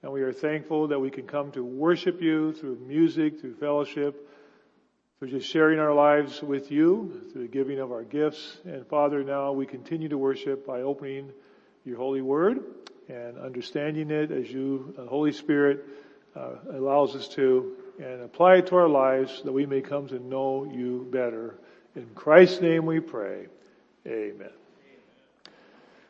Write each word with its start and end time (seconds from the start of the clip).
and 0.01 0.12
we 0.12 0.23
are 0.23 0.34
thankful 0.34 0.87
that 0.87 0.99
we 0.99 1.12
can 1.12 1.27
come 1.27 1.51
to 1.51 1.63
worship 1.63 2.20
you 2.20 2.51
through 2.53 2.79
music, 2.79 3.40
through 3.40 3.53
fellowship, 3.57 4.27
through 5.19 5.29
just 5.29 5.49
sharing 5.49 5.79
our 5.79 5.93
lives 5.93 6.41
with 6.41 6.71
you, 6.71 7.27
through 7.31 7.41
the 7.41 7.47
giving 7.49 7.79
of 7.79 7.91
our 7.91 8.03
gifts. 8.03 8.57
And 8.63 8.87
Father, 8.87 9.21
now 9.21 9.51
we 9.51 9.65
continue 9.65 10.07
to 10.07 10.17
worship 10.17 10.65
by 10.65 10.81
opening 10.81 11.31
your 11.83 11.97
holy 11.97 12.21
word 12.21 12.63
and 13.09 13.37
understanding 13.37 14.11
it 14.11 14.31
as 14.31 14.49
you, 14.49 14.93
the 14.95 15.05
Holy 15.05 15.34
Spirit, 15.34 15.85
uh, 16.35 16.51
allows 16.71 17.15
us 17.15 17.27
to 17.29 17.76
and 17.99 18.21
apply 18.21 18.55
it 18.55 18.67
to 18.67 18.77
our 18.77 18.87
lives 18.87 19.41
that 19.43 19.51
we 19.51 19.65
may 19.65 19.81
come 19.81 20.07
to 20.07 20.20
know 20.20 20.63
you 20.63 21.05
better. 21.11 21.59
In 21.98 22.07
Christ's 22.15 22.61
name 22.61 22.85
we 22.85 23.01
pray. 23.01 23.48
Amen. 24.07 24.49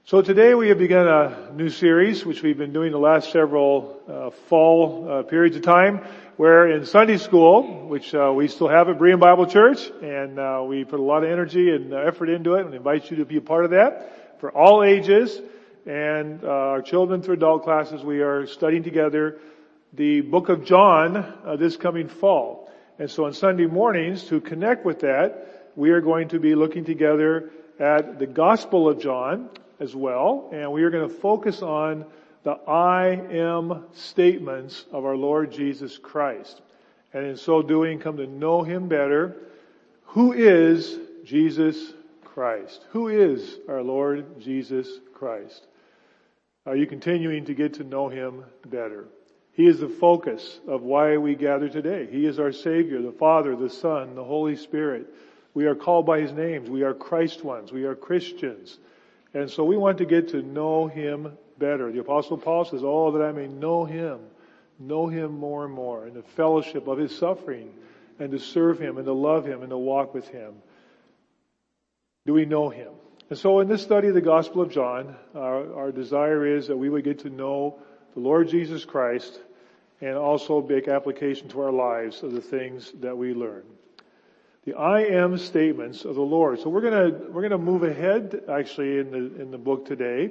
So 0.10 0.24
today 0.24 0.56
we 0.56 0.70
have 0.70 0.80
begun 0.80 1.08
a 1.08 1.52
new 1.54 1.70
series, 1.70 2.26
which 2.26 2.42
we've 2.42 2.58
been 2.58 2.74
doing 2.74 2.92
the 2.92 2.98
last 2.98 3.32
several 3.32 4.02
uh, 4.10 4.32
fall 4.48 5.08
uh, 5.08 5.22
periods 5.22 5.56
of 5.56 5.62
time, 5.62 6.00
where 6.36 6.68
in 6.68 6.88
Sunday 6.88 7.18
school, 7.18 7.88
which 7.88 8.16
uh, 8.16 8.34
we 8.36 8.48
still 8.48 8.70
have 8.70 8.90
at 8.90 8.98
Berean 8.98 9.20
Bible 9.20 9.46
Church, 9.46 9.92
and 10.02 10.40
uh, 10.40 10.66
we 10.68 10.84
put 10.84 11.00
a 11.00 11.04
lot 11.04 11.24
of 11.24 11.30
energy 11.30 11.70
and 11.70 11.94
effort 11.94 12.30
into 12.30 12.56
it, 12.56 12.66
and 12.66 12.74
invite 12.74 13.12
you 13.12 13.18
to 13.18 13.26
be 13.26 13.38
a 13.38 13.42
part 13.42 13.66
of 13.66 13.70
that 13.70 14.40
for 14.40 14.50
all 14.50 14.84
ages. 14.84 15.40
And 15.86 16.44
uh, 16.44 16.48
our 16.48 16.82
children 16.82 17.22
through 17.22 17.36
adult 17.36 17.64
classes, 17.64 18.02
we 18.02 18.22
are 18.22 18.48
studying 18.48 18.82
together 18.82 19.38
the 19.94 20.22
book 20.22 20.50
of 20.50 20.66
John 20.66 21.18
uh, 21.18 21.56
this 21.56 21.78
coming 21.78 22.08
fall. 22.08 22.72
And 22.98 23.12
so 23.12 23.26
on 23.26 23.34
Sunday 23.34 23.68
mornings, 23.68 24.24
to 24.30 24.42
connect 24.42 24.88
with 24.88 25.02
that, 25.02 25.70
we 25.76 25.92
are 25.92 26.02
going 26.02 26.30
to 26.30 26.40
be 26.40 26.56
looking 26.56 26.84
together 26.84 27.52
at 27.80 28.18
the 28.18 28.26
Gospel 28.26 28.90
of 28.90 29.00
John 29.00 29.52
as 29.80 29.96
well, 29.96 30.50
and 30.52 30.72
we 30.72 30.84
are 30.84 30.90
going 30.90 31.08
to 31.08 31.16
focus 31.16 31.62
on 31.62 32.06
the 32.44 32.52
I 32.52 33.08
am 33.32 33.86
statements 33.94 34.86
of 34.92 35.06
our 35.06 35.16
Lord 35.16 35.52
Jesus 35.52 35.98
Christ. 35.98 36.62
And 37.14 37.26
in 37.26 37.38
so 37.38 37.62
doing, 37.62 38.00
come 38.00 38.18
to 38.18 38.28
know 38.28 38.64
Him 38.64 38.88
better. 38.88 39.36
Who 40.08 40.34
is 40.34 40.98
Jesus 41.26 41.94
Christ? 42.24 42.86
Who 42.92 43.08
is 43.10 43.58
our 43.68 43.82
Lord 43.82 44.40
Jesus 44.40 44.88
Christ? 45.14 45.68
Are 46.66 46.76
you 46.76 46.86
continuing 46.86 47.46
to 47.46 47.54
get 47.54 47.76
to 47.76 47.84
know 47.84 48.10
Him 48.10 48.44
better? 48.66 49.08
He 49.54 49.68
is 49.68 49.80
the 49.80 49.90
focus 49.90 50.60
of 50.68 50.84
why 50.84 51.18
we 51.18 51.36
gather 51.36 51.68
today. 51.68 52.08
He 52.10 52.26
is 52.26 52.40
our 52.40 52.52
Savior, 52.52 53.02
the 53.02 53.12
Father, 53.12 53.56
the 53.56 53.70
Son, 53.70 54.16
the 54.16 54.24
Holy 54.24 54.56
Spirit. 54.56 55.08
We 55.54 55.66
are 55.66 55.76
called 55.76 56.06
by 56.06 56.22
His 56.22 56.32
names. 56.32 56.70
We 56.70 56.84
are 56.84 56.94
Christ 56.94 57.44
ones. 57.44 57.72
We 57.72 57.84
are 57.84 57.96
Christians. 57.96 58.78
And 59.34 59.50
so 59.50 59.64
we 59.64 59.78
want 59.78 60.00
to 60.00 60.06
get 60.06 60.30
to 60.30 60.42
know 60.42 60.88
Him 60.88 61.38
better. 61.60 61.92
The 61.92 62.00
apostle 62.00 62.38
Paul 62.38 62.66
says, 62.66 62.82
oh, 62.84 63.12
that 63.12 63.24
I 63.24 63.32
may 63.32 63.48
know 63.48 63.86
him, 63.86 64.20
know 64.80 65.08
him 65.08 65.38
more 65.38 65.66
and 65.66 65.74
more 65.74 66.08
in 66.08 66.14
the 66.14 66.24
fellowship 66.24 66.88
of 66.88 66.98
his 66.98 67.16
suffering 67.16 67.74
and 68.18 68.32
to 68.32 68.40
serve 68.40 68.80
him 68.80 68.98
and 68.98 69.06
to 69.06 69.14
love 69.14 69.46
him 69.46 69.62
and 69.62 69.70
to 69.70 69.78
walk 69.78 70.14
with 70.14 70.28
him. 70.30 70.54
Do 72.26 72.34
we 72.34 72.46
know 72.46 72.70
him? 72.70 72.90
And 73.30 73.38
so 73.38 73.60
in 73.60 73.68
this 73.68 73.84
study 73.84 74.08
of 74.08 74.16
the 74.16 74.22
Gospel 74.22 74.62
of 74.62 74.72
John, 74.72 75.16
our, 75.36 75.74
our 75.76 75.92
desire 75.92 76.46
is 76.46 76.68
that 76.68 76.78
we 76.78 76.90
would 76.90 77.04
get 77.04 77.20
to 77.20 77.30
know 77.30 77.78
the 78.16 78.22
Lord 78.22 78.50
Jesus 78.50 78.86
Christ 78.86 79.40
and 80.02 80.16
also 80.16 80.62
make 80.62 80.88
application 80.88 81.50
to 81.50 81.62
our 81.62 81.72
lives 81.72 82.24
of 82.24 82.32
the 82.32 82.42
things 82.42 82.92
that 83.02 83.18
we 83.18 83.34
learn. 83.34 83.64
The 84.70 84.76
I 84.76 85.00
am 85.00 85.40
statements 85.40 86.06
of 86.06 86.14
the 86.14 86.22
Lord. 86.22 86.60
So 86.60 86.70
we're 86.70 86.82
gonna, 86.82 87.10
we're 87.32 87.42
gonna 87.42 87.58
move 87.58 87.82
ahead 87.82 88.44
actually 88.48 89.00
in 89.00 89.10
the, 89.10 89.42
in 89.42 89.50
the 89.50 89.58
book 89.58 89.88
today. 89.88 90.30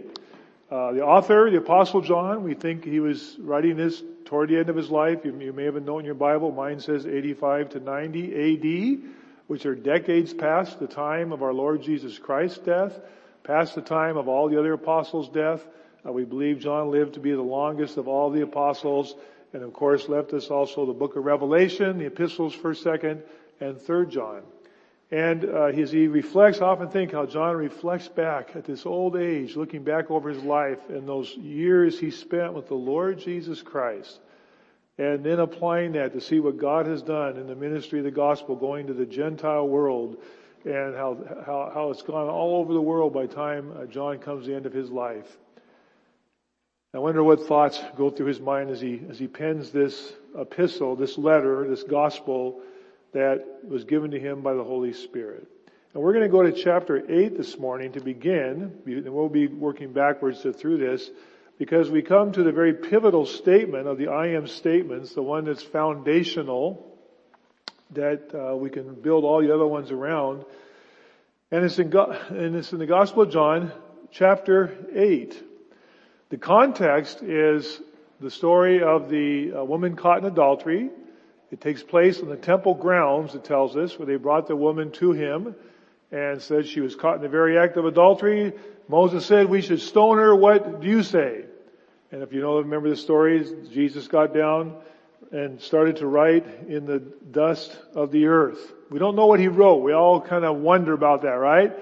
Uh, 0.71 0.93
the 0.93 1.03
author, 1.03 1.51
the 1.51 1.57
Apostle 1.57 2.03
John, 2.03 2.45
we 2.45 2.55
think 2.55 2.85
he 2.85 3.01
was 3.01 3.35
writing 3.41 3.77
this 3.77 4.01
toward 4.27 4.51
the 4.51 4.57
end 4.57 4.69
of 4.69 4.77
his 4.77 4.91
life. 4.91 5.25
You, 5.25 5.37
you 5.41 5.53
may 5.53 5.65
have 5.65 5.75
known 5.83 6.01
in 6.01 6.05
your 6.05 6.15
Bible. 6.15 6.53
Mine 6.53 6.79
says 6.79 7.05
85 7.05 7.71
to 7.71 7.81
90 7.81 9.01
AD, 9.03 9.11
which 9.49 9.67
are 9.67 9.75
decades 9.75 10.33
past 10.33 10.79
the 10.79 10.87
time 10.87 11.33
of 11.33 11.43
our 11.43 11.53
Lord 11.53 11.83
Jesus 11.83 12.17
Christ's 12.17 12.59
death, 12.59 12.97
past 13.43 13.75
the 13.75 13.83
time 13.83 14.17
of 14.17 14.29
all 14.29 14.49
the 14.49 14.57
other 14.57 14.75
apostles' 14.75 15.29
death. 15.31 15.67
Uh, 16.07 16.13
we 16.13 16.23
believe 16.23 16.61
John 16.61 16.93
lived 16.93 17.15
to 17.15 17.21
be 17.21 17.33
the 17.33 17.43
longest 17.43 17.97
of 17.97 18.07
all 18.07 18.31
the 18.31 18.43
apostles, 18.43 19.17
and 19.53 19.65
of 19.65 19.73
course 19.73 20.09
left 20.09 20.33
us 20.33 20.47
also 20.47 20.87
the 20.87 20.93
book 20.93 21.17
of 21.17 21.25
Revelation, 21.25 21.99
the 21.99 22.07
epistles, 22.07 22.55
first, 22.55 22.85
second, 22.85 23.25
and 23.61 23.81
third 23.81 24.11
John. 24.11 24.43
And 25.11 25.47
uh, 25.47 25.67
as 25.67 25.91
he 25.91 26.07
reflects, 26.07 26.61
often 26.61 26.89
think 26.91 27.13
how 27.13 27.25
John 27.25 27.57
reflects 27.57 28.09
back 28.09 28.55
at 28.55 28.65
this 28.65 28.85
old 28.85 29.17
age, 29.17 29.57
looking 29.57 29.83
back 29.83 30.11
over 30.11 30.29
his 30.29 30.43
life 30.43 30.79
and 30.91 31.09
those 31.09 31.35
years 31.35 31.99
he 31.99 32.11
spent 32.11 32.53
with 32.53 32.69
the 32.69 32.75
Lord 32.75 33.19
Jesus 33.19 33.63
Christ, 33.63 34.21
and 34.99 35.25
then 35.25 35.41
applying 35.41 35.93
that 35.93 36.13
to 36.13 36.21
see 36.21 36.41
what 36.41 36.59
God 36.59 36.87
has 36.87 37.01
done 37.01 37.39
in 37.39 37.47
the 37.47 37.55
ministry 37.55 38.01
of 38.01 38.05
the 38.05 38.11
gospel, 38.11 38.55
going 38.55 38.89
to 38.89 38.93
the 38.93 39.07
Gentile 39.07 39.67
world, 39.67 40.19
and 40.65 40.95
how 40.95 41.17
how, 41.47 41.71
how 41.73 41.91
it's 41.91 42.03
gone 42.03 42.29
all 42.29 42.57
over 42.57 42.75
the 42.75 42.81
world 42.81 43.15
by 43.15 43.27
the 43.27 43.35
time 43.35 43.73
uh, 43.79 43.87
John 43.87 44.19
comes 44.19 44.45
to 44.45 44.51
the 44.51 44.57
end 44.57 44.67
of 44.67 44.75
his 44.75 44.91
life. 44.91 45.39
I 46.93 46.99
wonder 46.99 47.23
what 47.23 47.47
thoughts 47.47 47.81
go 47.97 48.11
through 48.11 48.27
his 48.27 48.41
mind 48.41 48.69
as 48.71 48.81
he 48.81 49.01
as 49.09 49.19
he 49.19 49.29
pens 49.29 49.71
this 49.71 50.13
epistle, 50.37 50.97
this 50.97 51.17
letter, 51.17 51.67
this 51.67 51.85
gospel 51.85 52.61
that 53.19 53.65
was 53.65 53.85
given 53.85 54.13
to 54.13 54.21
him 54.21 54.43
by 54.43 54.55
the 54.55 54.63
Holy 54.63 54.93
Spirit. 54.93 55.49
And 55.93 56.03
we're 56.03 56.13
going 56.13 56.25
to 56.25 56.31
go 56.31 56.43
to 56.43 56.53
chapter 56.53 57.03
8 57.11 57.37
this 57.37 57.59
morning 57.59 57.93
to 57.93 58.01
begin, 58.01 58.79
and 58.87 59.13
we'll 59.13 59.29
be 59.29 59.49
working 59.49 59.93
backwards 59.93 60.47
through 60.57 60.79
this, 60.79 61.11
because 61.59 61.91
we 61.91 62.03
come 62.03 62.31
to 62.31 62.45
the 62.45 62.53
very 62.53 62.75
pivotal 62.75 63.27
statement 63.27 63.89
of 63.89 63.99
the 63.99 64.07
I 64.07 64.29
am 64.29 64.47
statements, 64.47 65.15
the 65.15 65.23
one 65.23 65.47
that's 65.47 65.63
foundational, 65.63 66.97
that 67.91 68.33
uh, 68.33 68.55
we 68.55 68.71
can 68.71 68.95
build 68.95 69.25
all 69.25 69.43
the 69.43 69.53
other 69.53 69.67
ones 69.67 69.91
around. 69.91 70.45
And 71.51 71.65
it's, 71.65 71.81
in 71.81 71.93
and 71.97 72.55
it's 72.55 72.73
in 72.73 72.79
the 72.79 72.87
Gospel 72.87 73.23
of 73.23 73.33
John, 73.33 73.73
chapter 74.13 74.77
8. 74.95 75.43
The 76.31 76.37
context 76.37 77.23
is 77.23 77.81
the 78.21 78.31
story 78.31 78.81
of 78.83 79.09
the 79.09 79.55
uh, 79.55 79.65
woman 79.65 79.97
caught 79.97 80.19
in 80.19 80.27
adultery, 80.27 80.91
it 81.51 81.61
takes 81.61 81.83
place 81.83 82.21
in 82.21 82.29
the 82.29 82.37
temple 82.37 82.75
grounds, 82.75 83.35
it 83.35 83.45
tells 83.45 83.77
us, 83.77 83.99
where 83.99 84.07
they 84.07 84.17
brought 84.17 84.47
the 84.47 84.57
woman 84.57 84.91
to 84.93 85.13
him 85.13 85.55
and 86.11 86.41
said 86.41 86.67
she 86.67 86.81
was 86.81 86.95
caught 86.95 87.17
in 87.17 87.23
the 87.23 87.29
very 87.29 87.59
act 87.59 87.77
of 87.77 87.85
adultery. 87.85 88.53
Moses 88.89 89.25
said 89.27 89.49
we 89.49 89.63
should 89.63 89.81
stone 89.81 90.19
her. 90.19 90.35
What 90.35 90.81
do 90.81 90.89
you 90.89 91.03
say? 91.03 91.45
And 92.11 92.23
if 92.23 92.33
you 92.33 92.41
know, 92.41 92.59
remember 92.59 92.89
the 92.89 92.97
stories, 92.97 93.51
Jesus 93.71 94.09
got 94.09 94.33
down 94.33 94.77
and 95.31 95.61
started 95.61 95.97
to 95.97 96.07
write 96.07 96.47
in 96.69 96.87
the 96.87 96.99
dust 96.99 97.77
of 97.95 98.11
the 98.11 98.27
earth. 98.27 98.73
We 98.91 98.99
don't 98.99 99.17
know 99.17 99.27
what 99.27 99.41
he 99.41 99.49
wrote. 99.49 99.83
We 99.83 99.93
all 99.93 100.21
kind 100.21 100.45
of 100.45 100.57
wonder 100.57 100.95
about 100.95 101.23
that, 101.23 101.29
right? 101.29 101.73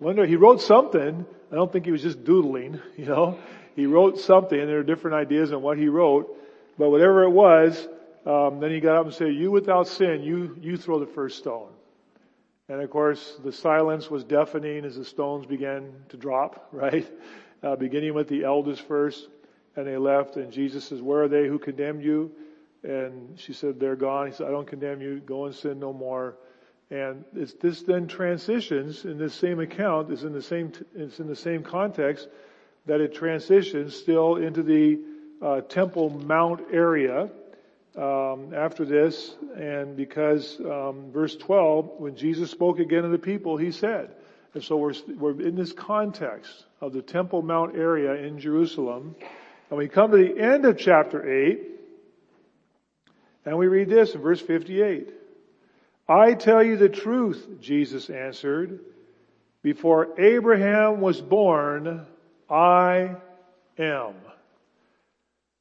Wonder, 0.00 0.26
he 0.26 0.36
wrote 0.36 0.60
something. 0.60 1.24
I 1.50 1.54
don't 1.54 1.72
think 1.72 1.86
he 1.86 1.92
was 1.92 2.02
just 2.02 2.24
doodling, 2.24 2.80
you 2.96 3.06
know. 3.06 3.38
He 3.76 3.86
wrote 3.86 4.18
something 4.18 4.58
there 4.58 4.80
are 4.80 4.82
different 4.82 5.16
ideas 5.16 5.52
on 5.52 5.62
what 5.62 5.78
he 5.78 5.88
wrote. 5.88 6.36
But 6.78 6.90
whatever 6.90 7.24
it 7.24 7.30
was, 7.30 7.88
um, 8.26 8.60
then 8.60 8.70
he 8.70 8.80
got 8.80 8.96
up 8.96 9.06
and 9.06 9.14
said, 9.14 9.34
you 9.34 9.50
without 9.50 9.88
sin, 9.88 10.22
you, 10.22 10.56
you 10.60 10.76
throw 10.76 10.98
the 10.98 11.06
first 11.06 11.38
stone. 11.38 11.70
And 12.68 12.80
of 12.80 12.90
course, 12.90 13.36
the 13.42 13.52
silence 13.52 14.10
was 14.10 14.24
deafening 14.24 14.84
as 14.84 14.96
the 14.96 15.04
stones 15.04 15.46
began 15.46 15.92
to 16.10 16.16
drop, 16.16 16.68
right? 16.72 17.06
Uh, 17.62 17.76
beginning 17.76 18.14
with 18.14 18.28
the 18.28 18.44
eldest 18.44 18.82
first, 18.82 19.28
and 19.76 19.86
they 19.86 19.96
left, 19.96 20.36
and 20.36 20.52
Jesus 20.52 20.84
says, 20.84 21.00
where 21.00 21.22
are 21.22 21.28
they 21.28 21.46
who 21.46 21.58
condemned 21.58 22.02
you? 22.02 22.30
And 22.82 23.38
she 23.38 23.52
said, 23.52 23.78
they're 23.78 23.96
gone. 23.96 24.28
He 24.28 24.32
said, 24.32 24.46
I 24.46 24.50
don't 24.50 24.66
condemn 24.66 25.02
you. 25.02 25.20
Go 25.20 25.46
and 25.46 25.54
sin 25.54 25.78
no 25.78 25.92
more. 25.92 26.36
And 26.90 27.24
it's 27.36 27.52
this 27.54 27.82
then 27.82 28.08
transitions 28.08 29.04
in 29.04 29.18
this 29.18 29.34
same 29.34 29.60
account, 29.60 30.10
is 30.10 30.24
in 30.24 30.32
the 30.32 30.42
same, 30.42 30.72
it's 30.94 31.20
in 31.20 31.28
the 31.28 31.36
same 31.36 31.62
context 31.62 32.28
that 32.86 33.00
it 33.00 33.14
transitions 33.14 33.94
still 33.94 34.36
into 34.36 34.62
the 34.62 34.98
uh, 35.40 35.60
Temple 35.62 36.10
Mount 36.10 36.62
area 36.72 37.30
um, 37.96 38.54
after 38.54 38.84
this. 38.84 39.34
And 39.56 39.96
because 39.96 40.58
um, 40.60 41.10
verse 41.12 41.36
12, 41.36 41.98
when 41.98 42.16
Jesus 42.16 42.50
spoke 42.50 42.78
again 42.78 43.02
to 43.02 43.08
the 43.08 43.18
people, 43.18 43.56
he 43.56 43.72
said, 43.72 44.10
and 44.54 44.64
so 44.64 44.76
we're, 44.76 44.94
we're 45.16 45.40
in 45.40 45.54
this 45.54 45.72
context 45.72 46.64
of 46.80 46.92
the 46.92 47.02
Temple 47.02 47.42
Mount 47.42 47.76
area 47.76 48.14
in 48.14 48.40
Jerusalem. 48.40 49.14
And 49.68 49.78
we 49.78 49.88
come 49.88 50.10
to 50.10 50.16
the 50.16 50.38
end 50.40 50.64
of 50.64 50.76
chapter 50.76 51.46
8, 51.46 51.60
and 53.44 53.56
we 53.56 53.68
read 53.68 53.88
this 53.88 54.14
in 54.14 54.20
verse 54.20 54.40
58. 54.40 55.14
I 56.08 56.34
tell 56.34 56.62
you 56.62 56.76
the 56.76 56.88
truth, 56.88 57.46
Jesus 57.60 58.10
answered. 58.10 58.80
Before 59.62 60.18
Abraham 60.18 61.00
was 61.00 61.20
born, 61.20 62.06
I 62.48 63.16
am. 63.78 64.14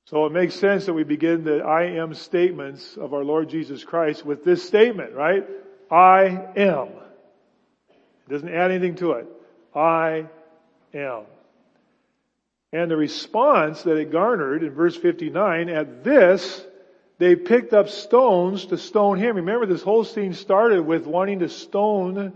So 0.09 0.25
it 0.25 0.31
makes 0.31 0.55
sense 0.55 0.87
that 0.87 0.93
we 0.93 1.03
begin 1.03 1.43
the 1.43 1.59
I 1.59 1.83
am 1.83 2.15
statements 2.15 2.97
of 2.97 3.13
our 3.13 3.23
Lord 3.23 3.47
Jesus 3.47 3.83
Christ 3.83 4.25
with 4.25 4.43
this 4.43 4.67
statement, 4.67 5.13
right? 5.13 5.45
I 5.91 6.25
am. 6.55 6.87
It 7.89 8.31
doesn't 8.31 8.49
add 8.49 8.71
anything 8.71 8.95
to 8.95 9.11
it. 9.11 9.27
I 9.75 10.25
am. 10.95 11.25
And 12.73 12.89
the 12.89 12.97
response 12.97 13.83
that 13.83 13.97
it 13.97 14.11
garnered 14.11 14.63
in 14.63 14.71
verse 14.71 14.95
59, 14.95 15.69
at 15.69 16.03
this, 16.03 16.65
they 17.19 17.35
picked 17.35 17.73
up 17.73 17.89
stones 17.89 18.65
to 18.67 18.79
stone 18.79 19.19
him. 19.19 19.35
Remember, 19.35 19.67
this 19.67 19.83
whole 19.83 20.05
scene 20.05 20.33
started 20.33 20.87
with 20.87 21.05
wanting 21.05 21.39
to 21.39 21.49
stone 21.49 22.33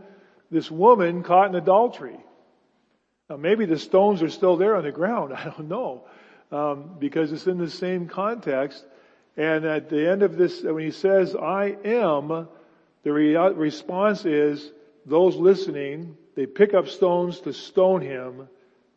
this 0.51 0.69
woman 0.69 1.23
caught 1.23 1.49
in 1.49 1.55
adultery. 1.55 2.19
Now, 3.31 3.37
maybe 3.37 3.65
the 3.65 3.79
stones 3.79 4.21
are 4.21 4.29
still 4.29 4.57
there 4.57 4.75
on 4.75 4.83
the 4.83 4.91
ground. 4.91 5.33
I 5.35 5.45
don't 5.45 5.69
know. 5.69 6.03
Um, 6.53 6.97
because 6.99 7.31
it's 7.31 7.47
in 7.47 7.57
the 7.57 7.67
same 7.67 8.07
context. 8.07 8.85
And 9.35 9.65
at 9.65 9.89
the 9.89 10.07
end 10.07 10.21
of 10.21 10.37
this, 10.37 10.61
when 10.61 10.83
he 10.83 10.91
says, 10.91 11.35
I 11.35 11.75
am, 11.83 12.47
the 13.01 13.11
re- 13.11 13.35
response 13.35 14.23
is, 14.23 14.71
those 15.03 15.35
listening, 15.35 16.15
they 16.35 16.45
pick 16.45 16.75
up 16.75 16.89
stones 16.89 17.39
to 17.41 17.53
stone 17.53 18.01
him, 18.01 18.47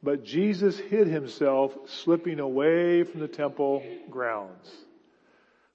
but 0.03 0.23
Jesus 0.23 0.79
hid 0.79 1.07
himself, 1.07 1.73
slipping 1.87 2.41
away 2.41 3.05
from 3.05 3.21
the 3.21 3.29
temple 3.29 3.83
grounds. 4.11 4.71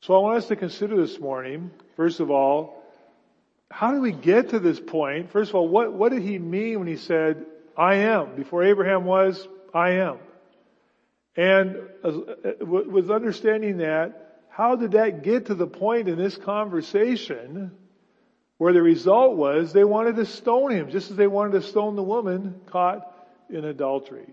So 0.01 0.13
I 0.13 0.19
want 0.19 0.37
us 0.37 0.49
to 0.49 0.55
consider 0.55 0.95
this 0.95 1.19
morning, 1.19 1.71
first 1.95 2.19
of 2.19 2.29
all, 2.29 2.83
how 3.71 3.91
did 3.91 4.01
we 4.01 4.11
get 4.11 4.49
to 4.49 4.59
this 4.59 4.79
point? 4.79 5.31
First 5.31 5.49
of 5.49 5.55
all, 5.55 5.67
what, 5.67 5.93
what 5.93 6.11
did 6.11 6.21
he 6.21 6.37
mean 6.37 6.77
when 6.77 6.87
he 6.87 6.97
said, 6.97 7.43
I 7.75 7.95
am? 7.95 8.35
Before 8.35 8.63
Abraham 8.63 9.05
was, 9.05 9.47
I 9.73 9.93
am. 9.93 10.19
And 11.35 11.77
uh, 12.03 12.11
with 12.59 13.09
understanding 13.09 13.77
that, 13.77 14.43
how 14.49 14.75
did 14.75 14.91
that 14.91 15.23
get 15.23 15.45
to 15.45 15.55
the 15.55 15.67
point 15.67 16.09
in 16.09 16.17
this 16.17 16.35
conversation 16.35 17.71
where 18.57 18.73
the 18.73 18.81
result 18.81 19.37
was 19.37 19.71
they 19.71 19.85
wanted 19.85 20.17
to 20.17 20.25
stone 20.25 20.71
him, 20.71 20.89
just 20.89 21.09
as 21.09 21.17
they 21.17 21.27
wanted 21.27 21.53
to 21.53 21.61
stone 21.61 21.95
the 21.95 22.03
woman 22.03 22.59
caught 22.67 23.15
in 23.49 23.63
adultery? 23.63 24.27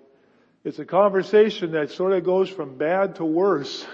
It's 0.65 0.81
a 0.81 0.85
conversation 0.85 1.73
that 1.73 1.93
sort 1.93 2.13
of 2.13 2.25
goes 2.25 2.51
from 2.51 2.77
bad 2.77 3.17
to 3.17 3.25
worse 3.25 3.87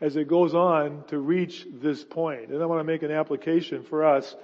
as 0.00 0.16
it 0.16 0.26
goes 0.26 0.52
on 0.52 1.04
to 1.08 1.18
reach 1.18 1.64
this 1.80 2.02
point. 2.02 2.48
And 2.50 2.60
I 2.60 2.66
want 2.66 2.80
to 2.80 2.84
make 2.84 3.04
an 3.04 3.12
application 3.12 3.84
for 3.84 4.04
us, 4.04 4.34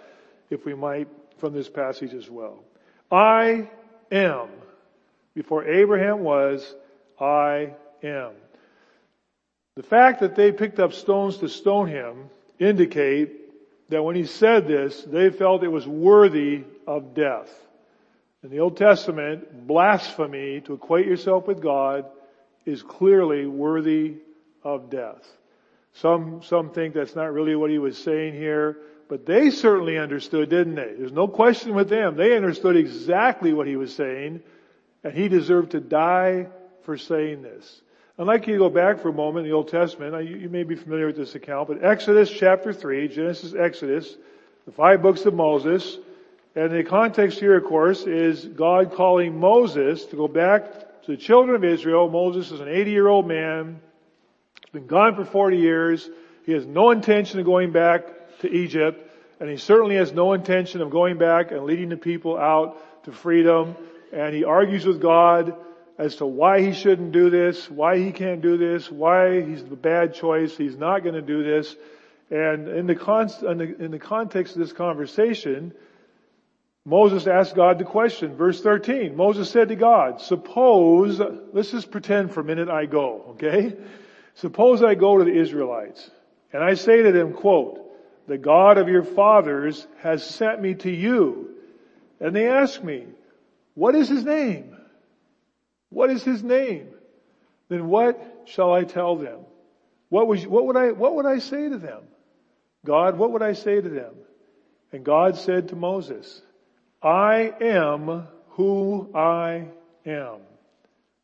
if 0.50 0.64
we 0.64 0.74
might, 0.74 1.08
from 1.38 1.52
this 1.52 1.68
passage 1.68 2.14
as 2.14 2.30
well. 2.30 2.62
I 3.10 3.68
am. 4.12 4.48
Before 5.34 5.64
Abraham 5.64 6.20
was, 6.20 6.74
I 7.20 7.74
am. 8.02 8.32
The 9.76 9.82
fact 9.82 10.20
that 10.20 10.34
they 10.34 10.52
picked 10.52 10.80
up 10.80 10.92
stones 10.92 11.38
to 11.38 11.48
stone 11.48 11.88
him 11.88 12.30
indicate 12.58 13.38
that 13.90 14.02
when 14.02 14.16
he 14.16 14.26
said 14.26 14.66
this, 14.66 15.02
they 15.02 15.30
felt 15.30 15.62
it 15.62 15.68
was 15.68 15.86
worthy 15.86 16.64
of 16.86 17.14
death. 17.14 17.48
In 18.42 18.50
the 18.50 18.60
Old 18.60 18.76
Testament, 18.76 19.66
blasphemy, 19.66 20.60
to 20.62 20.74
equate 20.74 21.06
yourself 21.06 21.46
with 21.46 21.60
God, 21.60 22.06
is 22.64 22.82
clearly 22.82 23.46
worthy 23.46 24.16
of 24.62 24.90
death. 24.90 25.26
Some, 25.94 26.42
some 26.42 26.70
think 26.70 26.94
that's 26.94 27.16
not 27.16 27.32
really 27.32 27.56
what 27.56 27.70
he 27.70 27.78
was 27.78 27.96
saying 27.98 28.34
here, 28.34 28.78
but 29.08 29.26
they 29.26 29.50
certainly 29.50 29.96
understood, 29.96 30.50
didn't 30.50 30.74
they? 30.74 30.92
There's 30.96 31.12
no 31.12 31.26
question 31.26 31.74
with 31.74 31.88
them. 31.88 32.16
They 32.16 32.36
understood 32.36 32.76
exactly 32.76 33.52
what 33.52 33.66
he 33.66 33.76
was 33.76 33.94
saying, 33.94 34.42
and 35.02 35.14
he 35.14 35.28
deserved 35.28 35.72
to 35.72 35.80
die 35.80 36.48
for 36.82 36.96
saying 36.96 37.42
this. 37.42 37.80
I'd 38.20 38.26
like 38.26 38.48
you 38.48 38.54
to 38.54 38.58
go 38.58 38.68
back 38.68 38.98
for 38.98 39.10
a 39.10 39.12
moment 39.12 39.46
in 39.46 39.52
the 39.52 39.56
Old 39.56 39.68
Testament. 39.68 40.28
You, 40.28 40.48
may 40.48 40.64
be 40.64 40.74
familiar 40.74 41.06
with 41.06 41.16
this 41.16 41.36
account, 41.36 41.68
but 41.68 41.84
Exodus 41.84 42.28
chapter 42.28 42.72
3, 42.72 43.06
Genesis, 43.06 43.54
Exodus, 43.54 44.16
the 44.66 44.72
five 44.72 45.02
books 45.02 45.24
of 45.24 45.34
Moses, 45.34 45.98
and 46.56 46.72
the 46.72 46.82
context 46.82 47.38
here, 47.38 47.56
of 47.56 47.64
course, 47.64 48.06
is 48.06 48.44
God 48.44 48.92
calling 48.92 49.38
Moses 49.38 50.04
to 50.06 50.16
go 50.16 50.26
back 50.26 50.64
to 51.04 51.12
the 51.12 51.16
children 51.16 51.54
of 51.54 51.62
Israel. 51.62 52.10
Moses 52.10 52.50
is 52.50 52.58
an 52.60 52.66
80 52.66 52.90
year 52.90 53.06
old 53.06 53.28
man 53.28 53.80
He's 54.68 54.80
been 54.80 54.86
gone 54.88 55.14
for 55.14 55.24
40 55.24 55.56
years. 55.56 56.10
He 56.44 56.52
has 56.52 56.66
no 56.66 56.90
intention 56.90 57.38
of 57.38 57.46
going 57.46 57.70
back 57.72 58.04
to 58.40 58.52
Egypt, 58.52 59.08
and 59.40 59.48
he 59.48 59.56
certainly 59.56 59.96
has 59.96 60.12
no 60.12 60.32
intention 60.34 60.82
of 60.82 60.90
going 60.90 61.16
back 61.16 61.52
and 61.52 61.64
leading 61.64 61.88
the 61.88 61.96
people 61.96 62.36
out 62.36 63.04
to 63.04 63.12
freedom. 63.12 63.76
And 64.12 64.34
he 64.34 64.44
argues 64.44 64.84
with 64.84 65.00
God 65.00 65.54
as 65.98 66.16
to 66.16 66.26
why 66.26 66.62
he 66.62 66.72
shouldn't 66.72 67.10
do 67.10 67.28
this, 67.28 67.68
why 67.68 67.98
he 67.98 68.12
can't 68.12 68.40
do 68.40 68.56
this, 68.56 68.90
why 68.90 69.42
he's 69.42 69.64
the 69.64 69.76
bad 69.76 70.14
choice, 70.14 70.56
he's 70.56 70.76
not 70.76 71.02
going 71.02 71.16
to 71.16 71.22
do 71.22 71.42
this. 71.42 71.74
And 72.30 72.68
in 72.68 72.86
the, 72.86 72.94
con- 72.94 73.30
in 73.42 73.58
the, 73.58 73.84
in 73.84 73.90
the 73.90 73.98
context 73.98 74.54
of 74.54 74.60
this 74.60 74.72
conversation, 74.72 75.74
Moses 76.84 77.26
asked 77.26 77.56
God 77.56 77.78
the 77.78 77.84
question, 77.84 78.36
verse 78.36 78.62
13. 78.62 79.16
Moses 79.16 79.50
said 79.50 79.68
to 79.68 79.76
God, 79.76 80.20
suppose, 80.20 81.20
let's 81.52 81.72
just 81.72 81.90
pretend 81.90 82.32
for 82.32 82.40
a 82.40 82.44
minute 82.44 82.68
I 82.68 82.86
go, 82.86 83.24
okay? 83.30 83.74
Suppose 84.34 84.82
I 84.84 84.94
go 84.94 85.18
to 85.18 85.24
the 85.24 85.36
Israelites 85.36 86.10
and 86.52 86.62
I 86.62 86.74
say 86.74 87.02
to 87.02 87.12
them, 87.12 87.32
quote, 87.32 87.84
the 88.28 88.38
God 88.38 88.78
of 88.78 88.88
your 88.88 89.02
fathers 89.02 89.86
has 90.00 90.24
sent 90.24 90.62
me 90.62 90.74
to 90.76 90.90
you. 90.90 91.56
And 92.20 92.36
they 92.36 92.48
ask 92.48 92.82
me, 92.82 93.06
what 93.74 93.94
is 93.94 94.08
his 94.08 94.24
name? 94.24 94.77
What 95.90 96.10
is 96.10 96.22
his 96.22 96.42
name? 96.42 96.88
Then 97.68 97.88
what 97.88 98.44
shall 98.46 98.72
I 98.72 98.84
tell 98.84 99.16
them? 99.16 99.40
What, 100.08 100.26
was, 100.26 100.46
what 100.46 100.66
would 100.66 100.76
I, 100.76 100.92
what 100.92 101.14
would 101.16 101.26
I 101.26 101.38
say 101.38 101.68
to 101.68 101.78
them? 101.78 102.02
God, 102.84 103.18
what 103.18 103.32
would 103.32 103.42
I 103.42 103.52
say 103.52 103.80
to 103.80 103.88
them? 103.88 104.14
And 104.92 105.04
God 105.04 105.36
said 105.36 105.68
to 105.68 105.76
Moses, 105.76 106.40
I 107.02 107.52
am 107.60 108.26
who 108.50 109.10
I 109.14 109.68
am. 110.06 110.38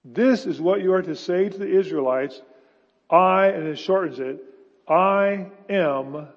This 0.05 0.45
is 0.45 0.61
what 0.61 0.83
you 0.83 0.93
are 0.93 1.03
to 1.03 1.17
say 1.17 1.49
to 1.49 1.59
the 1.59 1.79
Israelites 1.79 2.43
I, 3.11 3.47
and 3.49 3.67
it 3.67 3.79
shortens 3.79 4.19
it, 4.19 4.43
I 4.89 5.51
am 5.69 6.29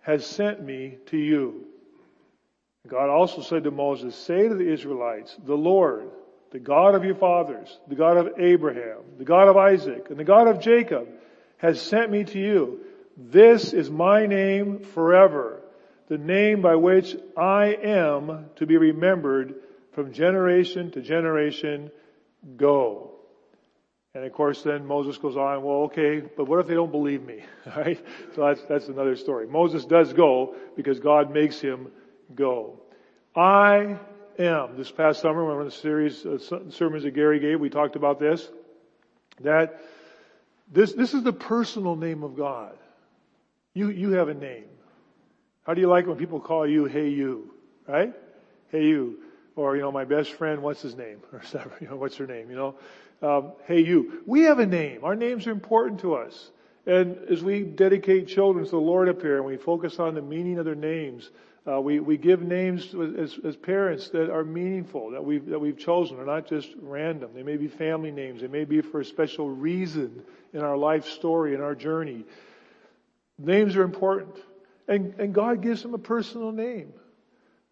has 0.00 0.26
sent 0.26 0.62
me 0.62 0.98
to 1.06 1.16
you. 1.16 1.66
God 2.86 3.08
also 3.08 3.40
said 3.40 3.64
to 3.64 3.70
Moses, 3.70 4.14
say 4.14 4.48
to 4.48 4.54
the 4.54 4.70
Israelites, 4.70 5.36
the 5.44 5.56
Lord, 5.56 6.10
the 6.54 6.60
God 6.60 6.94
of 6.94 7.04
your 7.04 7.16
fathers, 7.16 7.80
the 7.88 7.96
God 7.96 8.16
of 8.16 8.38
Abraham, 8.38 8.98
the 9.18 9.24
God 9.24 9.48
of 9.48 9.56
Isaac, 9.56 10.06
and 10.08 10.16
the 10.16 10.22
God 10.22 10.46
of 10.46 10.60
Jacob 10.60 11.08
has 11.56 11.82
sent 11.82 12.12
me 12.12 12.22
to 12.22 12.38
you. 12.38 12.78
This 13.16 13.72
is 13.72 13.90
my 13.90 14.26
name 14.26 14.78
forever, 14.78 15.60
the 16.06 16.16
name 16.16 16.62
by 16.62 16.76
which 16.76 17.16
I 17.36 17.76
am 17.82 18.50
to 18.54 18.66
be 18.66 18.76
remembered 18.76 19.56
from 19.94 20.12
generation 20.12 20.92
to 20.92 21.02
generation. 21.02 21.90
Go. 22.56 23.10
And 24.14 24.24
of 24.24 24.32
course 24.32 24.62
then 24.62 24.86
Moses 24.86 25.18
goes 25.18 25.36
on, 25.36 25.64
well 25.64 25.86
okay, 25.86 26.20
but 26.20 26.46
what 26.46 26.60
if 26.60 26.68
they 26.68 26.74
don't 26.74 26.92
believe 26.92 27.24
me? 27.24 27.42
right? 27.76 28.00
So 28.36 28.42
that's, 28.46 28.62
that's 28.66 28.86
another 28.86 29.16
story. 29.16 29.48
Moses 29.48 29.84
does 29.86 30.12
go 30.12 30.54
because 30.76 31.00
God 31.00 31.32
makes 31.32 31.60
him 31.60 31.88
go. 32.32 32.78
I 33.34 33.98
am. 34.38 34.76
This 34.76 34.90
past 34.90 35.20
summer, 35.20 35.44
were 35.44 35.60
in 35.60 35.66
the 35.66 35.70
series 35.70 36.24
of 36.24 36.42
sermons 36.42 37.04
that 37.04 37.14
Gary 37.14 37.40
gave, 37.40 37.60
we 37.60 37.70
talked 37.70 37.96
about 37.96 38.18
this. 38.18 38.48
That 39.40 39.80
this, 40.70 40.92
this 40.92 41.14
is 41.14 41.22
the 41.22 41.32
personal 41.32 41.96
name 41.96 42.22
of 42.22 42.36
God. 42.36 42.76
You, 43.74 43.90
you 43.90 44.12
have 44.12 44.28
a 44.28 44.34
name. 44.34 44.66
How 45.64 45.74
do 45.74 45.80
you 45.80 45.88
like 45.88 46.06
when 46.06 46.16
people 46.16 46.40
call 46.40 46.66
you, 46.66 46.84
hey 46.84 47.08
you? 47.08 47.52
Right? 47.86 48.12
Hey 48.70 48.84
you. 48.84 49.18
Or, 49.56 49.76
you 49.76 49.82
know, 49.82 49.92
my 49.92 50.04
best 50.04 50.32
friend, 50.32 50.62
what's 50.62 50.82
his 50.82 50.96
name? 50.96 51.20
Or, 51.32 51.42
you 51.80 51.88
know, 51.88 51.96
what's 51.96 52.16
her 52.16 52.26
name? 52.26 52.50
You 52.50 52.56
know? 52.56 52.74
um, 53.24 53.52
hey 53.66 53.80
you. 53.80 54.22
We 54.26 54.42
have 54.42 54.58
a 54.58 54.66
name. 54.66 55.04
Our 55.04 55.16
names 55.16 55.46
are 55.46 55.52
important 55.52 56.00
to 56.00 56.14
us. 56.14 56.50
And 56.86 57.16
as 57.30 57.42
we 57.42 57.62
dedicate 57.62 58.28
children 58.28 58.64
to 58.64 58.70
the 58.70 58.76
Lord 58.76 59.08
up 59.08 59.22
here 59.22 59.36
and 59.36 59.46
we 59.46 59.56
focus 59.56 59.98
on 59.98 60.14
the 60.14 60.22
meaning 60.22 60.58
of 60.58 60.66
their 60.66 60.74
names, 60.74 61.30
Uh, 61.66 61.80
we, 61.80 61.98
we 61.98 62.18
give 62.18 62.42
names 62.42 62.94
as, 63.18 63.38
as 63.42 63.56
parents 63.56 64.10
that 64.10 64.30
are 64.30 64.44
meaningful, 64.44 65.12
that 65.12 65.24
we've, 65.24 65.46
that 65.46 65.58
we've 65.58 65.78
chosen. 65.78 66.18
They're 66.18 66.26
not 66.26 66.46
just 66.46 66.68
random. 66.82 67.30
They 67.34 67.42
may 67.42 67.56
be 67.56 67.68
family 67.68 68.10
names. 68.10 68.42
They 68.42 68.48
may 68.48 68.64
be 68.64 68.82
for 68.82 69.00
a 69.00 69.04
special 69.04 69.48
reason 69.48 70.22
in 70.52 70.60
our 70.60 70.76
life 70.76 71.06
story, 71.06 71.54
in 71.54 71.62
our 71.62 71.74
journey. 71.74 72.24
Names 73.38 73.76
are 73.76 73.82
important. 73.82 74.36
And, 74.86 75.14
and 75.18 75.34
God 75.34 75.62
gives 75.62 75.82
them 75.82 75.94
a 75.94 75.98
personal 75.98 76.52
name. 76.52 76.92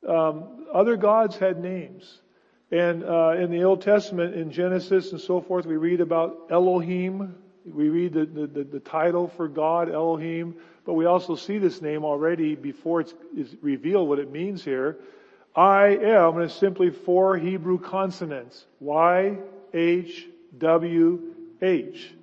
Um, 0.09 0.67
other 0.73 0.97
gods 0.97 1.37
had 1.37 1.61
names. 1.61 2.21
And 2.71 3.05
uh, 3.05 3.35
in 3.39 3.51
the 3.51 3.65
Old 3.65 3.83
Testament, 3.83 4.35
in 4.35 4.51
Genesis 4.51 5.13
and 5.13 5.21
so 5.21 5.43
forth, 5.43 5.67
we 5.67 5.77
read 5.77 6.01
about 6.01 6.49
Elohim. 6.51 7.35
We 7.67 7.91
read 7.91 8.15
the, 8.15 8.25
the, 8.25 8.65
the 8.65 8.81
title 8.81 9.29
for 9.37 9.49
God, 9.49 9.91
Elohim. 9.91 10.57
But 10.85 10.95
we 10.95 11.05
also 11.07 11.37
see 11.37 11.59
this 11.59 11.81
name 11.81 12.05
already 12.05 12.55
before 12.55 13.01
it's, 13.01 13.15
it's 13.37 13.55
revealed 13.63 14.09
what 14.09 14.19
it 14.19 14.31
means 14.31 14.65
here. 14.65 14.99
I 15.55 15.89
am, 15.89 16.37
and 16.37 16.45
it's 16.45 16.55
simply 16.55 16.91
four 16.91 17.37
Hebrew 17.37 17.79
consonants. 17.79 18.65
Y, 18.81 19.39
H, 19.73 20.27
W, 20.59 21.35
H. 21.61 22.15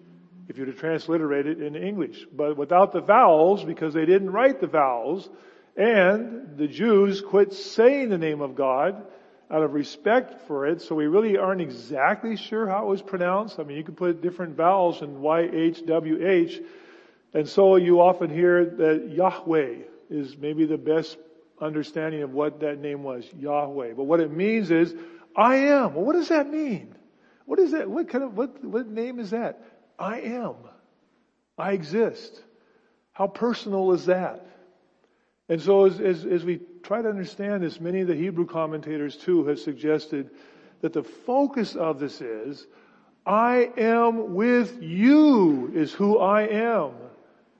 If 0.47 0.57
you 0.57 0.65
were 0.65 0.71
to 0.71 0.77
transliterate 0.77 1.45
it 1.45 1.61
in 1.61 1.75
English. 1.75 2.25
But 2.35 2.57
without 2.57 2.91
the 2.91 3.01
vowels, 3.01 3.63
because 3.63 3.93
they 3.93 4.05
didn't 4.05 4.31
write 4.31 4.59
the 4.59 4.67
vowels, 4.67 5.29
and 5.77 6.57
the 6.57 6.67
Jews 6.67 7.21
quit 7.21 7.53
saying 7.53 8.09
the 8.09 8.17
name 8.17 8.41
of 8.41 8.55
God 8.55 9.05
out 9.51 9.63
of 9.63 9.73
respect 9.73 10.47
for 10.47 10.67
it, 10.67 10.81
so 10.81 10.93
we 10.93 11.07
really 11.07 11.37
aren't 11.37 11.61
exactly 11.61 12.35
sure 12.35 12.67
how 12.67 12.85
it 12.85 12.89
was 12.89 13.01
pronounced. 13.01 13.59
I 13.59 13.63
mean, 13.63 13.77
you 13.77 13.83
could 13.83 13.97
put 13.97 14.21
different 14.21 14.55
vowels 14.55 15.01
in 15.01 15.21
Y, 15.21 15.49
H, 15.51 15.85
W, 15.85 16.27
H, 16.27 16.61
and 17.33 17.47
so 17.47 17.75
you 17.75 18.01
often 18.01 18.29
hear 18.29 18.65
that 18.65 19.09
Yahweh 19.11 19.75
is 20.09 20.35
maybe 20.37 20.65
the 20.65 20.77
best 20.77 21.17
understanding 21.61 22.23
of 22.23 22.31
what 22.31 22.61
that 22.61 22.79
name 22.79 23.03
was, 23.03 23.25
Yahweh. 23.37 23.93
But 23.93 24.05
what 24.05 24.19
it 24.19 24.31
means 24.31 24.71
is, 24.71 24.93
I 25.35 25.55
am. 25.57 25.93
Well, 25.93 26.05
what 26.05 26.13
does 26.13 26.29
that 26.29 26.49
mean? 26.49 26.95
What 27.45 27.59
is 27.59 27.71
that? 27.71 27.89
What 27.89 28.09
kind 28.09 28.23
of, 28.23 28.35
what, 28.35 28.63
what 28.63 28.87
name 28.87 29.19
is 29.19 29.31
that? 29.31 29.61
I 29.97 30.21
am. 30.21 30.55
I 31.57 31.73
exist. 31.73 32.41
How 33.11 33.27
personal 33.27 33.91
is 33.91 34.05
that? 34.05 34.45
And 35.49 35.61
so 35.61 35.85
as, 35.85 35.99
as, 35.99 36.25
as 36.25 36.45
we 36.45 36.61
try 36.83 37.01
to 37.01 37.09
understand 37.09 37.63
this, 37.63 37.79
many 37.79 38.01
of 38.01 38.07
the 38.07 38.15
Hebrew 38.15 38.45
commentators 38.45 39.17
too 39.17 39.45
have 39.47 39.59
suggested 39.59 40.29
that 40.81 40.93
the 40.93 41.03
focus 41.03 41.75
of 41.75 41.99
this 41.99 42.21
is, 42.21 42.65
I 43.25 43.71
am 43.77 44.35
with 44.35 44.81
you 44.81 45.71
is 45.75 45.91
who 45.91 46.17
I 46.17 46.43
am. 46.43 46.91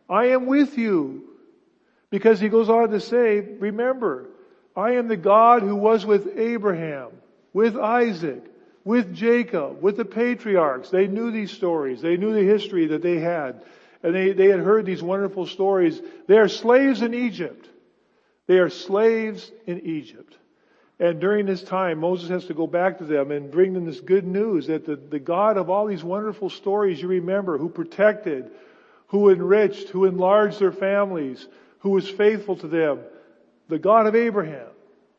I 0.10 0.28
am 0.28 0.48
with 0.48 0.78
you. 0.78 1.26
Because 2.10 2.40
he 2.40 2.50
goes 2.50 2.70
on 2.70 2.90
to 2.90 3.00
say, 3.00 3.40
remember, 3.40 4.30
I 4.76 4.94
am 4.94 5.08
the 5.08 5.18
God 5.18 5.62
who 5.62 5.76
was 5.76 6.06
with 6.06 6.38
Abraham, 6.38 7.10
with 7.54 7.78
Isaac, 7.78 8.44
with 8.84 9.14
Jacob, 9.14 9.82
with 9.82 9.98
the 9.98 10.06
patriarchs. 10.06 10.90
They 10.90 11.08
knew 11.08 11.32
these 11.32 11.52
stories. 11.52 12.02
They 12.02 12.18
knew 12.18 12.34
the 12.34 12.44
history 12.44 12.88
that 12.88 13.04
they 13.04 13.20
had. 13.20 13.62
And 14.02 14.16
they, 14.16 14.32
they 14.32 14.48
had 14.48 14.62
heard 14.62 14.86
these 14.86 15.04
wonderful 15.04 15.46
stories. 15.46 16.02
They 16.28 16.38
are 16.38 16.48
slaves 16.48 17.04
in 17.04 17.14
Egypt. 17.14 17.70
They 18.48 18.58
are 18.58 18.70
slaves 18.70 19.52
in 19.68 19.86
Egypt. 19.86 20.36
And 21.00 21.20
during 21.20 21.46
this 21.46 21.62
time, 21.62 22.00
Moses 22.00 22.30
has 22.30 22.46
to 22.46 22.54
go 22.54 22.66
back 22.66 22.98
to 22.98 23.06
them 23.06 23.32
and 23.32 23.52
bring 23.52 23.74
them 23.74 23.86
this 23.86 24.02
good 24.02 24.26
news 24.26 24.68
that 24.68 24.86
the, 24.86 24.96
the 24.96 25.20
God 25.20 25.58
of 25.58 25.70
all 25.70 25.86
these 25.86 26.04
wonderful 26.04 26.50
stories 26.50 27.02
you 27.02 27.08
remember, 27.08 27.58
who 27.58 27.70
protected, 27.70 28.50
who 29.10 29.30
enriched, 29.30 29.90
who 29.90 30.06
enlarged 30.06 30.60
their 30.60 30.72
families, 30.72 31.48
who 31.80 31.92
was 31.92 32.08
faithful 32.10 32.56
to 32.58 32.68
them. 32.68 33.00
The 33.68 33.80
God 33.80 34.08
of 34.08 34.16
Abraham, 34.16 34.68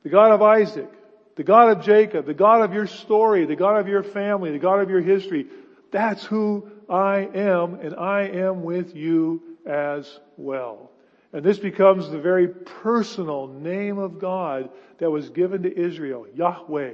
the 0.02 0.08
God 0.08 0.32
of 0.32 0.42
Isaac, 0.42 0.90
the 1.36 1.44
God 1.44 1.76
of 1.76 1.84
Jacob, 1.84 2.26
the 2.26 2.34
God 2.34 2.62
of 2.62 2.72
your 2.72 2.86
story, 2.86 3.46
the 3.46 3.56
God 3.56 3.78
of 3.78 3.88
your 3.88 4.02
family, 4.02 4.50
the 4.50 4.58
God 4.58 4.80
of 4.80 4.90
your 4.90 5.00
history. 5.00 5.46
That's 5.90 6.24
who 6.24 6.70
I 6.88 7.28
am 7.34 7.74
and 7.74 7.94
I 7.96 8.22
am 8.22 8.62
with 8.62 8.94
you 8.94 9.42
as 9.66 10.18
well. 10.36 10.90
And 11.32 11.44
this 11.44 11.58
becomes 11.58 12.10
the 12.10 12.18
very 12.18 12.48
personal 12.48 13.46
name 13.46 13.98
of 13.98 14.18
God 14.18 14.70
that 14.98 15.10
was 15.10 15.30
given 15.30 15.62
to 15.62 15.78
Israel. 15.78 16.26
Yahweh. 16.34 16.92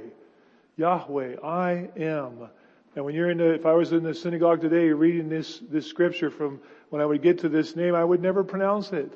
Yahweh. 0.77 1.35
I 1.43 1.89
am. 1.97 2.49
And 2.95 3.05
when 3.05 3.15
you're 3.15 3.29
in 3.31 3.39
the, 3.39 3.53
if 3.53 3.65
I 3.65 3.73
was 3.73 3.91
in 3.91 4.03
the 4.03 4.13
synagogue 4.13 4.61
today 4.61 4.89
reading 4.89 5.29
this, 5.29 5.59
this 5.69 5.87
scripture 5.87 6.29
from 6.29 6.59
when 6.89 7.01
I 7.01 7.05
would 7.05 7.21
get 7.21 7.39
to 7.39 7.49
this 7.49 7.75
name, 7.75 7.95
I 7.95 8.03
would 8.03 8.21
never 8.21 8.43
pronounce 8.43 8.91
it. 8.91 9.11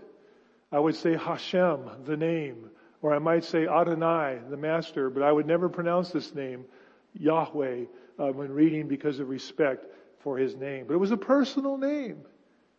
I 0.71 0.79
would 0.79 0.95
say 0.95 1.17
Hashem, 1.17 1.79
the 2.05 2.17
name, 2.17 2.69
or 3.01 3.13
I 3.13 3.19
might 3.19 3.43
say 3.43 3.67
Adonai, 3.67 4.39
the 4.49 4.57
master, 4.57 5.09
but 5.09 5.23
I 5.23 5.31
would 5.31 5.47
never 5.47 5.69
pronounce 5.69 6.11
this 6.11 6.33
name, 6.33 6.65
Yahweh, 7.13 7.85
uh, 8.19 8.27
when 8.27 8.51
reading 8.51 8.87
because 8.87 9.19
of 9.19 9.29
respect 9.29 9.85
for 10.19 10.37
his 10.37 10.55
name. 10.55 10.85
But 10.87 10.93
it 10.93 10.99
was 10.99 11.11
a 11.11 11.17
personal 11.17 11.77
name. 11.77 12.21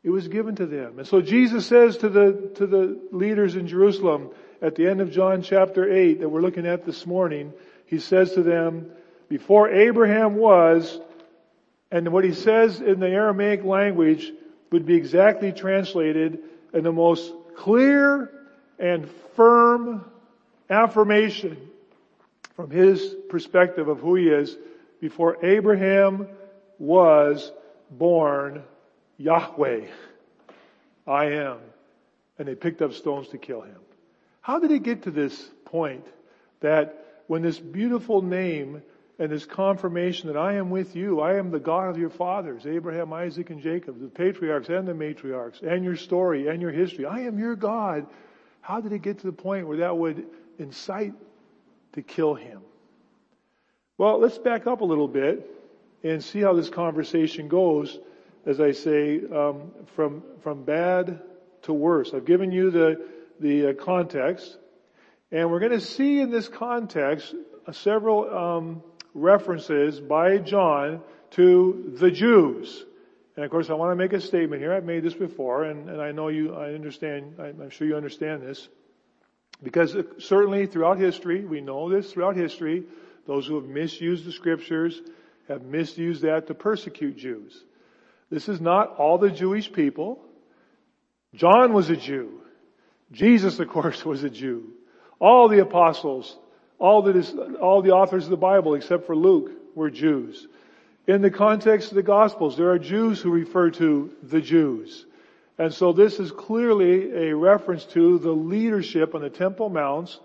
It 0.02 0.10
was 0.10 0.28
given 0.28 0.56
to 0.56 0.66
them. 0.66 0.98
And 0.98 1.06
so 1.06 1.20
Jesus 1.20 1.66
says 1.66 1.98
to 1.98 2.08
the, 2.08 2.50
to 2.56 2.66
the 2.66 3.00
leaders 3.12 3.54
in 3.54 3.68
Jerusalem 3.68 4.30
at 4.60 4.74
the 4.74 4.88
end 4.88 5.00
of 5.00 5.12
John 5.12 5.42
chapter 5.42 5.90
8 5.90 6.20
that 6.20 6.28
we're 6.28 6.40
looking 6.40 6.66
at 6.66 6.84
this 6.84 7.06
morning, 7.06 7.52
he 7.86 7.98
says 7.98 8.32
to 8.32 8.42
them, 8.42 8.90
before 9.28 9.70
Abraham 9.70 10.36
was, 10.36 11.00
and 11.90 12.08
what 12.12 12.24
he 12.24 12.32
says 12.32 12.80
in 12.80 13.00
the 13.00 13.08
Aramaic 13.08 13.64
language 13.64 14.32
would 14.72 14.86
be 14.86 14.94
exactly 14.94 15.52
translated 15.52 16.38
in 16.72 16.84
the 16.84 16.92
most 16.92 17.32
clear 17.56 18.30
and 18.78 19.08
firm 19.36 20.04
affirmation 20.68 21.56
from 22.56 22.70
his 22.70 23.14
perspective 23.28 23.88
of 23.88 24.00
who 24.00 24.14
he 24.14 24.28
is 24.28 24.56
before 25.00 25.44
Abraham 25.44 26.26
was 26.78 27.52
born 27.90 28.62
Yahweh. 29.18 29.86
I 31.06 31.24
am. 31.26 31.58
And 32.38 32.48
they 32.48 32.54
picked 32.54 32.82
up 32.82 32.92
stones 32.92 33.28
to 33.28 33.38
kill 33.38 33.60
him. 33.60 33.78
How 34.40 34.58
did 34.58 34.70
it 34.72 34.82
get 34.82 35.02
to 35.02 35.10
this 35.10 35.50
point 35.64 36.04
that 36.60 37.22
when 37.26 37.42
this 37.42 37.58
beautiful 37.58 38.22
name 38.22 38.82
and 39.22 39.30
this 39.30 39.46
confirmation 39.46 40.26
that 40.26 40.36
I 40.36 40.54
am 40.54 40.68
with 40.68 40.96
you. 40.96 41.20
I 41.20 41.36
am 41.36 41.52
the 41.52 41.60
God 41.60 41.88
of 41.88 41.96
your 41.96 42.10
fathers, 42.10 42.66
Abraham, 42.66 43.12
Isaac, 43.12 43.50
and 43.50 43.62
Jacob, 43.62 44.00
the 44.00 44.08
patriarchs 44.08 44.68
and 44.68 44.86
the 44.86 44.94
matriarchs, 44.94 45.62
and 45.62 45.84
your 45.84 45.94
story 45.94 46.48
and 46.48 46.60
your 46.60 46.72
history. 46.72 47.06
I 47.06 47.20
am 47.20 47.38
your 47.38 47.54
God. 47.54 48.08
How 48.62 48.80
did 48.80 48.92
it 48.92 48.98
get 49.02 49.20
to 49.20 49.26
the 49.26 49.32
point 49.32 49.68
where 49.68 49.76
that 49.76 49.96
would 49.96 50.26
incite 50.58 51.12
to 51.92 52.02
kill 52.02 52.34
him? 52.34 52.62
Well, 53.96 54.18
let's 54.18 54.38
back 54.38 54.66
up 54.66 54.80
a 54.80 54.84
little 54.84 55.06
bit 55.06 55.48
and 56.02 56.24
see 56.24 56.40
how 56.40 56.54
this 56.54 56.68
conversation 56.68 57.46
goes, 57.46 58.00
as 58.44 58.60
I 58.60 58.72
say, 58.72 59.20
um, 59.32 59.70
from, 59.94 60.24
from 60.42 60.64
bad 60.64 61.22
to 61.62 61.72
worse. 61.72 62.12
I've 62.12 62.24
given 62.24 62.50
you 62.50 62.72
the, 62.72 63.06
the 63.38 63.68
uh, 63.68 63.72
context, 63.74 64.58
and 65.30 65.48
we're 65.48 65.60
going 65.60 65.70
to 65.70 65.80
see 65.80 66.18
in 66.18 66.32
this 66.32 66.48
context 66.48 67.32
uh, 67.64 67.70
several 67.70 68.28
um, 68.36 68.82
references 69.14 70.00
by 70.00 70.38
John 70.38 71.00
to 71.32 71.94
the 71.98 72.10
Jews. 72.10 72.84
And 73.36 73.44
of 73.44 73.50
course, 73.50 73.70
I 73.70 73.74
want 73.74 73.92
to 73.92 73.96
make 73.96 74.12
a 74.12 74.20
statement 74.20 74.60
here. 74.60 74.74
I've 74.74 74.84
made 74.84 75.02
this 75.02 75.14
before, 75.14 75.64
and, 75.64 75.88
and 75.88 76.00
I 76.00 76.12
know 76.12 76.28
you, 76.28 76.54
I 76.54 76.74
understand, 76.74 77.36
I'm 77.38 77.70
sure 77.70 77.86
you 77.86 77.96
understand 77.96 78.42
this. 78.42 78.68
Because 79.62 79.94
uh, 79.94 80.02
certainly 80.18 80.66
throughout 80.66 80.98
history, 80.98 81.44
we 81.44 81.60
know 81.60 81.88
this 81.88 82.12
throughout 82.12 82.36
history, 82.36 82.84
those 83.26 83.46
who 83.46 83.54
have 83.54 83.68
misused 83.68 84.24
the 84.24 84.32
scriptures 84.32 85.00
have 85.48 85.62
misused 85.62 86.22
that 86.22 86.48
to 86.48 86.54
persecute 86.54 87.16
Jews. 87.16 87.62
This 88.30 88.48
is 88.48 88.60
not 88.60 88.96
all 88.96 89.18
the 89.18 89.30
Jewish 89.30 89.72
people. 89.72 90.24
John 91.34 91.72
was 91.72 91.90
a 91.90 91.96
Jew. 91.96 92.40
Jesus, 93.12 93.58
of 93.58 93.68
course, 93.68 94.04
was 94.04 94.24
a 94.24 94.30
Jew. 94.30 94.70
All 95.20 95.48
the 95.48 95.60
apostles, 95.60 96.36
all, 96.82 97.02
that 97.02 97.14
is, 97.14 97.32
all 97.60 97.80
the 97.80 97.92
authors 97.92 98.24
of 98.24 98.30
the 98.30 98.36
Bible, 98.36 98.74
except 98.74 99.06
for 99.06 99.14
Luke, 99.14 99.52
were 99.76 99.88
Jews. 99.88 100.48
In 101.06 101.22
the 101.22 101.30
context 101.30 101.92
of 101.92 101.94
the 101.94 102.02
Gospels, 102.02 102.56
there 102.56 102.70
are 102.70 102.78
Jews 102.78 103.20
who 103.20 103.30
refer 103.30 103.70
to 103.70 104.10
the 104.24 104.40
Jews. 104.40 105.06
And 105.58 105.72
so 105.72 105.92
this 105.92 106.18
is 106.18 106.32
clearly 106.32 107.28
a 107.28 107.36
reference 107.36 107.84
to 107.86 108.18
the 108.18 108.32
leadership 108.32 109.14
on 109.14 109.20
the 109.20 109.30
Temple 109.30 109.68
Mounts, 109.68 110.18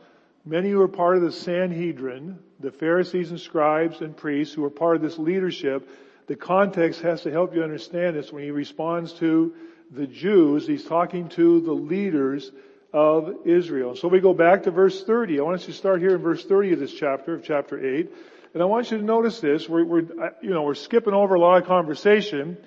many 0.45 0.71
who 0.71 0.79
were 0.79 0.87
part 0.87 1.17
of 1.17 1.21
the 1.21 1.31
Sanhedrin, 1.31 2.39
the 2.59 2.71
Pharisees 2.71 3.29
and 3.29 3.39
scribes 3.39 4.01
and 4.01 4.17
priests 4.17 4.55
who 4.55 4.63
were 4.63 4.71
part 4.71 4.95
of 4.95 5.03
this 5.03 5.19
leadership. 5.19 5.87
The 6.25 6.35
context 6.35 7.01
has 7.01 7.21
to 7.21 7.31
help 7.31 7.53
you 7.53 7.61
understand 7.61 8.15
this 8.15 8.33
when 8.33 8.41
he 8.41 8.49
responds 8.49 9.13
to 9.13 9.53
the 9.91 10.07
Jews. 10.07 10.65
He's 10.65 10.85
talking 10.85 11.29
to 11.29 11.61
the 11.61 11.73
leaders 11.73 12.51
of 12.93 13.45
Israel. 13.45 13.95
So 13.95 14.07
we 14.07 14.19
go 14.19 14.33
back 14.33 14.63
to 14.63 14.71
verse 14.71 15.03
30. 15.03 15.39
I 15.39 15.43
want 15.43 15.59
us 15.59 15.65
to 15.65 15.73
start 15.73 16.01
here 16.01 16.15
in 16.15 16.21
verse 16.21 16.43
30 16.45 16.73
of 16.73 16.79
this 16.79 16.93
chapter, 16.93 17.35
of 17.35 17.43
chapter 17.43 17.99
8. 17.99 18.11
And 18.53 18.63
I 18.63 18.65
want 18.65 18.91
you 18.91 18.97
to 18.97 19.03
notice 19.03 19.39
this. 19.39 19.67
We're, 19.67 19.83
we're, 19.83 20.33
you 20.41 20.49
know, 20.49 20.63
we're 20.63 20.75
skipping 20.75 21.13
over 21.13 21.35
a 21.35 21.39
lot 21.39 21.61
of 21.61 21.67
conversation 21.67 22.57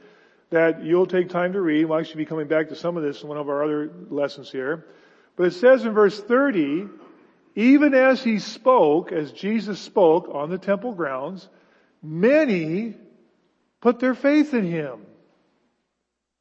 that 0.50 0.84
you'll 0.84 1.06
take 1.06 1.30
time 1.30 1.54
to 1.54 1.60
read. 1.60 1.86
We'll 1.86 1.98
actually 1.98 2.24
be 2.24 2.26
coming 2.26 2.48
back 2.48 2.68
to 2.68 2.76
some 2.76 2.96
of 2.96 3.02
this 3.02 3.22
in 3.22 3.28
one 3.28 3.38
of 3.38 3.48
our 3.48 3.64
other 3.64 3.90
lessons 4.10 4.50
here. 4.50 4.86
But 5.36 5.46
it 5.46 5.54
says 5.54 5.84
in 5.84 5.92
verse 5.92 6.20
30, 6.20 6.86
even 7.54 7.94
as 7.94 8.22
he 8.22 8.38
spoke, 8.38 9.12
as 9.12 9.32
Jesus 9.32 9.80
spoke 9.80 10.28
on 10.32 10.50
the 10.50 10.58
temple 10.58 10.92
grounds, 10.92 11.48
many 12.02 12.94
put 13.80 14.00
their 14.00 14.14
faith 14.14 14.54
in 14.54 14.64
him 14.64 15.06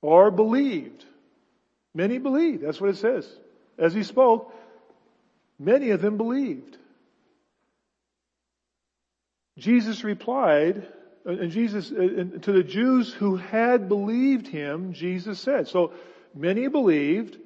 or 0.02 0.32
believed. 0.32 1.06
Many 1.94 2.18
believed. 2.18 2.64
That's 2.64 2.80
what 2.80 2.90
it 2.90 2.98
says. 2.98 3.28
As 3.80 3.94
he 3.94 4.04
spoke, 4.04 4.54
many 5.58 5.92
of 5.92 6.02
them 6.02 6.18
believed. 6.18 6.78
Jesus 9.58 10.04
replied, 10.04 10.86
uh, 11.26 11.32
and 11.32 11.52
Jesus, 11.52 11.92
uh, 11.92 12.40
to 12.42 12.52
the 12.52 12.64
Jews 12.64 13.14
who 13.14 13.36
had 13.36 13.90
believed 13.90 14.48
him, 14.48 14.94
Jesus 14.94 15.40
said, 15.40 15.68
so 15.68 15.94
many 16.34 16.68
believed. 16.68 17.38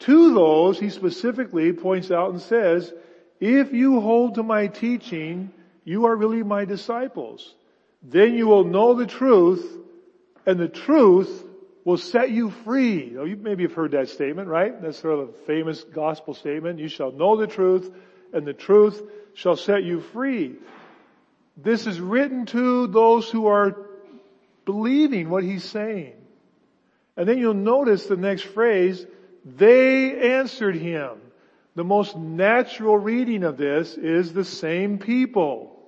To 0.00 0.34
those, 0.34 0.80
he 0.80 0.90
specifically 0.90 1.72
points 1.72 2.10
out 2.10 2.30
and 2.30 2.40
says, 2.40 2.92
if 3.38 3.72
you 3.72 4.00
hold 4.00 4.36
to 4.36 4.42
my 4.42 4.66
teaching, 4.66 5.52
you 5.84 6.06
are 6.06 6.16
really 6.16 6.42
my 6.42 6.64
disciples. 6.64 7.54
Then 8.02 8.34
you 8.34 8.48
will 8.48 8.64
know 8.64 8.94
the 8.94 9.06
truth, 9.06 9.64
and 10.46 10.58
the 10.58 10.68
truth 10.68 11.44
will 11.84 11.98
set 11.98 12.30
you 12.30 12.50
free. 12.50 13.16
Oh, 13.18 13.24
you 13.24 13.36
maybe 13.36 13.64
have 13.64 13.72
heard 13.72 13.92
that 13.92 14.08
statement, 14.08 14.48
right? 14.48 14.80
That's 14.80 14.98
sort 14.98 15.18
of 15.18 15.28
a 15.30 15.32
famous 15.46 15.82
gospel 15.82 16.34
statement. 16.34 16.78
You 16.78 16.88
shall 16.88 17.12
know 17.12 17.36
the 17.36 17.46
truth, 17.46 17.92
and 18.32 18.46
the 18.46 18.52
truth 18.52 19.02
shall 19.34 19.56
set 19.56 19.82
you 19.82 20.00
free. 20.00 20.54
This 21.56 21.86
is 21.86 22.00
written 22.00 22.46
to 22.46 22.86
those 22.86 23.28
who 23.30 23.46
are 23.46 23.76
believing 24.64 25.28
what 25.28 25.44
he's 25.44 25.64
saying. 25.64 26.14
And 27.16 27.28
then 27.28 27.38
you'll 27.38 27.54
notice 27.54 28.06
the 28.06 28.16
next 28.16 28.42
phrase, 28.42 29.04
they 29.44 30.32
answered 30.34 30.76
him. 30.76 31.18
The 31.74 31.84
most 31.84 32.16
natural 32.16 32.96
reading 32.96 33.44
of 33.44 33.56
this 33.56 33.96
is 33.96 34.32
the 34.32 34.44
same 34.44 34.98
people. 34.98 35.78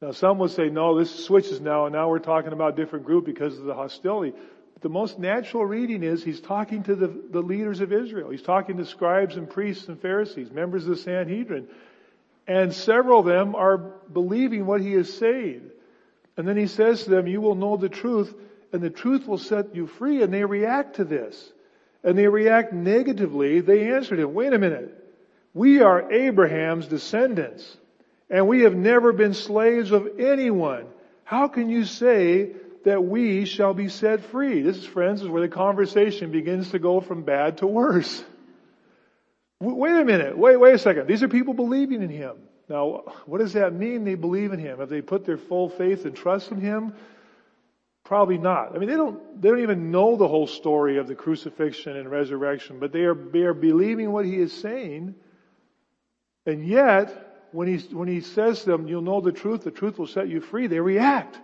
Now 0.00 0.12
some 0.12 0.38
would 0.38 0.50
say, 0.50 0.68
no, 0.68 0.98
this 0.98 1.24
switches 1.24 1.60
now 1.60 1.86
and 1.86 1.94
now 1.94 2.08
we're 2.08 2.18
talking 2.18 2.52
about 2.52 2.72
a 2.72 2.76
different 2.76 3.04
group 3.04 3.24
because 3.24 3.56
of 3.58 3.64
the 3.64 3.74
hostility. 3.74 4.36
The 4.82 4.88
most 4.88 5.18
natural 5.18 5.64
reading 5.64 6.02
is 6.02 6.22
he's 6.24 6.40
talking 6.40 6.82
to 6.84 6.94
the, 6.94 7.06
the 7.06 7.40
leaders 7.40 7.80
of 7.80 7.92
Israel. 7.92 8.30
He's 8.30 8.42
talking 8.42 8.76
to 8.78 8.84
scribes 8.84 9.36
and 9.36 9.48
priests 9.48 9.88
and 9.88 10.00
Pharisees, 10.00 10.50
members 10.50 10.82
of 10.84 10.90
the 10.90 10.96
Sanhedrin. 10.96 11.68
And 12.48 12.74
several 12.74 13.20
of 13.20 13.26
them 13.26 13.54
are 13.54 13.78
believing 13.78 14.66
what 14.66 14.80
he 14.80 14.92
is 14.92 15.16
saying. 15.16 15.70
And 16.36 16.46
then 16.48 16.56
he 16.56 16.66
says 16.66 17.04
to 17.04 17.10
them, 17.10 17.28
you 17.28 17.40
will 17.40 17.54
know 17.54 17.76
the 17.76 17.88
truth 17.88 18.34
and 18.72 18.82
the 18.82 18.90
truth 18.90 19.26
will 19.26 19.38
set 19.38 19.74
you 19.74 19.86
free. 19.86 20.22
And 20.22 20.32
they 20.32 20.44
react 20.44 20.96
to 20.96 21.04
this. 21.04 21.52
And 22.02 22.18
they 22.18 22.26
react 22.26 22.72
negatively. 22.72 23.60
They 23.60 23.92
answered 23.92 24.18
him, 24.18 24.34
wait 24.34 24.52
a 24.52 24.58
minute. 24.58 24.98
We 25.54 25.82
are 25.82 26.10
Abraham's 26.10 26.88
descendants 26.88 27.76
and 28.32 28.48
we 28.48 28.62
have 28.62 28.74
never 28.74 29.12
been 29.12 29.34
slaves 29.34 29.92
of 29.92 30.18
anyone. 30.18 30.86
How 31.22 31.48
can 31.48 31.68
you 31.68 31.84
say 31.84 32.52
that 32.84 33.04
we 33.04 33.44
shall 33.44 33.74
be 33.74 33.88
set 33.88 34.24
free? 34.26 34.62
This 34.62 34.76
is 34.76 34.84
friends, 34.86 35.22
is 35.22 35.28
where 35.28 35.42
the 35.42 35.48
conversation 35.48 36.30
begins 36.30 36.70
to 36.70 36.78
go 36.78 37.00
from 37.00 37.22
bad 37.22 37.58
to 37.58 37.66
worse. 37.66 38.24
Wait 39.60 39.92
a 39.92 40.04
minute. 40.04 40.36
Wait, 40.36 40.56
wait 40.56 40.74
a 40.74 40.78
second. 40.78 41.06
These 41.06 41.22
are 41.22 41.28
people 41.28 41.54
believing 41.54 42.02
in 42.02 42.08
Him. 42.08 42.36
Now, 42.68 43.04
what 43.26 43.38
does 43.38 43.52
that 43.52 43.72
mean 43.72 44.04
they 44.04 44.14
believe 44.14 44.52
in 44.52 44.58
Him? 44.58 44.78
Have 44.78 44.88
they 44.88 45.02
put 45.02 45.24
their 45.24 45.38
full 45.38 45.68
faith 45.68 46.04
and 46.04 46.16
trust 46.16 46.50
in 46.50 46.60
Him? 46.60 46.94
Probably 48.04 48.38
not. 48.38 48.74
I 48.74 48.78
mean, 48.78 48.88
they 48.88 48.96
don't, 48.96 49.40
they 49.40 49.48
don't 49.48 49.62
even 49.62 49.90
know 49.90 50.16
the 50.16 50.26
whole 50.26 50.48
story 50.48 50.98
of 50.98 51.06
the 51.06 51.14
crucifixion 51.14 51.96
and 51.96 52.10
resurrection, 52.10 52.80
but 52.80 52.92
they 52.92 53.02
are, 53.02 53.14
they 53.14 53.42
are 53.42 53.54
believing 53.54 54.10
what 54.10 54.24
He 54.24 54.36
is 54.36 54.52
saying. 54.52 55.14
And 56.44 56.66
yet, 56.66 57.48
when 57.52 57.68
he, 57.68 57.76
when 57.94 58.08
he 58.08 58.20
says 58.20 58.60
to 58.60 58.70
them, 58.70 58.88
you'll 58.88 59.02
know 59.02 59.20
the 59.20 59.32
truth, 59.32 59.62
the 59.62 59.70
truth 59.70 59.98
will 59.98 60.06
set 60.06 60.28
you 60.28 60.40
free, 60.40 60.66
they 60.66 60.80
react. 60.80 61.38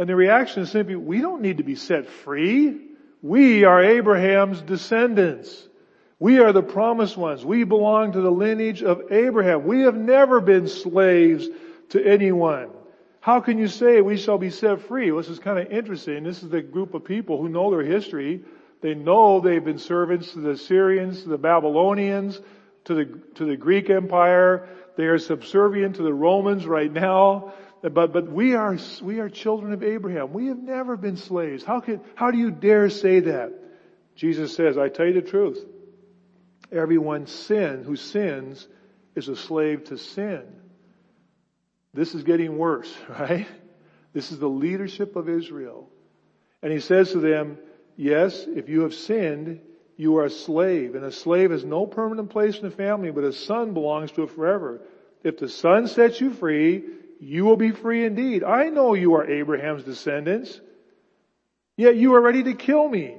And 0.00 0.08
the 0.08 0.16
reaction 0.16 0.62
is 0.62 0.70
simply, 0.70 0.96
we 0.96 1.20
don't 1.20 1.42
need 1.42 1.58
to 1.58 1.62
be 1.62 1.74
set 1.74 2.08
free. 2.08 2.80
We 3.20 3.64
are 3.64 3.82
Abraham's 3.82 4.62
descendants. 4.62 5.68
We 6.18 6.38
are 6.38 6.54
the 6.54 6.62
promised 6.62 7.18
ones. 7.18 7.44
We 7.44 7.64
belong 7.64 8.12
to 8.12 8.22
the 8.22 8.30
lineage 8.30 8.82
of 8.82 9.12
Abraham. 9.12 9.66
We 9.66 9.82
have 9.82 9.94
never 9.94 10.40
been 10.40 10.68
slaves 10.68 11.46
to 11.90 12.02
anyone. 12.02 12.70
How 13.20 13.40
can 13.40 13.58
you 13.58 13.68
say 13.68 14.00
we 14.00 14.16
shall 14.16 14.38
be 14.38 14.48
set 14.48 14.80
free? 14.88 15.12
Well, 15.12 15.20
this 15.20 15.30
is 15.30 15.38
kind 15.38 15.58
of 15.58 15.70
interesting. 15.70 16.24
This 16.24 16.42
is 16.42 16.48
the 16.48 16.62
group 16.62 16.94
of 16.94 17.04
people 17.04 17.36
who 17.36 17.50
know 17.50 17.70
their 17.70 17.84
history. 17.84 18.40
They 18.80 18.94
know 18.94 19.40
they've 19.40 19.62
been 19.62 19.76
servants 19.76 20.32
to 20.32 20.40
the 20.40 20.56
Syrians, 20.56 21.24
to 21.24 21.28
the 21.28 21.36
Babylonians, 21.36 22.40
to 22.84 22.94
the, 22.94 23.04
to 23.34 23.44
the 23.44 23.58
Greek 23.58 23.90
Empire. 23.90 24.66
They 24.96 25.04
are 25.04 25.18
subservient 25.18 25.96
to 25.96 26.02
the 26.02 26.14
Romans 26.14 26.64
right 26.64 26.90
now. 26.90 27.52
But, 27.82 28.12
but 28.12 28.30
we 28.30 28.54
are, 28.54 28.76
we 29.02 29.20
are 29.20 29.30
children 29.30 29.72
of 29.72 29.82
Abraham. 29.82 30.32
We 30.32 30.48
have 30.48 30.58
never 30.58 30.96
been 30.96 31.16
slaves. 31.16 31.64
How 31.64 31.80
can, 31.80 32.00
how 32.14 32.30
do 32.30 32.38
you 32.38 32.50
dare 32.50 32.90
say 32.90 33.20
that? 33.20 33.52
Jesus 34.16 34.54
says, 34.54 34.76
I 34.76 34.88
tell 34.88 35.06
you 35.06 35.14
the 35.14 35.22
truth. 35.22 35.58
Everyone 36.70 37.26
sin 37.26 37.82
who 37.84 37.96
sins 37.96 38.68
is 39.14 39.28
a 39.28 39.36
slave 39.36 39.84
to 39.84 39.96
sin. 39.96 40.42
This 41.94 42.14
is 42.14 42.22
getting 42.22 42.58
worse, 42.58 42.92
right? 43.08 43.46
This 44.12 44.30
is 44.30 44.38
the 44.38 44.48
leadership 44.48 45.16
of 45.16 45.28
Israel. 45.28 45.88
And 46.62 46.72
he 46.72 46.80
says 46.80 47.12
to 47.12 47.20
them, 47.20 47.58
yes, 47.96 48.44
if 48.46 48.68
you 48.68 48.82
have 48.82 48.94
sinned, 48.94 49.60
you 49.96 50.18
are 50.18 50.26
a 50.26 50.30
slave. 50.30 50.94
And 50.94 51.04
a 51.04 51.12
slave 51.12 51.50
has 51.50 51.64
no 51.64 51.86
permanent 51.86 52.30
place 52.30 52.56
in 52.56 52.62
the 52.62 52.70
family, 52.70 53.10
but 53.10 53.24
a 53.24 53.32
son 53.32 53.72
belongs 53.72 54.12
to 54.12 54.24
it 54.24 54.30
forever. 54.30 54.82
If 55.24 55.38
the 55.38 55.48
son 55.48 55.86
sets 55.86 56.20
you 56.20 56.32
free, 56.32 56.84
you 57.20 57.44
will 57.44 57.56
be 57.56 57.70
free 57.70 58.04
indeed. 58.04 58.42
I 58.42 58.70
know 58.70 58.94
you 58.94 59.14
are 59.14 59.28
Abraham's 59.28 59.84
descendants, 59.84 60.60
yet 61.76 61.96
you 61.96 62.14
are 62.14 62.20
ready 62.20 62.42
to 62.44 62.54
kill 62.54 62.88
me 62.88 63.16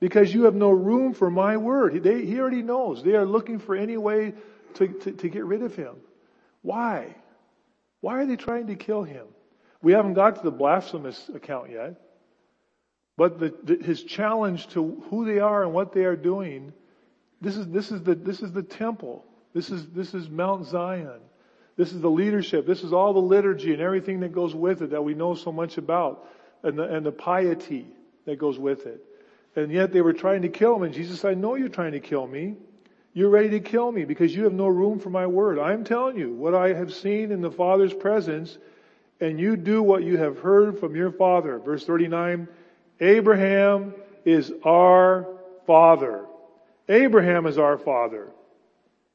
because 0.00 0.32
you 0.32 0.44
have 0.44 0.54
no 0.54 0.70
room 0.70 1.12
for 1.12 1.30
my 1.30 1.58
word. 1.58 2.02
They, 2.02 2.24
he 2.24 2.40
already 2.40 2.62
knows. 2.62 3.02
They 3.02 3.14
are 3.14 3.26
looking 3.26 3.58
for 3.58 3.76
any 3.76 3.98
way 3.98 4.32
to, 4.74 4.88
to, 4.88 5.12
to 5.12 5.28
get 5.28 5.44
rid 5.44 5.62
of 5.62 5.76
him. 5.76 5.96
Why? 6.62 7.14
Why 8.00 8.22
are 8.22 8.26
they 8.26 8.36
trying 8.36 8.68
to 8.68 8.74
kill 8.74 9.02
him? 9.02 9.26
We 9.82 9.92
haven't 9.92 10.14
got 10.14 10.36
to 10.36 10.42
the 10.42 10.50
blasphemous 10.50 11.30
account 11.34 11.70
yet. 11.70 12.00
But 13.18 13.38
the, 13.38 13.54
the, 13.62 13.76
his 13.84 14.02
challenge 14.02 14.68
to 14.68 15.02
who 15.10 15.24
they 15.24 15.38
are 15.38 15.62
and 15.62 15.72
what 15.72 15.92
they 15.92 16.04
are 16.04 16.16
doing, 16.16 16.72
this 17.40 17.56
is, 17.56 17.66
this 17.68 17.90
is 17.90 18.02
the, 18.02 18.14
this 18.14 18.40
is 18.40 18.52
the 18.52 18.62
temple. 18.62 19.24
This 19.54 19.70
is, 19.70 19.86
this 19.88 20.14
is 20.14 20.28
Mount 20.28 20.66
Zion. 20.66 21.20
This 21.76 21.92
is 21.92 22.00
the 22.00 22.10
leadership. 22.10 22.66
This 22.66 22.82
is 22.82 22.92
all 22.92 23.12
the 23.12 23.20
liturgy 23.20 23.72
and 23.72 23.82
everything 23.82 24.20
that 24.20 24.32
goes 24.32 24.54
with 24.54 24.82
it 24.82 24.90
that 24.90 25.02
we 25.02 25.14
know 25.14 25.34
so 25.34 25.52
much 25.52 25.76
about 25.76 26.26
and 26.62 26.78
the, 26.78 26.84
and 26.84 27.04
the 27.04 27.12
piety 27.12 27.86
that 28.24 28.38
goes 28.38 28.58
with 28.58 28.86
it. 28.86 29.02
And 29.54 29.70
yet 29.70 29.92
they 29.92 30.00
were 30.00 30.12
trying 30.12 30.42
to 30.42 30.48
kill 30.48 30.76
him. 30.76 30.82
And 30.84 30.94
Jesus 30.94 31.20
said, 31.20 31.32
I 31.32 31.34
know 31.34 31.54
you're 31.54 31.68
trying 31.68 31.92
to 31.92 32.00
kill 32.00 32.26
me. 32.26 32.56
You're 33.12 33.30
ready 33.30 33.50
to 33.50 33.60
kill 33.60 33.90
me 33.90 34.04
because 34.04 34.34
you 34.34 34.44
have 34.44 34.52
no 34.52 34.66
room 34.66 34.98
for 35.00 35.10
my 35.10 35.26
word. 35.26 35.58
I'm 35.58 35.84
telling 35.84 36.18
you 36.18 36.34
what 36.34 36.54
I 36.54 36.74
have 36.74 36.92
seen 36.92 37.30
in 37.32 37.40
the 37.40 37.50
Father's 37.50 37.94
presence 37.94 38.56
and 39.20 39.40
you 39.40 39.56
do 39.56 39.82
what 39.82 40.02
you 40.02 40.18
have 40.18 40.38
heard 40.38 40.78
from 40.78 40.94
your 40.94 41.10
Father. 41.10 41.58
Verse 41.58 41.84
39, 41.84 42.48
Abraham 43.00 43.94
is 44.24 44.52
our 44.62 45.26
Father. 45.66 46.26
Abraham 46.88 47.46
is 47.46 47.58
our 47.58 47.78
Father. 47.78 48.28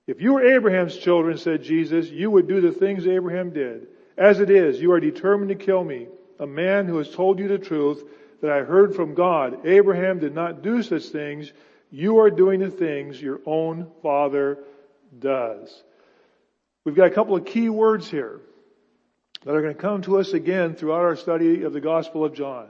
If 0.07 0.21
you 0.21 0.33
were 0.33 0.55
Abraham's 0.55 0.97
children, 0.97 1.37
said 1.37 1.63
Jesus, 1.63 2.09
you 2.09 2.31
would 2.31 2.47
do 2.47 2.61
the 2.61 2.71
things 2.71 3.05
Abraham 3.05 3.51
did. 3.51 3.87
As 4.17 4.39
it 4.39 4.49
is, 4.49 4.81
you 4.81 4.91
are 4.91 4.99
determined 4.99 5.49
to 5.49 5.55
kill 5.55 5.83
me, 5.83 6.07
a 6.39 6.47
man 6.47 6.87
who 6.87 6.97
has 6.97 7.13
told 7.13 7.39
you 7.39 7.47
the 7.47 7.57
truth 7.57 8.03
that 8.41 8.51
I 8.51 8.61
heard 8.61 8.95
from 8.95 9.13
God. 9.13 9.65
Abraham 9.65 10.19
did 10.19 10.33
not 10.33 10.63
do 10.63 10.81
such 10.81 11.05
things. 11.05 11.53
You 11.91 12.19
are 12.19 12.31
doing 12.31 12.59
the 12.59 12.69
things 12.69 13.21
your 13.21 13.39
own 13.45 13.91
father 14.01 14.59
does. 15.17 15.83
We've 16.83 16.95
got 16.95 17.07
a 17.07 17.15
couple 17.15 17.35
of 17.35 17.45
key 17.45 17.69
words 17.69 18.09
here 18.09 18.41
that 19.43 19.55
are 19.55 19.61
going 19.61 19.75
to 19.75 19.79
come 19.79 20.01
to 20.03 20.19
us 20.19 20.33
again 20.33 20.75
throughout 20.75 21.01
our 21.01 21.15
study 21.15 21.63
of 21.63 21.73
the 21.73 21.81
Gospel 21.81 22.25
of 22.25 22.33
John. 22.33 22.67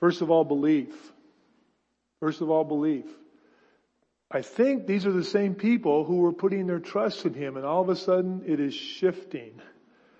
First 0.00 0.22
of 0.22 0.30
all, 0.30 0.44
belief. 0.44 0.94
First 2.20 2.40
of 2.40 2.50
all, 2.50 2.64
belief. 2.64 3.06
I 4.30 4.42
think 4.42 4.86
these 4.86 5.06
are 5.06 5.12
the 5.12 5.24
same 5.24 5.54
people 5.54 6.04
who 6.04 6.16
were 6.16 6.32
putting 6.32 6.66
their 6.66 6.80
trust 6.80 7.24
in 7.24 7.34
him 7.34 7.56
and 7.56 7.64
all 7.64 7.82
of 7.82 7.88
a 7.88 7.96
sudden 7.96 8.42
it 8.46 8.58
is 8.58 8.74
shifting 8.74 9.60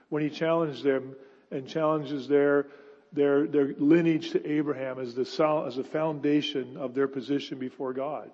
when 0.08 0.22
he 0.22 0.30
challenges 0.30 0.82
them 0.82 1.16
and 1.50 1.66
challenges 1.66 2.28
their 2.28 2.66
their, 3.12 3.46
their 3.46 3.74
lineage 3.78 4.32
to 4.32 4.46
Abraham 4.46 5.00
as 5.00 5.14
the, 5.14 5.22
as 5.66 5.76
the 5.76 5.84
foundation 5.84 6.76
of 6.76 6.94
their 6.94 7.08
position 7.08 7.58
before 7.58 7.92
God. 7.92 8.30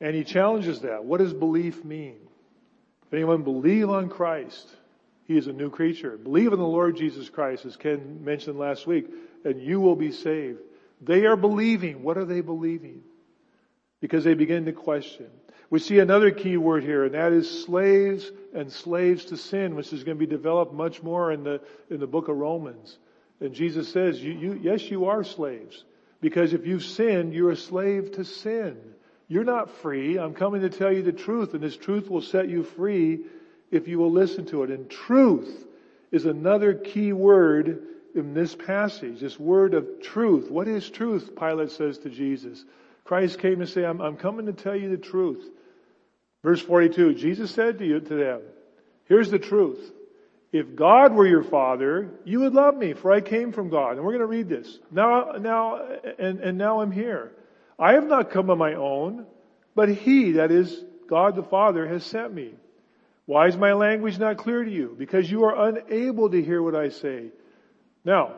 And 0.00 0.14
he 0.14 0.24
challenges 0.24 0.80
that. 0.82 1.04
What 1.04 1.18
does 1.18 1.32
belief 1.32 1.84
mean? 1.84 2.16
If 3.06 3.14
anyone 3.14 3.42
believe 3.42 3.90
on 3.90 4.08
Christ, 4.08 4.68
he 5.26 5.36
is 5.36 5.46
a 5.46 5.52
new 5.52 5.70
creature. 5.70 6.16
Believe 6.16 6.52
in 6.52 6.58
the 6.58 6.66
Lord 6.66 6.96
Jesus 6.96 7.28
Christ, 7.28 7.64
as 7.64 7.76
Ken 7.76 8.24
mentioned 8.24 8.58
last 8.58 8.86
week, 8.86 9.06
and 9.44 9.60
you 9.60 9.80
will 9.80 9.96
be 9.96 10.12
saved. 10.12 10.60
They 11.00 11.26
are 11.26 11.36
believing. 11.36 12.02
What 12.02 12.18
are 12.18 12.24
they 12.24 12.40
believing? 12.40 13.02
Because 14.04 14.22
they 14.22 14.34
begin 14.34 14.66
to 14.66 14.72
question. 14.72 15.30
We 15.70 15.78
see 15.78 15.98
another 15.98 16.30
key 16.30 16.58
word 16.58 16.84
here, 16.84 17.04
and 17.04 17.14
that 17.14 17.32
is 17.32 17.64
slaves 17.64 18.30
and 18.52 18.70
slaves 18.70 19.24
to 19.24 19.38
sin, 19.38 19.76
which 19.76 19.94
is 19.94 20.04
going 20.04 20.18
to 20.18 20.26
be 20.26 20.30
developed 20.30 20.74
much 20.74 21.02
more 21.02 21.32
in 21.32 21.42
the, 21.42 21.62
in 21.88 22.00
the 22.00 22.06
book 22.06 22.28
of 22.28 22.36
Romans. 22.36 22.98
And 23.40 23.54
Jesus 23.54 23.90
says, 23.90 24.22
you, 24.22 24.32
you, 24.32 24.60
yes, 24.62 24.90
you 24.90 25.06
are 25.06 25.24
slaves. 25.24 25.84
Because 26.20 26.52
if 26.52 26.66
you've 26.66 26.84
sinned, 26.84 27.32
you're 27.32 27.52
a 27.52 27.56
slave 27.56 28.12
to 28.12 28.26
sin. 28.26 28.76
You're 29.26 29.42
not 29.42 29.70
free. 29.70 30.18
I'm 30.18 30.34
coming 30.34 30.60
to 30.60 30.68
tell 30.68 30.92
you 30.92 31.02
the 31.02 31.10
truth, 31.10 31.54
and 31.54 31.62
this 31.62 31.78
truth 31.78 32.10
will 32.10 32.20
set 32.20 32.50
you 32.50 32.62
free 32.62 33.20
if 33.70 33.88
you 33.88 33.98
will 33.98 34.12
listen 34.12 34.44
to 34.48 34.64
it. 34.64 34.70
And 34.70 34.90
truth 34.90 35.64
is 36.12 36.26
another 36.26 36.74
key 36.74 37.14
word 37.14 37.84
in 38.14 38.34
this 38.34 38.54
passage, 38.54 39.20
this 39.20 39.40
word 39.40 39.72
of 39.72 40.02
truth. 40.02 40.50
What 40.50 40.68
is 40.68 40.90
truth? 40.90 41.30
Pilate 41.34 41.70
says 41.70 41.96
to 42.00 42.10
Jesus. 42.10 42.66
Christ 43.04 43.38
came 43.38 43.60
to 43.60 43.66
say, 43.66 43.84
I'm, 43.84 44.00
I'm 44.00 44.16
coming 44.16 44.46
to 44.46 44.52
tell 44.52 44.74
you 44.74 44.90
the 44.90 44.96
truth. 44.96 45.46
Verse 46.42 46.60
42, 46.60 47.14
Jesus 47.14 47.50
said 47.50 47.78
to 47.78 47.86
you, 47.86 48.00
to 48.00 48.14
them, 48.14 48.42
here's 49.06 49.30
the 49.30 49.38
truth. 49.38 49.92
If 50.52 50.76
God 50.76 51.12
were 51.12 51.26
your 51.26 51.42
father, 51.42 52.10
you 52.24 52.40
would 52.40 52.54
love 52.54 52.76
me, 52.76 52.92
for 52.92 53.12
I 53.12 53.20
came 53.20 53.52
from 53.52 53.70
God. 53.70 53.96
And 53.96 54.04
we're 54.04 54.12
going 54.12 54.20
to 54.20 54.26
read 54.26 54.48
this. 54.48 54.78
Now, 54.90 55.32
now, 55.38 55.80
and, 56.18 56.40
and 56.40 56.58
now 56.58 56.80
I'm 56.80 56.92
here. 56.92 57.32
I 57.78 57.94
have 57.94 58.06
not 58.06 58.30
come 58.30 58.50
on 58.50 58.58
my 58.58 58.74
own, 58.74 59.26
but 59.74 59.88
he, 59.88 60.32
that 60.32 60.52
is 60.52 60.84
God 61.08 61.34
the 61.34 61.42
Father, 61.42 61.86
has 61.86 62.04
sent 62.04 62.32
me. 62.32 62.54
Why 63.26 63.48
is 63.48 63.56
my 63.56 63.72
language 63.72 64.18
not 64.18 64.36
clear 64.36 64.62
to 64.62 64.70
you? 64.70 64.94
Because 64.96 65.30
you 65.30 65.44
are 65.44 65.68
unable 65.68 66.30
to 66.30 66.42
hear 66.42 66.62
what 66.62 66.76
I 66.76 66.90
say. 66.90 67.30
Now, 68.04 68.34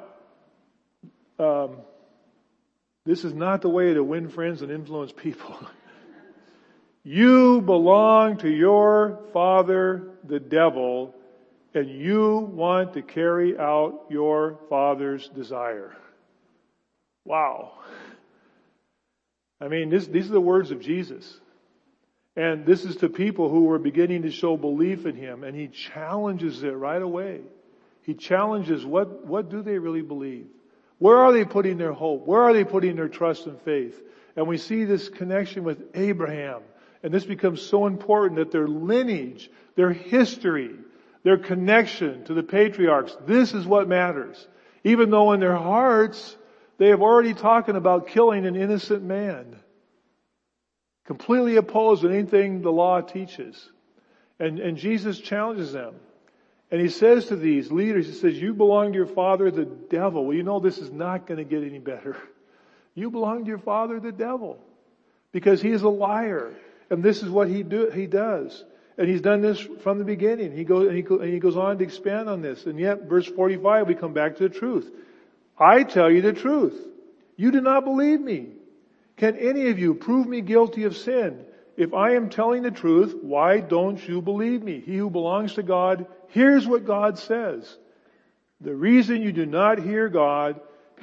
um, 1.38 1.78
this 3.06 3.24
is 3.24 3.32
not 3.32 3.62
the 3.62 3.68
way 3.68 3.94
to 3.94 4.02
win 4.02 4.28
friends 4.28 4.62
and 4.62 4.70
influence 4.70 5.12
people. 5.12 5.56
You 7.08 7.60
belong 7.60 8.38
to 8.38 8.50
your 8.50 9.20
father, 9.32 10.08
the 10.24 10.40
devil, 10.40 11.14
and 11.72 11.88
you 11.88 12.38
want 12.52 12.94
to 12.94 13.02
carry 13.02 13.56
out 13.56 14.06
your 14.10 14.58
father's 14.68 15.28
desire. 15.28 15.96
Wow. 17.24 17.74
I 19.60 19.68
mean, 19.68 19.88
this, 19.88 20.08
these 20.08 20.26
are 20.28 20.32
the 20.32 20.40
words 20.40 20.72
of 20.72 20.80
Jesus. 20.80 21.32
And 22.34 22.66
this 22.66 22.84
is 22.84 22.96
to 22.96 23.08
people 23.08 23.50
who 23.50 23.66
were 23.66 23.78
beginning 23.78 24.22
to 24.22 24.32
show 24.32 24.56
belief 24.56 25.06
in 25.06 25.14
him, 25.14 25.44
and 25.44 25.56
he 25.56 25.68
challenges 25.68 26.64
it 26.64 26.70
right 26.70 27.00
away. 27.00 27.42
He 28.02 28.14
challenges 28.14 28.84
what, 28.84 29.24
what 29.24 29.48
do 29.48 29.62
they 29.62 29.78
really 29.78 30.02
believe? 30.02 30.48
Where 30.98 31.18
are 31.18 31.32
they 31.32 31.44
putting 31.44 31.78
their 31.78 31.92
hope? 31.92 32.26
Where 32.26 32.42
are 32.42 32.52
they 32.52 32.64
putting 32.64 32.96
their 32.96 33.08
trust 33.08 33.46
and 33.46 33.60
faith? 33.60 34.00
And 34.34 34.46
we 34.46 34.58
see 34.58 34.84
this 34.84 35.08
connection 35.08 35.64
with 35.64 35.82
Abraham 35.94 36.62
and 37.06 37.14
this 37.14 37.24
becomes 37.24 37.62
so 37.62 37.86
important 37.86 38.36
that 38.38 38.50
their 38.50 38.66
lineage, 38.66 39.48
their 39.76 39.92
history, 39.92 40.74
their 41.22 41.38
connection 41.38 42.24
to 42.24 42.34
the 42.34 42.42
patriarchs, 42.42 43.16
this 43.26 43.54
is 43.54 43.64
what 43.64 43.88
matters. 43.88 44.48
Even 44.82 45.10
though 45.10 45.32
in 45.32 45.38
their 45.38 45.56
hearts, 45.56 46.36
they 46.78 46.88
have 46.88 47.02
already 47.02 47.32
talking 47.32 47.76
about 47.76 48.08
killing 48.08 48.44
an 48.44 48.56
innocent 48.56 49.04
man. 49.04 49.56
Completely 51.04 51.54
opposed 51.54 52.02
to 52.02 52.08
anything 52.08 52.62
the 52.62 52.72
law 52.72 53.00
teaches. 53.00 53.70
And, 54.40 54.58
and 54.58 54.76
Jesus 54.76 55.20
challenges 55.20 55.72
them. 55.72 55.94
And 56.70 56.80
he 56.80 56.88
says 56.88 57.26
to 57.26 57.36
these 57.36 57.70
leaders, 57.70 58.06
he 58.06 58.12
says, 58.12 58.40
you 58.40 58.52
belong 58.52 58.92
to 58.92 58.96
your 58.96 59.06
father, 59.06 59.50
the 59.50 59.64
devil. 59.64 60.24
Well, 60.24 60.36
you 60.36 60.42
know 60.42 60.58
this 60.58 60.78
is 60.78 60.90
not 60.90 61.26
going 61.26 61.38
to 61.38 61.44
get 61.44 61.62
any 61.62 61.78
better. 61.78 62.16
You 62.94 63.10
belong 63.10 63.44
to 63.44 63.48
your 63.48 63.58
father, 63.58 64.00
the 64.00 64.10
devil. 64.10 64.58
Because 65.30 65.62
he 65.62 65.70
is 65.70 65.82
a 65.82 65.88
liar. 65.88 66.52
And 66.90 67.02
this 67.02 67.22
is 67.22 67.28
what 67.28 67.48
he 67.48 67.62
do, 67.62 67.90
he 67.90 68.06
does. 68.06 68.64
And 68.98 69.08
he's 69.08 69.20
done 69.20 69.42
this 69.42 69.60
from 69.60 69.98
the 69.98 70.04
beginning. 70.04 70.56
He 70.56 70.64
goes, 70.64 70.88
and 70.88 70.96
he, 70.96 71.04
and 71.04 71.32
he 71.32 71.38
goes 71.38 71.56
on 71.56 71.78
to 71.78 71.84
expand 71.84 72.28
on 72.28 72.40
this. 72.40 72.64
And 72.64 72.80
yet, 72.80 73.02
verse 73.02 73.26
45, 73.26 73.86
we 73.86 73.94
come 73.94 74.14
back 74.14 74.36
to 74.36 74.48
the 74.48 74.54
truth. 74.54 74.90
I 75.58 75.84
tell 75.84 76.10
you 76.10 76.22
the 76.22 76.32
truth. 76.32 76.80
You 77.36 77.52
do 77.52 77.60
not 77.60 77.84
believe 77.84 78.20
me. 78.20 78.48
Can 79.16 79.36
any 79.36 79.68
of 79.68 79.78
you 79.78 79.94
prove 79.94 80.26
me 80.26 80.40
guilty 80.40 80.84
of 80.84 80.96
sin? 80.96 81.44
If 81.76 81.92
I 81.92 82.14
am 82.14 82.30
telling 82.30 82.62
the 82.62 82.70
truth, 82.70 83.14
why 83.20 83.60
don't 83.60 84.06
you 84.08 84.22
believe 84.22 84.62
me? 84.62 84.80
He 84.80 84.96
who 84.96 85.10
belongs 85.10 85.54
to 85.54 85.62
God 85.62 86.06
hears 86.28 86.66
what 86.66 86.86
God 86.86 87.18
says. 87.18 87.76
The 88.60 88.74
reason 88.74 89.20
you 89.20 89.32
do 89.32 89.44
not 89.44 89.78
hear 89.78 90.08
God, 90.08 90.60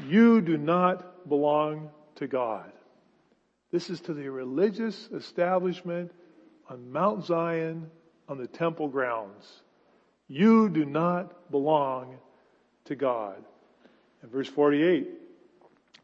you 0.07 0.41
do 0.41 0.57
not 0.57 1.29
belong 1.29 1.91
to 2.15 2.27
God. 2.27 2.71
This 3.71 3.89
is 3.89 4.01
to 4.01 4.13
the 4.13 4.29
religious 4.29 5.09
establishment 5.13 6.11
on 6.69 6.91
Mount 6.91 7.25
Zion 7.25 7.89
on 8.27 8.37
the 8.37 8.47
temple 8.47 8.87
grounds. 8.87 9.61
You 10.27 10.69
do 10.69 10.85
not 10.85 11.51
belong 11.51 12.17
to 12.85 12.95
God. 12.95 13.43
In 14.23 14.29
verse 14.29 14.47
48, 14.47 15.09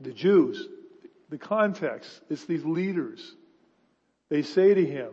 the 0.02 0.12
Jews, 0.12 0.68
the 1.30 1.38
context, 1.38 2.22
it's 2.30 2.46
these 2.46 2.66
leaders. 2.66 3.36
They 4.30 4.44
say 4.44 4.74
to 4.74 4.86
him, 4.86 5.12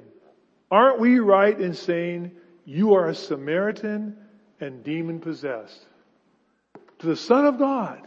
aren't 0.71 1.01
we 1.01 1.19
right 1.19 1.59
in 1.59 1.75
saying 1.75 2.33
you 2.65 2.95
are 2.95 3.09
a 3.09 3.15
Samaritan 3.15 4.17
and 4.61 4.85
demon 4.85 5.21
possessed? 5.21 5.87
To 7.01 7.07
the 7.07 7.17
Son 7.17 7.47
of 7.47 7.59
God, 7.59 8.07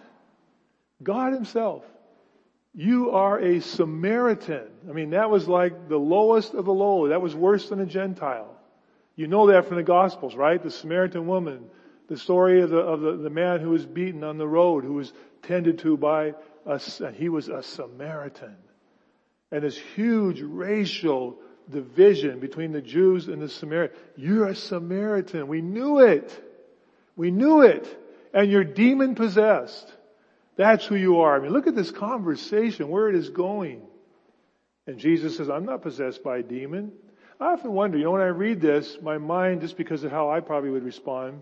God 1.01 1.33
himself, 1.33 1.83
you 2.73 3.11
are 3.11 3.39
a 3.39 3.59
Samaritan. 3.61 4.67
I 4.87 4.93
mean, 4.93 5.11
that 5.11 5.29
was 5.29 5.47
like 5.47 5.89
the 5.89 5.97
lowest 5.97 6.53
of 6.53 6.65
the 6.65 6.73
low. 6.73 7.07
That 7.09 7.21
was 7.21 7.35
worse 7.35 7.69
than 7.69 7.79
a 7.79 7.85
Gentile. 7.85 8.55
You 9.15 9.27
know 9.27 9.47
that 9.47 9.65
from 9.65 9.77
the 9.77 9.83
Gospels, 9.83 10.35
right? 10.35 10.61
The 10.61 10.71
Samaritan 10.71 11.27
woman, 11.27 11.65
the 12.07 12.17
story 12.17 12.61
of 12.61 12.69
the, 12.69 12.77
of 12.77 13.01
the, 13.01 13.17
the 13.17 13.29
man 13.29 13.59
who 13.59 13.71
was 13.71 13.85
beaten 13.85 14.23
on 14.23 14.37
the 14.37 14.47
road, 14.47 14.83
who 14.83 14.93
was 14.93 15.11
tended 15.41 15.79
to 15.79 15.97
by 15.97 16.35
a, 16.65 16.79
he 17.13 17.29
was 17.29 17.49
a 17.49 17.63
Samaritan. 17.63 18.55
And 19.51 19.63
this 19.63 19.77
huge 19.77 20.41
racial 20.41 21.37
division 21.69 22.39
between 22.39 22.71
the 22.71 22.81
Jews 22.81 23.27
and 23.27 23.41
the 23.41 23.49
Samaritans. 23.49 23.99
You're 24.15 24.47
a 24.47 24.55
Samaritan. 24.55 25.47
We 25.47 25.61
knew 25.61 25.99
it. 25.99 26.31
We 27.15 27.31
knew 27.31 27.61
it. 27.61 27.87
And 28.33 28.51
you're 28.51 28.63
demon 28.63 29.15
possessed. 29.15 29.91
That's 30.55 30.85
who 30.85 30.95
you 30.95 31.21
are. 31.21 31.35
I 31.35 31.39
mean, 31.39 31.51
look 31.51 31.67
at 31.67 31.75
this 31.75 31.91
conversation, 31.91 32.89
where 32.89 33.09
it 33.09 33.15
is 33.15 33.29
going. 33.29 33.81
And 34.87 34.97
Jesus 34.97 35.37
says, 35.37 35.49
I'm 35.49 35.65
not 35.65 35.81
possessed 35.81 36.23
by 36.23 36.39
a 36.39 36.43
demon. 36.43 36.91
I 37.39 37.53
often 37.53 37.71
wonder, 37.71 37.97
you 37.97 38.03
know, 38.03 38.11
when 38.11 38.21
I 38.21 38.27
read 38.27 38.59
this, 38.59 38.97
my 39.01 39.17
mind, 39.17 39.61
just 39.61 39.77
because 39.77 40.03
of 40.03 40.11
how 40.11 40.29
I 40.29 40.41
probably 40.41 40.71
would 40.71 40.83
respond, 40.83 41.41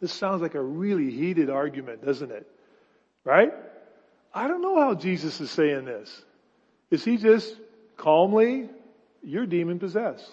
this 0.00 0.12
sounds 0.12 0.42
like 0.42 0.54
a 0.54 0.62
really 0.62 1.10
heated 1.10 1.50
argument, 1.50 2.04
doesn't 2.04 2.30
it? 2.30 2.46
Right? 3.24 3.52
I 4.34 4.46
don't 4.46 4.60
know 4.60 4.78
how 4.78 4.94
Jesus 4.94 5.40
is 5.40 5.50
saying 5.50 5.86
this. 5.86 6.22
Is 6.90 7.04
he 7.04 7.16
just 7.16 7.54
calmly, 7.96 8.68
you're 9.22 9.46
demon 9.46 9.78
possessed? 9.78 10.30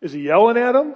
Is 0.00 0.12
he 0.12 0.20
yelling 0.20 0.56
at 0.56 0.74
him? 0.74 0.94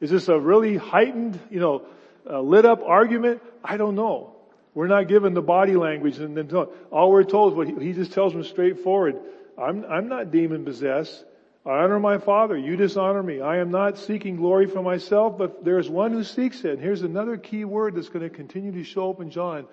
Is 0.00 0.10
this 0.10 0.28
a 0.28 0.38
really 0.38 0.76
heightened, 0.76 1.38
you 1.50 1.60
know, 1.60 1.82
uh, 2.28 2.40
lit 2.40 2.64
up 2.64 2.82
argument? 2.82 3.42
I 3.62 3.76
don't 3.76 3.94
know. 3.94 4.36
We're 4.74 4.88
not 4.88 5.08
given 5.08 5.34
the 5.34 5.42
body 5.42 5.76
language 5.76 6.18
and 6.18 6.36
then 6.36 6.50
all 6.90 7.10
we're 7.10 7.24
told 7.24 7.52
is 7.52 7.56
what 7.56 7.68
he, 7.68 7.86
he 7.86 7.92
just 7.92 8.12
tells 8.12 8.32
them 8.32 8.44
straightforward. 8.44 9.20
I'm, 9.56 9.84
I'm 9.84 10.08
not 10.08 10.30
demon 10.30 10.64
possessed. 10.64 11.24
I 11.64 11.70
honor 11.78 11.98
my 11.98 12.18
father. 12.18 12.58
You 12.58 12.76
dishonor 12.76 13.22
me. 13.22 13.40
I 13.40 13.58
am 13.58 13.70
not 13.70 13.98
seeking 13.98 14.36
glory 14.36 14.66
for 14.66 14.82
myself, 14.82 15.38
but 15.38 15.64
there 15.64 15.78
is 15.78 15.88
one 15.88 16.12
who 16.12 16.22
seeks 16.22 16.62
it. 16.64 16.72
And 16.72 16.80
here's 16.80 17.02
another 17.02 17.36
key 17.38 17.64
word 17.64 17.94
that's 17.94 18.10
going 18.10 18.28
to 18.28 18.34
continue 18.34 18.72
to 18.72 18.84
show 18.84 19.10
up 19.10 19.20
in 19.20 19.30
John. 19.30 19.66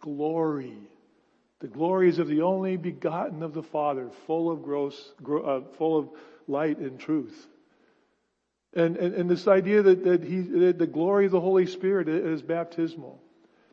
Glory. 0.00 0.76
The 1.60 1.68
glory 1.68 2.08
is 2.08 2.18
of 2.18 2.28
the 2.28 2.42
only 2.42 2.76
begotten 2.76 3.42
of 3.42 3.54
the 3.54 3.62
Father, 3.62 4.10
full 4.26 4.50
of 4.50 4.62
gross, 4.62 5.12
uh, 5.26 5.60
full 5.78 5.98
of 5.98 6.10
light 6.46 6.78
and 6.78 6.98
truth. 6.98 7.48
And, 8.74 8.96
and, 8.98 9.14
and 9.14 9.30
this 9.30 9.48
idea 9.48 9.82
that, 9.82 10.04
that 10.04 10.22
he, 10.22 10.40
that 10.40 10.78
the 10.78 10.86
glory 10.86 11.24
of 11.24 11.32
the 11.32 11.40
Holy 11.40 11.66
Spirit 11.66 12.08
is 12.08 12.42
baptismal. 12.42 13.22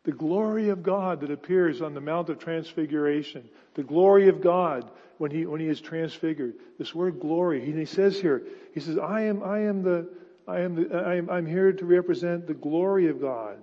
The 0.06 0.14
glory 0.14 0.70
of 0.70 0.82
God 0.82 1.22
that 1.22 1.32
appears 1.32 1.82
on 1.82 1.94
the 1.94 2.02
Mount 2.02 2.30
of 2.30 2.40
Transfiguration. 2.40 3.48
The 3.74 3.84
glory 3.84 4.30
of 4.30 4.42
God 4.42 4.90
when 5.18 5.32
he, 5.32 5.46
when 5.46 5.60
he 5.60 5.68
is 5.68 5.82
transfigured. 5.82 6.56
This 6.78 6.96
word 6.96 7.20
glory, 7.20 7.66
he, 7.66 7.74
he 7.74 7.86
says 7.86 8.20
here, 8.20 8.44
he 8.74 8.80
says, 8.80 8.98
I 8.98 9.22
am, 9.22 9.44
I 9.44 9.60
am 9.60 9.84
the, 9.84 10.10
I 10.48 10.60
am 10.60 10.76
the, 10.76 10.96
I 10.96 11.16
am, 11.16 11.30
I'm 11.30 11.46
here 11.46 11.72
to 11.72 11.86
represent 11.86 12.48
the 12.48 12.54
glory 12.54 13.08
of 13.08 13.22
God. 13.22 13.58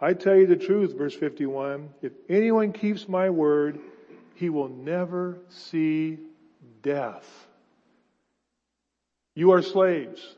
I 0.00 0.14
tell 0.14 0.34
you 0.34 0.46
the 0.46 0.56
truth, 0.56 0.96
verse 0.96 1.14
51, 1.14 1.90
if 2.00 2.12
anyone 2.28 2.72
keeps 2.72 3.06
my 3.06 3.28
word, 3.28 3.78
he 4.34 4.48
will 4.48 4.68
never 4.68 5.38
see 5.50 6.18
death. 6.82 7.28
You 9.34 9.52
are 9.52 9.62
slaves. 9.62 10.36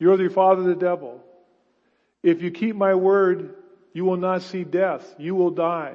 You're 0.00 0.16
the 0.16 0.28
father 0.28 0.62
of 0.62 0.66
the 0.66 0.74
devil. 0.74 1.22
If 2.24 2.42
you 2.42 2.50
keep 2.50 2.74
my 2.74 2.94
word, 2.94 3.54
you 3.92 4.04
will 4.04 4.16
not 4.16 4.42
see 4.42 4.64
death. 4.64 5.14
You 5.18 5.36
will 5.36 5.50
die. 5.50 5.94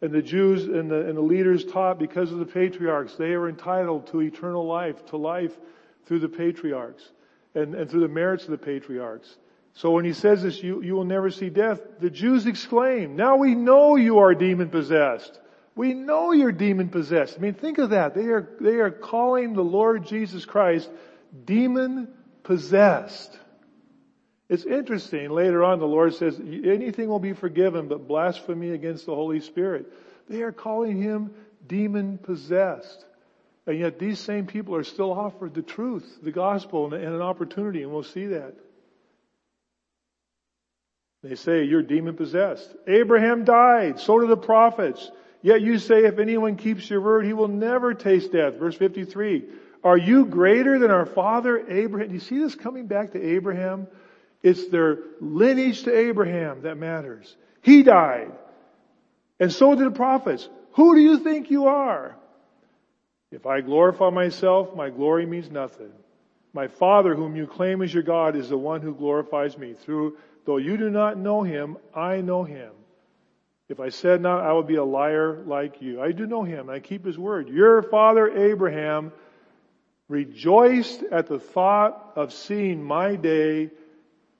And 0.00 0.12
the 0.12 0.22
Jews 0.22 0.64
and 0.64 0.90
the, 0.90 1.06
and 1.06 1.16
the 1.16 1.22
leaders 1.22 1.64
taught 1.64 1.98
because 1.98 2.32
of 2.32 2.38
the 2.38 2.46
patriarchs, 2.46 3.16
they 3.16 3.32
are 3.32 3.48
entitled 3.48 4.06
to 4.08 4.22
eternal 4.22 4.66
life, 4.66 5.04
to 5.06 5.16
life 5.18 5.52
through 6.06 6.20
the 6.20 6.28
patriarchs 6.28 7.02
and, 7.54 7.74
and 7.74 7.90
through 7.90 8.00
the 8.00 8.08
merits 8.08 8.44
of 8.44 8.50
the 8.50 8.58
patriarchs. 8.58 9.36
So 9.76 9.90
when 9.90 10.06
he 10.06 10.14
says 10.14 10.42
this, 10.42 10.62
you, 10.62 10.82
you 10.82 10.94
will 10.94 11.04
never 11.04 11.30
see 11.30 11.50
death, 11.50 11.80
the 12.00 12.08
Jews 12.08 12.46
exclaim, 12.46 13.14
now 13.14 13.36
we 13.36 13.54
know 13.54 13.96
you 13.96 14.20
are 14.20 14.34
demon 14.34 14.70
possessed. 14.70 15.38
We 15.74 15.92
know 15.92 16.32
you're 16.32 16.50
demon 16.50 16.88
possessed. 16.88 17.36
I 17.36 17.40
mean, 17.42 17.52
think 17.52 17.76
of 17.76 17.90
that. 17.90 18.14
They 18.14 18.24
are, 18.24 18.48
they 18.58 18.76
are 18.76 18.90
calling 18.90 19.52
the 19.52 19.62
Lord 19.62 20.06
Jesus 20.06 20.46
Christ 20.46 20.88
demon 21.44 22.08
possessed. 22.42 23.38
It's 24.48 24.64
interesting. 24.64 25.28
Later 25.28 25.62
on, 25.62 25.78
the 25.78 25.86
Lord 25.86 26.14
says, 26.14 26.40
anything 26.40 27.08
will 27.08 27.18
be 27.18 27.34
forgiven 27.34 27.88
but 27.88 28.08
blasphemy 28.08 28.70
against 28.70 29.04
the 29.04 29.14
Holy 29.14 29.40
Spirit. 29.40 29.92
They 30.26 30.40
are 30.40 30.52
calling 30.52 31.02
him 31.02 31.34
demon 31.66 32.16
possessed. 32.16 33.04
And 33.66 33.78
yet 33.78 33.98
these 33.98 34.20
same 34.20 34.46
people 34.46 34.74
are 34.74 34.84
still 34.84 35.12
offered 35.12 35.52
the 35.52 35.60
truth, 35.60 36.18
the 36.22 36.32
gospel, 36.32 36.94
and 36.94 37.04
an 37.04 37.20
opportunity, 37.20 37.82
and 37.82 37.92
we'll 37.92 38.04
see 38.04 38.28
that. 38.28 38.54
They 41.28 41.34
say, 41.34 41.64
you're 41.64 41.82
demon 41.82 42.14
possessed. 42.16 42.74
Abraham 42.86 43.44
died. 43.44 43.98
So 43.98 44.20
did 44.20 44.30
the 44.30 44.36
prophets. 44.36 45.10
Yet 45.42 45.60
you 45.60 45.78
say, 45.78 46.04
if 46.04 46.18
anyone 46.18 46.56
keeps 46.56 46.88
your 46.88 47.00
word, 47.00 47.24
he 47.24 47.32
will 47.32 47.48
never 47.48 47.94
taste 47.94 48.32
death. 48.32 48.54
Verse 48.54 48.76
53. 48.76 49.44
Are 49.82 49.96
you 49.96 50.26
greater 50.26 50.78
than 50.78 50.90
our 50.90 51.06
father 51.06 51.58
Abraham? 51.70 52.08
Do 52.08 52.14
you 52.14 52.20
see 52.20 52.38
this 52.38 52.54
coming 52.54 52.86
back 52.86 53.12
to 53.12 53.22
Abraham? 53.22 53.86
It's 54.42 54.68
their 54.68 54.98
lineage 55.20 55.84
to 55.84 55.96
Abraham 55.96 56.62
that 56.62 56.76
matters. 56.76 57.36
He 57.62 57.82
died. 57.82 58.32
And 59.40 59.52
so 59.52 59.74
did 59.74 59.86
the 59.86 59.90
prophets. 59.96 60.48
Who 60.72 60.94
do 60.94 61.00
you 61.00 61.18
think 61.18 61.50
you 61.50 61.66
are? 61.66 62.16
If 63.32 63.46
I 63.46 63.60
glorify 63.60 64.10
myself, 64.10 64.74
my 64.74 64.90
glory 64.90 65.26
means 65.26 65.50
nothing. 65.50 65.92
My 66.52 66.68
Father, 66.68 67.14
whom 67.14 67.36
you 67.36 67.46
claim 67.46 67.82
as 67.82 67.92
your 67.92 68.02
God, 68.02 68.34
is 68.34 68.48
the 68.48 68.56
one 68.56 68.80
who 68.80 68.94
glorifies 68.94 69.58
me. 69.58 69.74
Through, 69.74 70.16
though 70.46 70.56
you 70.56 70.76
do 70.76 70.88
not 70.88 71.18
know 71.18 71.42
him, 71.42 71.76
I 71.94 72.22
know 72.22 72.44
him. 72.44 72.72
If 73.68 73.80
I 73.80 73.88
said 73.88 74.20
not, 74.20 74.44
I 74.44 74.52
would 74.52 74.68
be 74.68 74.76
a 74.76 74.84
liar 74.84 75.42
like 75.44 75.82
you. 75.82 76.00
I 76.00 76.12
do 76.12 76.26
know 76.26 76.44
him. 76.44 76.70
I 76.70 76.78
keep 76.78 77.04
his 77.04 77.18
word. 77.18 77.48
Your 77.48 77.82
father 77.82 78.28
Abraham 78.28 79.12
rejoiced 80.08 81.02
at 81.10 81.26
the 81.26 81.40
thought 81.40 82.12
of 82.14 82.32
seeing 82.32 82.82
my 82.82 83.16
day 83.16 83.70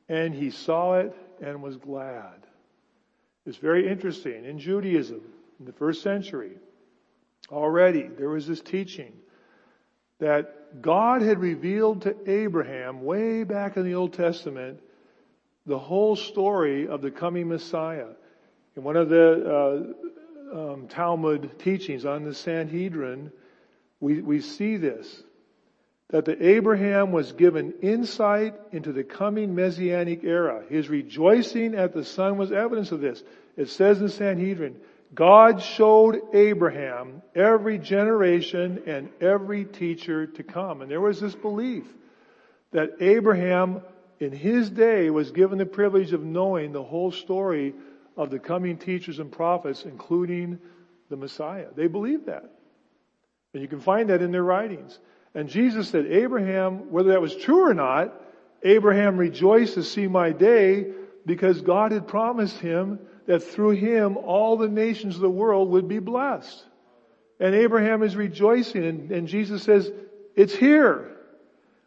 and 0.08 0.32
he 0.32 0.50
saw 0.50 0.94
it 0.94 1.14
and 1.42 1.60
was 1.60 1.76
glad. 1.76 2.46
It's 3.44 3.56
very 3.56 3.88
interesting. 3.88 4.44
In 4.44 4.60
Judaism, 4.60 5.22
in 5.58 5.66
the 5.66 5.72
first 5.72 6.02
century, 6.02 6.52
already 7.50 8.06
there 8.06 8.28
was 8.28 8.46
this 8.46 8.60
teaching 8.60 9.12
that 10.20 10.80
God 10.80 11.22
had 11.22 11.40
revealed 11.40 12.02
to 12.02 12.16
Abraham 12.30 13.02
way 13.02 13.42
back 13.42 13.76
in 13.76 13.84
the 13.84 13.94
Old 13.94 14.12
Testament 14.12 14.80
the 15.66 15.78
whole 15.78 16.16
story 16.16 16.88
of 16.88 17.02
the 17.02 17.10
coming 17.10 17.48
Messiah. 17.48 18.08
In 18.76 18.84
one 18.84 18.96
of 18.96 19.08
the 19.08 19.94
uh, 20.54 20.72
um, 20.72 20.88
Talmud 20.88 21.58
teachings 21.58 22.04
on 22.04 22.24
the 22.24 22.34
Sanhedrin, 22.34 23.32
we, 24.00 24.20
we 24.20 24.40
see 24.40 24.76
this. 24.76 25.22
That 26.10 26.24
the 26.24 26.50
Abraham 26.50 27.10
was 27.10 27.32
given 27.32 27.74
insight 27.82 28.54
into 28.70 28.92
the 28.92 29.02
coming 29.02 29.56
Messianic 29.56 30.22
era. 30.22 30.62
His 30.68 30.88
rejoicing 30.88 31.74
at 31.74 31.92
the 31.92 32.04
Son 32.04 32.38
was 32.38 32.52
evidence 32.52 32.92
of 32.92 33.00
this. 33.00 33.24
It 33.56 33.70
says 33.70 33.98
in 33.98 34.04
the 34.04 34.12
Sanhedrin, 34.12 34.76
God 35.14 35.62
showed 35.62 36.20
Abraham 36.32 37.22
every 37.34 37.78
generation 37.78 38.82
and 38.86 39.08
every 39.20 39.64
teacher 39.64 40.26
to 40.28 40.42
come. 40.44 40.80
And 40.80 40.90
there 40.90 41.00
was 41.00 41.20
this 41.20 41.34
belief 41.34 41.86
that 42.70 42.90
Abraham 43.00 43.80
in 44.20 44.32
his 44.32 44.70
day 44.70 45.10
was 45.10 45.30
given 45.30 45.58
the 45.58 45.66
privilege 45.66 46.12
of 46.12 46.22
knowing 46.22 46.72
the 46.72 46.82
whole 46.82 47.12
story 47.12 47.74
of 48.16 48.30
the 48.30 48.38
coming 48.38 48.78
teachers 48.78 49.18
and 49.18 49.30
prophets, 49.30 49.84
including 49.84 50.58
the 51.10 51.16
Messiah. 51.16 51.66
They 51.74 51.86
believed 51.86 52.26
that. 52.26 52.50
And 53.52 53.62
you 53.62 53.68
can 53.68 53.80
find 53.80 54.10
that 54.10 54.22
in 54.22 54.32
their 54.32 54.42
writings. 54.42 54.98
And 55.34 55.48
Jesus 55.48 55.90
said, 55.90 56.06
Abraham, 56.06 56.90
whether 56.90 57.10
that 57.10 57.20
was 57.20 57.36
true 57.36 57.68
or 57.68 57.74
not, 57.74 58.22
Abraham 58.62 59.18
rejoiced 59.18 59.74
to 59.74 59.82
see 59.82 60.06
my 60.06 60.32
day 60.32 60.92
because 61.26 61.60
God 61.60 61.92
had 61.92 62.08
promised 62.08 62.58
him 62.58 62.98
that 63.26 63.42
through 63.42 63.70
him 63.70 64.16
all 64.16 64.56
the 64.56 64.68
nations 64.68 65.16
of 65.16 65.20
the 65.20 65.28
world 65.28 65.70
would 65.70 65.88
be 65.88 65.98
blessed. 65.98 66.64
And 67.38 67.54
Abraham 67.54 68.02
is 68.02 68.16
rejoicing 68.16 68.84
and, 68.84 69.10
and 69.10 69.28
Jesus 69.28 69.62
says, 69.62 69.90
it's 70.34 70.54
here. 70.54 71.16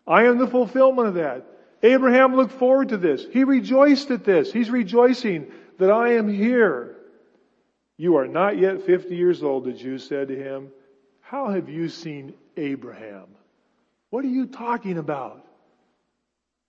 I 0.06 0.26
am 0.26 0.38
the 0.38 0.48
fulfillment 0.48 1.08
of 1.08 1.14
that. 1.16 1.46
Abraham 1.82 2.36
looked 2.36 2.54
forward 2.54 2.90
to 2.90 2.98
this. 2.98 3.26
He 3.32 3.44
rejoiced 3.44 4.12
at 4.12 4.26
this. 4.26 4.52
He's 4.52 4.70
rejoicing 4.70 5.52
that 5.78 5.90
I 5.90 6.14
am 6.14 6.28
here. 6.28 6.96
You 7.98 8.18
are 8.18 8.28
not 8.28 8.58
yet 8.58 8.86
50 8.86 9.16
years 9.16 9.44
old, 9.44 9.66
the 9.66 9.74
Jews 9.74 10.08
said 10.08 10.28
to 10.30 10.36
him. 10.36 10.70
How 11.22 11.50
have 11.50 11.70
you 11.70 11.90
seen 11.90 12.34
Abraham? 12.58 13.28
What 14.10 14.26
are 14.26 14.30
you 14.30 14.48
talking 14.48 14.98
about? 14.98 15.46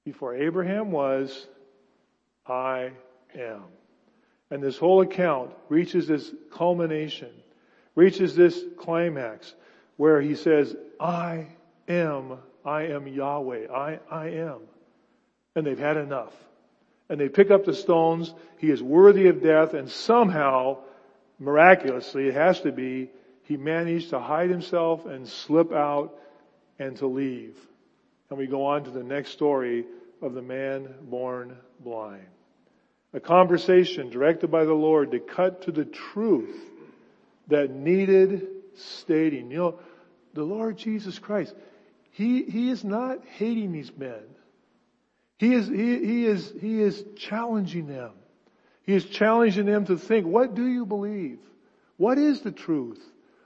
Before 0.05 0.35
Abraham 0.35 0.93
was, 0.93 1.47
I 2.47 2.91
am. 3.39 3.63
And 4.51 4.63
this 4.63 4.77
whole 4.77 5.03
account 5.03 5.53
reaches 5.69 6.09
this 6.09 6.31
culmination, 6.53 7.31
reaches 7.95 8.35
this 8.35 8.61
climax 8.79 9.55
where 9.97 10.21
he 10.21 10.35
says, 10.35 10.75
I 10.99 11.47
am, 11.89 12.39
I 12.65 12.83
am 12.85 13.07
Yahweh, 13.07 13.73
I, 13.73 14.01
I 14.11 14.29
am. 14.29 14.61
And 15.57 15.67
they've 15.67 15.79
had 15.79 15.97
enough 15.97 16.33
and 17.11 17.21
they 17.21 17.29
pick 17.29 17.51
up 17.51 17.65
the 17.65 17.75
stones. 17.75 18.33
He 18.59 18.71
is 18.71 18.81
worthy 18.81 19.27
of 19.27 19.43
death 19.43 19.75
and 19.75 19.91
somehow, 19.91 20.79
miraculously, 21.39 22.29
it 22.29 22.35
has 22.35 22.61
to 22.61 22.73
be, 22.73 23.11
he 23.43 23.57
managed 23.57 24.11
to 24.11 24.21
hide 24.21 24.49
himself 24.49 25.05
and 25.07 25.27
slip 25.27 25.73
out 25.73 26.15
and 26.79 26.97
to 26.99 27.09
leave. 27.09 27.57
And 28.31 28.39
we 28.39 28.47
go 28.47 28.65
on 28.67 28.85
to 28.85 28.91
the 28.91 29.03
next 29.03 29.33
story 29.33 29.85
of 30.23 30.35
the 30.35 30.43
man 30.43 30.95
born 31.03 31.57
blind. 31.81 32.27
A 33.13 33.19
conversation 33.19 34.09
directed 34.09 34.53
by 34.53 34.65
the 34.65 34.73
Lord 34.73 35.11
to 35.11 35.19
cut 35.19 35.63
to 35.63 35.73
the 35.73 35.85
truth 35.85 36.57
that 37.49 37.73
needed 37.73 38.47
stating. 38.77 39.51
You 39.51 39.59
know, 39.59 39.79
the 40.33 40.45
Lord 40.45 40.79
Jesus 40.79 41.19
Christ, 41.19 41.57
He, 42.13 42.45
He 42.45 42.71
is 42.71 42.85
not 42.85 43.19
hating 43.37 43.73
these 43.73 43.91
men. 43.97 44.23
He 45.41 45.55
is, 45.55 45.69
he, 45.69 46.05
he 46.05 46.27
is, 46.27 46.53
he 46.61 46.83
is 46.83 47.03
challenging 47.17 47.87
them. 47.87 48.11
He 48.83 48.93
is 48.93 49.07
challenging 49.07 49.65
them 49.65 49.87
to 49.87 49.97
think, 49.97 50.27
what 50.27 50.55
do 50.55 50.67
you 50.67 50.85
believe? 50.85 51.39
What 51.97 52.19
is 52.19 52.43
the 52.43 52.53
truth? 52.53 53.03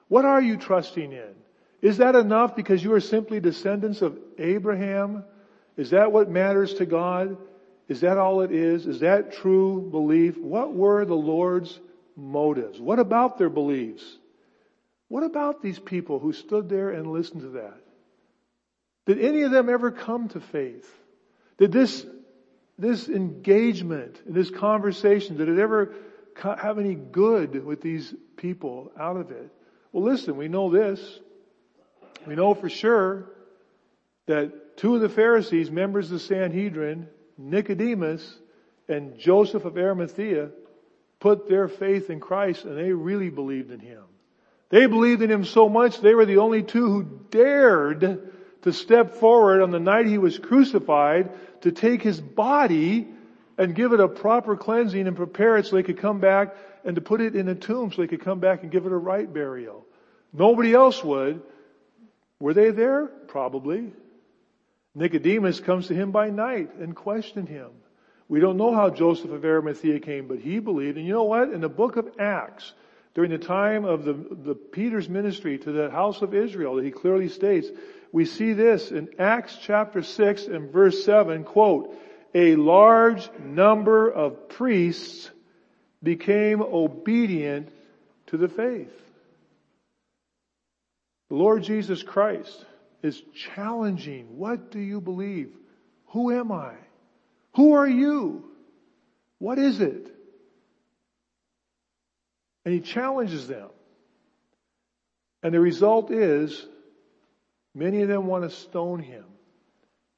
What 0.09 0.25
are 0.25 0.43
you 0.43 0.57
trusting 0.57 1.13
in? 1.13 1.35
Is 1.83 1.99
that 1.99 2.17
enough 2.17 2.57
because 2.57 2.83
you 2.83 2.93
are 2.95 3.01
simply 3.01 3.39
descendants 3.39 4.03
of 4.03 4.19
Abraham? 4.39 5.23
Is 5.77 5.91
that 5.91 6.11
what 6.11 6.29
matters 6.29 6.75
to 6.75 6.87
God? 6.87 7.37
Is 7.87 8.01
that 8.01 8.19
all 8.19 8.41
it 8.41 8.51
is? 8.51 8.89
Is 8.89 8.99
that 8.99 9.33
true 9.33 9.89
belief? 9.93 10.37
What 10.37 10.75
were 10.75 11.05
the 11.05 11.15
Lord's 11.15 11.79
motives? 12.17 12.81
What 12.81 12.99
about 12.99 13.39
their 13.39 13.51
beliefs? 13.51 14.19
What 15.07 15.23
about 15.23 15.63
these 15.63 15.79
people 15.79 16.19
who 16.19 16.33
stood 16.33 16.69
there 16.69 16.91
and 16.91 17.13
listened 17.13 17.43
to 17.43 17.51
that? 17.51 17.81
Did 19.07 19.21
any 19.21 19.43
of 19.43 19.53
them 19.53 19.69
ever 19.69 19.93
come 19.93 20.29
to 20.31 20.41
faith? 20.41 20.91
Did 21.59 21.73
this, 21.73 22.07
this 22.79 23.09
engagement, 23.09 24.21
this 24.27 24.51
conversation, 24.51 25.37
did 25.37 25.49
it 25.49 25.59
ever 25.59 25.95
have 26.37 26.79
any 26.79 26.95
good 26.95 27.65
with 27.65 27.81
these 27.81 28.15
people 28.37 28.91
out 28.99 29.17
of 29.17 29.31
it? 29.31 29.51
Well 29.93 30.05
listen, 30.05 30.37
we 30.37 30.49
know 30.49 30.71
this. 30.71 31.21
We 32.27 32.35
know 32.35 32.55
for 32.55 32.69
sure 32.69 33.31
that 34.27 34.77
two 34.77 34.97
of 34.97 35.01
the 35.01 35.09
Pharisees, 35.09 35.71
members 35.71 36.07
of 36.07 36.13
the 36.13 36.19
Sanhedrin, 36.19 37.09
Nicodemus 37.39 38.39
and 38.89 39.17
Joseph 39.19 39.65
of 39.65 39.77
Arimathea, 39.77 40.51
put 41.21 41.49
their 41.49 41.69
faith 41.69 42.11
in 42.11 42.21
Christ 42.21 42.65
and 42.65 42.77
they 42.77 42.93
really 42.93 43.31
believed 43.31 43.71
in 43.71 43.81
Him. 43.81 44.03
They 44.71 44.87
believed 44.87 45.23
in 45.23 45.31
Him 45.31 45.45
so 45.45 45.69
much 45.69 46.01
they 46.01 46.15
were 46.15 46.27
the 46.27 46.39
only 46.39 46.63
two 46.63 46.91
who 46.91 47.21
dared 47.31 48.33
to 48.65 48.73
step 48.73 49.15
forward 49.15 49.63
on 49.63 49.71
the 49.71 49.79
night 49.79 50.07
he 50.07 50.19
was 50.19 50.39
crucified 50.39 51.31
to 51.61 51.71
take 51.71 52.03
his 52.03 52.19
body 52.21 53.07
and 53.59 53.75
give 53.75 53.93
it 53.93 54.01
a 54.01 54.09
proper 54.09 54.57
cleansing 54.57 55.07
and 55.07 55.17
prepare 55.17 55.59
it 55.59 55.67
so 55.67 55.77
they 55.77 55.83
could 55.83 55.99
come 55.99 56.19
back 56.19 56.57
and 56.83 56.97
to 56.97 57.03
put 57.03 57.21
it 57.21 57.37
in 57.37 57.49
a 57.49 57.55
tomb 57.55 57.93
so 57.93 58.01
they 58.01 58.09
could 58.09 58.25
come 58.25 58.41
back 58.41 58.63
and 58.63 58.73
give 58.73 58.87
it 58.87 58.93
a 58.93 58.97
right 58.97 59.33
burial. 59.33 59.85
Nobody 60.33 60.73
else 60.73 61.05
would. 61.05 61.43
Were 62.41 62.55
they 62.55 62.71
there? 62.71 63.07
Probably. 63.07 63.93
Nicodemus 64.95 65.61
comes 65.61 65.89
to 65.89 65.95
him 65.95 66.11
by 66.11 66.31
night 66.31 66.75
and 66.77 66.97
questioned 66.97 67.49
him. 67.49 67.71
We 68.29 68.41
don't 68.41 68.57
know 68.57 68.75
how 68.75 68.89
Joseph 68.89 69.31
of 69.31 69.45
Arimathea 69.45 70.01
came, 70.01 70.27
but 70.27 70.39
he 70.39 70.59
believed. 70.59 70.97
And 70.97 71.07
you 71.07 71.13
know 71.13 71.25
what? 71.25 71.51
In 71.51 71.61
the 71.61 71.69
book 71.69 71.97
of 71.97 72.09
Acts, 72.19 72.73
during 73.15 73.31
the 73.31 73.39
time 73.39 73.85
of 73.85 74.05
the, 74.05 74.15
the 74.15 74.55
Peter's 74.55 75.09
ministry 75.09 75.59
to 75.59 75.73
the 75.73 75.91
house 75.91 76.23
of 76.23 76.35
Israel 76.35 76.79
he 76.79 76.91
clearly 76.91 77.29
states, 77.29 77.69
we 78.15 78.27
see 78.27 78.53
this 78.53 78.93
in 78.93 79.09
Acts 79.19 79.59
chapter 79.61 80.01
6 80.01 80.45
and 80.45 80.71
verse 80.71 81.05
7, 81.05 81.43
quote, 81.43 81.99
a 82.33 82.55
large 82.55 83.29
number 83.41 84.09
of 84.09 84.49
priests 84.51 85.29
became 86.01 86.63
obedient 86.63 87.71
to 88.29 88.37
the 88.37 88.47
faith. 88.47 88.93
The 91.29 91.35
Lord 91.35 91.65
Jesus 91.65 92.05
Christ 92.05 92.65
is 93.03 93.21
challenging, 93.35 94.39
what 94.39 94.71
do 94.71 94.79
you 94.79 95.01
believe? 95.01 95.51
Who 96.11 96.31
am 96.31 96.53
I? 96.53 96.75
Who 97.57 97.73
are 97.73 97.89
you? 97.89 98.45
What 99.41 99.59
is 99.59 99.81
it? 99.81 100.15
And 102.65 102.73
he 102.73 102.81
challenges 102.81 103.49
them. 103.49 103.71
And 105.43 105.53
the 105.53 105.59
result 105.59 106.13
is 106.13 106.65
many 107.75 108.03
of 108.03 108.09
them 108.09 108.27
want 108.27 108.45
to 108.45 108.51
stone 108.51 109.01
him. 109.01 109.25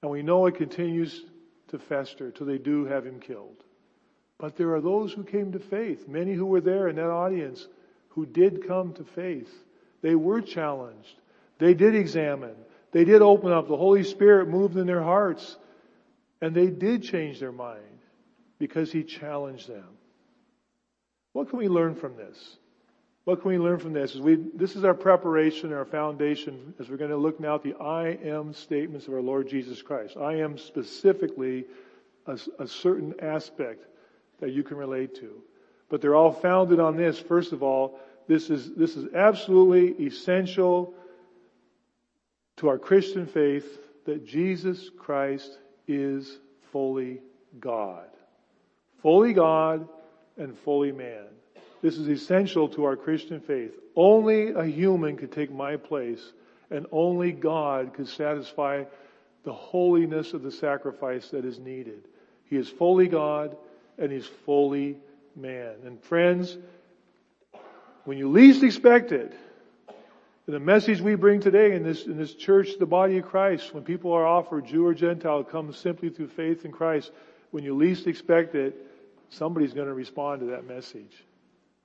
And 0.03 0.11
we 0.11 0.23
know 0.23 0.47
it 0.47 0.57
continues 0.57 1.25
to 1.69 1.79
fester 1.79 2.31
till 2.31 2.47
they 2.47 2.59
do 2.59 2.85
have 2.85 3.07
him 3.07 3.21
killed. 3.21 3.65
But 4.39 4.57
there 4.57 4.75
are 4.75 4.81
those 4.81 5.13
who 5.13 5.25
came 5.25 5.53
to 5.53 5.59
faith, 5.59 6.07
many 6.07 6.35
who 6.35 6.47
were 6.47 6.61
there 6.61 6.89
in 6.89 6.97
that 6.97 7.11
audience 7.11 7.67
who 8.11 8.27
did 8.27 8.67
come 8.67 8.93
to 8.95 9.05
faith. 9.05 9.53
They 10.03 10.15
were 10.15 10.41
challenged. 10.41 11.21
They 11.59 11.75
did 11.75 11.95
examine. 11.95 12.55
They 12.93 13.05
did 13.05 13.23
open 13.23 13.53
up. 13.53 13.69
The 13.69 13.77
Holy 13.77 14.05
Spirit 14.05 14.49
moved 14.49 14.77
in 14.77 14.87
their 14.87 15.03
hearts. 15.03 15.57
And 16.41 16.55
they 16.55 16.69
did 16.69 17.03
change 17.03 17.41
their 17.41 17.53
mind 17.53 17.81
because 18.59 18.93
He 18.93 19.05
challenged 19.05 19.69
them. 19.69 19.89
What 21.33 21.51
can 21.51 21.59
we 21.59 21.69
learn 21.69 21.95
from 21.95 22.17
this? 22.17 22.57
What 23.27 23.43
can 23.43 23.51
we 23.51 23.59
learn 23.59 23.81
from 23.81 23.93
this? 23.93 24.15
We, 24.15 24.37
this 24.55 24.77
is 24.77 24.85
our 24.85 24.95
preparation, 24.95 25.73
our 25.73 25.85
foundation, 25.85 26.75
as 26.79 26.89
we're 26.89 26.97
going 26.97 27.11
to 27.11 27.17
look 27.17 27.41
now 27.41 27.57
at 27.57 27.65
the 27.65 27.75
I 27.75 28.11
am 28.23 28.55
statements 28.55 29.09
of 29.09 29.15
our 29.15 29.21
Lord 29.21 29.49
Jesus 29.49 29.83
Christ. 29.83 30.17
I 30.17 30.35
am 30.35 30.57
specifically 30.57 31.65
a, 32.27 32.39
a 32.61 32.69
certain 32.69 33.17
aspect 33.21 33.85
that 34.39 34.53
you 34.53 34.63
can 34.63 34.77
relate 34.77 35.17
to. 35.17 35.43
But 35.89 36.01
they're 36.01 36.15
all 36.15 36.31
founded 36.31 36.79
on 36.79 36.97
this. 36.97 37.19
First 37.19 37.51
of 37.51 37.65
all, 37.65 37.99
this 38.29 38.49
is, 38.49 38.73
this 38.75 38.97
is 38.97 39.13
absolutely 39.13 40.07
essential 40.07 40.95
to 42.59 42.69
our 42.69 42.79
Christian 42.79 43.27
faith 43.27 43.81
that 44.05 44.25
Jesus 44.25 44.89
Christ 44.97 45.59
is 45.89 46.39
fully 46.71 47.19
God. 47.59 48.07
Fully 49.03 49.33
God 49.33 49.89
and 50.39 50.57
fully 50.57 50.93
man. 50.93 51.27
This 51.87 51.99
is 51.99 52.09
essential 52.09 52.69
to 52.71 52.83
our 52.83 52.97
Christian 52.97 53.39
faith. 53.39 53.79
Only 53.95 54.51
a 54.51 54.65
human 54.65 55.17
could 55.17 55.31
take 55.31 55.53
my 55.53 55.77
place 55.77 56.33
and 56.69 56.85
only 56.91 57.31
God 57.31 57.95
could 57.95 58.09
satisfy 58.09 58.83
the 59.45 59.53
holiness 59.53 60.33
of 60.33 60.43
the 60.43 60.51
sacrifice 60.51 61.29
that 61.29 61.45
is 61.45 61.61
needed. 61.61 62.03
He 62.51 62.57
is 62.57 62.69
fully 62.69 63.07
God 63.07 63.57
and 63.99 64.11
He's 64.11 64.27
fully 64.27 64.97
man. 65.37 65.75
And 65.85 66.03
friends, 66.03 66.59
when 68.05 68.19
you 68.19 68.31
least 68.31 68.65
expect 68.65 69.13
it, 69.13 69.33
the 70.47 70.59
message 70.59 71.01
we 71.01 71.15
bring 71.15 71.39
today 71.39 71.77
in 71.77 71.85
this, 71.85 72.05
in 72.05 72.19
this 72.19 72.35
church, 72.35 72.81
the 72.81 72.87
body 72.87 73.19
of 73.19 73.27
Christ, 73.27 73.73
when 73.73 73.85
people 73.85 74.11
are 74.13 74.27
offered, 74.27 74.67
Jew 74.67 74.85
or 74.85 74.93
Gentile, 74.93 75.45
comes 75.45 75.79
simply 75.79 76.09
through 76.09 76.31
faith 76.31 76.65
in 76.65 76.73
Christ, 76.73 77.13
when 77.53 77.63
you 77.63 77.77
least 77.77 78.09
expect 78.09 78.57
it, 78.57 78.75
somebody's 79.29 79.73
going 79.73 79.87
to 79.87 79.95
respond 79.95 80.41
to 80.41 80.47
that 80.47 80.67
message. 80.67 81.23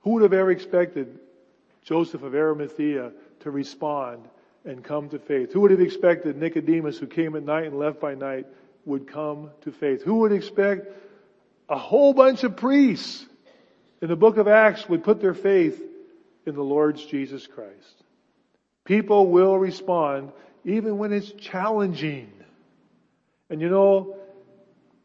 Who 0.02 0.10
would 0.10 0.22
have 0.22 0.32
ever 0.32 0.50
expected 0.50 1.18
Joseph 1.82 2.22
of 2.22 2.34
Arimathea 2.34 3.12
to 3.40 3.50
respond 3.50 4.28
and 4.64 4.82
come 4.82 5.08
to 5.10 5.18
faith? 5.18 5.52
Who 5.52 5.60
would 5.60 5.70
have 5.70 5.80
expected 5.80 6.36
Nicodemus, 6.36 6.98
who 6.98 7.06
came 7.06 7.36
at 7.36 7.44
night 7.44 7.66
and 7.66 7.78
left 7.78 8.00
by 8.00 8.14
night, 8.14 8.46
would 8.84 9.06
come 9.06 9.50
to 9.62 9.72
faith? 9.72 10.02
Who 10.02 10.16
would 10.20 10.32
expect 10.32 10.88
a 11.68 11.78
whole 11.78 12.14
bunch 12.14 12.42
of 12.44 12.56
priests 12.56 13.26
in 14.00 14.08
the 14.08 14.16
book 14.16 14.36
of 14.36 14.48
Acts 14.48 14.88
would 14.88 15.04
put 15.04 15.20
their 15.20 15.34
faith 15.34 15.80
in 16.46 16.54
the 16.54 16.64
Lord 16.64 16.96
Jesus 16.96 17.46
Christ? 17.46 18.02
People 18.84 19.28
will 19.28 19.56
respond 19.56 20.32
even 20.64 20.98
when 20.98 21.12
it's 21.12 21.30
challenging. 21.32 22.32
And 23.50 23.60
you 23.60 23.68
know, 23.68 24.16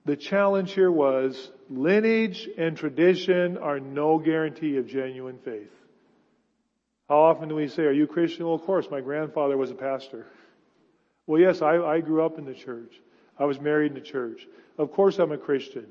the 0.05 0.15
challenge 0.15 0.73
here 0.73 0.91
was 0.91 1.51
lineage 1.69 2.47
and 2.57 2.77
tradition 2.77 3.57
are 3.57 3.79
no 3.79 4.19
guarantee 4.19 4.77
of 4.77 4.87
genuine 4.87 5.37
faith. 5.39 5.71
How 7.09 7.19
often 7.19 7.49
do 7.49 7.55
we 7.55 7.67
say, 7.67 7.83
are 7.83 7.91
you 7.91 8.07
Christian? 8.07 8.45
Well, 8.45 8.55
of 8.55 8.63
course, 8.63 8.87
my 8.91 9.01
grandfather 9.01 9.55
was 9.57 9.71
a 9.71 9.75
pastor. 9.75 10.25
Well, 11.25 11.39
yes, 11.39 11.61
I, 11.61 11.77
I 11.77 12.01
grew 12.01 12.25
up 12.25 12.37
in 12.37 12.45
the 12.45 12.53
church. 12.53 12.93
I 13.39 13.45
was 13.45 13.59
married 13.59 13.91
in 13.91 13.95
the 13.95 14.05
church. 14.05 14.47
Of 14.77 14.91
course 14.91 15.19
I'm 15.19 15.31
a 15.31 15.37
Christian. 15.37 15.85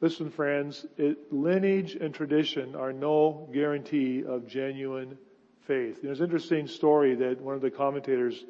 Listen, 0.00 0.30
friends, 0.30 0.86
it, 0.96 1.32
lineage 1.32 1.94
and 1.94 2.14
tradition 2.14 2.74
are 2.74 2.92
no 2.92 3.48
guarantee 3.52 4.24
of 4.24 4.46
genuine 4.46 5.18
faith. 5.66 6.00
There's 6.02 6.20
an 6.20 6.26
interesting 6.26 6.68
story 6.68 7.14
that 7.16 7.40
one 7.40 7.54
of 7.54 7.60
the 7.60 7.70
commentators 7.70 8.44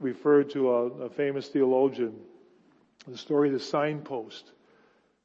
referred 0.00 0.50
to 0.50 0.70
a, 0.70 0.86
a 1.04 1.10
famous 1.10 1.48
theologian 1.48 2.14
the 3.08 3.18
story 3.18 3.48
of 3.48 3.54
the 3.54 3.60
signpost. 3.60 4.52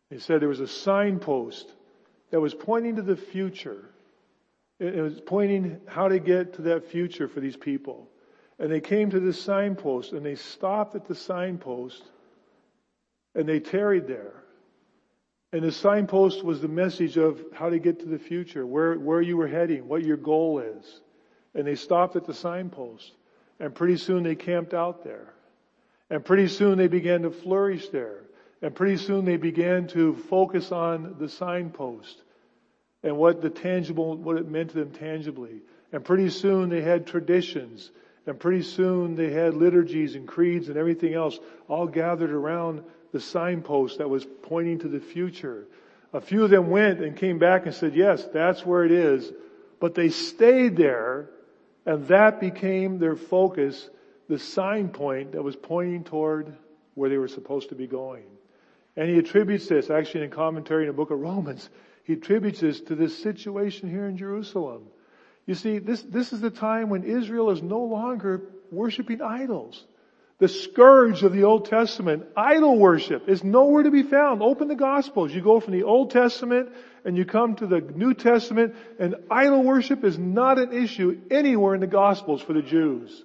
He 0.10 0.20
said 0.20 0.42
there 0.42 0.50
was 0.50 0.60
a 0.60 0.68
signpost 0.68 1.72
that 2.32 2.40
was 2.40 2.54
pointing 2.54 2.96
to 2.96 3.02
the 3.02 3.18
future. 3.18 3.90
It 4.80 5.02
was 5.02 5.20
pointing 5.20 5.82
how 5.88 6.08
to 6.08 6.20
get 6.20 6.54
to 6.54 6.62
that 6.64 6.86
future 6.86 7.28
for 7.28 7.40
these 7.40 7.58
people. 7.58 8.08
And 8.60 8.72
they 8.72 8.82
came 8.82 9.10
to 9.12 9.20
this 9.20 9.42
signpost 9.42 10.14
and 10.14 10.26
they 10.26 10.36
stopped 10.36 10.96
at 10.96 11.08
the 11.08 11.16
signpost 11.16 12.04
and 13.36 13.48
they 13.48 13.60
tarried 13.60 14.08
there. 14.08 14.44
And 15.54 15.64
the 15.64 15.72
signpost 15.72 16.44
was 16.44 16.62
the 16.62 16.68
message 16.68 17.18
of 17.18 17.42
how 17.54 17.70
to 17.70 17.80
get 17.80 18.02
to 18.02 18.06
the 18.06 18.20
future, 18.20 18.66
where, 18.66 18.96
where 18.96 19.22
you 19.22 19.38
were 19.38 19.48
heading, 19.48 19.88
what 19.88 20.04
your 20.04 20.18
goal 20.18 20.60
is. 20.60 21.02
And 21.54 21.66
they 21.66 21.76
stopped 21.76 22.16
at 22.16 22.26
the 22.26 22.34
signpost. 22.34 23.14
And 23.60 23.74
pretty 23.74 23.98
soon 23.98 24.24
they 24.24 24.36
camped 24.36 24.74
out 24.74 25.04
there. 25.04 25.34
And 26.10 26.24
pretty 26.24 26.48
soon 26.48 26.78
they 26.78 26.88
began 26.88 27.22
to 27.24 27.32
flourish 27.32 27.90
there. 27.90 28.22
And 28.62 28.74
pretty 28.74 28.98
soon 28.98 29.26
they 29.26 29.38
began 29.38 29.88
to 29.90 30.16
focus 30.16 30.72
on 30.72 31.16
the 31.20 31.30
signpost 31.30 32.22
and 33.04 33.18
what 33.18 33.42
the 33.42 33.50
tangible, 33.50 34.18
what 34.18 34.38
it 34.38 34.48
meant 34.48 34.72
to 34.72 34.78
them 34.78 34.92
tangibly. 34.92 35.62
And 35.92 36.04
pretty 36.04 36.30
soon 36.30 36.70
they 36.70 36.82
had 36.82 37.06
traditions. 37.06 37.92
And 38.26 38.40
pretty 38.40 38.64
soon 38.64 39.16
they 39.16 39.32
had 39.32 39.54
liturgies 39.54 40.16
and 40.16 40.28
creeds 40.28 40.68
and 40.70 40.78
everything 40.78 41.14
else 41.14 41.40
all 41.68 41.88
gathered 41.88 42.32
around 42.32 42.84
the 43.14 43.22
signpost 43.22 44.00
that 44.00 44.10
was 44.10 44.26
pointing 44.44 44.80
to 44.80 44.88
the 44.88 45.00
future. 45.00 45.68
A 46.14 46.20
few 46.20 46.44
of 46.44 46.50
them 46.50 46.70
went 46.70 47.00
and 47.00 47.16
came 47.16 47.40
back 47.40 47.66
and 47.66 47.76
said, 47.76 47.96
yes, 47.96 48.26
that's 48.34 48.66
where 48.66 48.84
it 48.84 48.92
is. 48.92 49.32
But 49.80 49.96
they 49.96 50.10
stayed 50.10 50.76
there 50.76 51.30
and 51.86 52.06
that 52.08 52.42
became 52.42 53.00
their 53.00 53.16
focus 53.16 53.90
the 54.28 54.40
sign 54.40 54.90
point 54.90 55.32
that 55.32 55.42
was 55.42 55.56
pointing 55.56 56.04
toward 56.04 56.54
where 56.96 57.10
they 57.10 57.18
were 57.18 57.30
supposed 57.30 57.70
to 57.70 57.76
be 57.76 57.88
going. 57.88 58.26
And 58.98 59.10
he 59.10 59.20
attributes 59.20 59.68
this, 59.68 59.92
actually 59.92 60.26
in 60.26 60.32
a 60.32 60.36
commentary 60.36 60.84
in 60.84 60.88
the 60.88 60.94
book 60.94 61.12
of 61.12 61.20
Romans, 61.20 61.70
he 62.04 62.14
attributes 62.14 62.62
this 62.62 62.82
to 62.82 62.96
this 62.96 63.16
situation 63.22 63.90
here 63.90 64.08
in 64.08 64.18
Jerusalem. 64.18 64.88
You 65.46 65.54
see, 65.54 65.78
this, 65.78 66.02
this 66.02 66.34
is 66.34 66.42
the 66.42 66.50
time 66.50 66.90
when 66.90 67.04
Israel 67.04 67.52
is 67.52 67.62
no 67.62 67.84
longer 67.84 68.42
worshiping 68.72 69.22
idols. 69.22 69.86
The 70.40 70.48
scourge 70.48 71.24
of 71.24 71.34
the 71.34 71.44
Old 71.44 71.66
Testament, 71.66 72.26
idol 72.36 72.78
worship, 72.78 73.30
is 73.30 73.44
nowhere 73.44 73.84
to 73.84 73.92
be 73.92 74.04
found. 74.04 74.42
Open 74.42 74.68
the 74.68 74.76
Gospels. 74.76 75.34
You 75.34 75.42
go 75.42 75.60
from 75.60 75.74
the 75.74 75.84
Old 75.84 76.12
Testament 76.12 76.70
and 77.06 77.18
you 77.18 77.26
come 77.26 77.56
to 77.56 77.68
the 77.68 77.82
New 77.82 78.14
Testament 78.14 78.76
and 79.00 79.16
idol 79.32 79.64
worship 79.64 80.04
is 80.04 80.18
not 80.18 80.60
an 80.60 80.74
issue 80.74 81.22
anywhere 81.32 81.74
in 81.74 81.82
the 81.82 81.88
Gospels 81.88 82.42
for 82.42 82.54
the 82.54 82.62
Jews. 82.62 83.24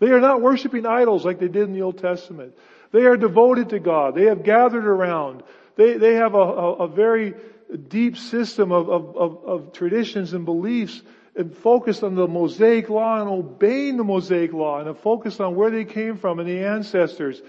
They 0.00 0.10
are 0.10 0.20
not 0.20 0.40
worshiping 0.40 0.86
idols 0.86 1.24
like 1.24 1.38
they 1.38 1.48
did 1.48 1.62
in 1.62 1.72
the 1.72 1.82
Old 1.82 1.98
Testament. 1.98 2.54
They 2.92 3.04
are 3.04 3.16
devoted 3.16 3.70
to 3.70 3.78
God. 3.78 4.14
They 4.14 4.24
have 4.24 4.42
gathered 4.42 4.86
around. 4.86 5.42
They, 5.76 5.96
they 5.96 6.14
have 6.14 6.34
a, 6.34 6.38
a, 6.38 6.72
a 6.74 6.88
very 6.88 7.34
deep 7.88 8.16
system 8.16 8.72
of, 8.72 8.88
of, 8.88 9.16
of, 9.16 9.44
of 9.44 9.72
traditions 9.72 10.32
and 10.32 10.44
beliefs 10.44 11.02
and 11.36 11.56
focused 11.56 12.02
on 12.02 12.16
the 12.16 12.26
Mosaic 12.26 12.88
law 12.88 13.20
and 13.20 13.30
obeying 13.30 13.96
the 13.96 14.04
Mosaic 14.04 14.52
law 14.52 14.80
and 14.80 14.88
a 14.88 14.94
focus 14.94 15.38
on 15.38 15.54
where 15.54 15.70
they 15.70 15.84
came 15.84 16.16
from 16.16 16.40
and 16.40 16.48
the 16.48 16.64
ancestors. 16.64 17.40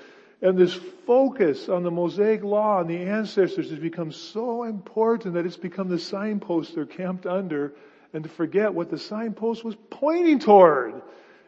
And 0.41 0.57
this 0.57 0.73
focus 1.05 1.69
on 1.69 1.83
the 1.83 1.91
Mosaic 1.91 2.43
law 2.43 2.79
and 2.79 2.89
the 2.89 2.97
ancestors 2.97 3.69
has 3.69 3.79
become 3.79 4.11
so 4.11 4.63
important 4.63 5.33
that 5.33 5.45
it's 5.45 5.57
become 5.57 5.89
the 5.89 5.99
signpost 5.99 6.75
they're 6.75 6.85
camped 6.85 7.25
under 7.25 7.73
and 8.13 8.23
to 8.23 8.29
forget 8.29 8.73
what 8.73 8.89
the 8.89 8.97
signpost 8.97 9.63
was 9.63 9.75
pointing 9.89 10.39
toward. 10.39 11.01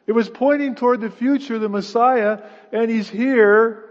It 0.06 0.12
was 0.12 0.30
pointing 0.30 0.76
toward 0.76 1.02
the 1.02 1.10
future, 1.10 1.60
the 1.60 1.70
Messiah, 1.70 2.44
and 2.72 2.90
He's 2.90 3.10
here, 3.10 3.83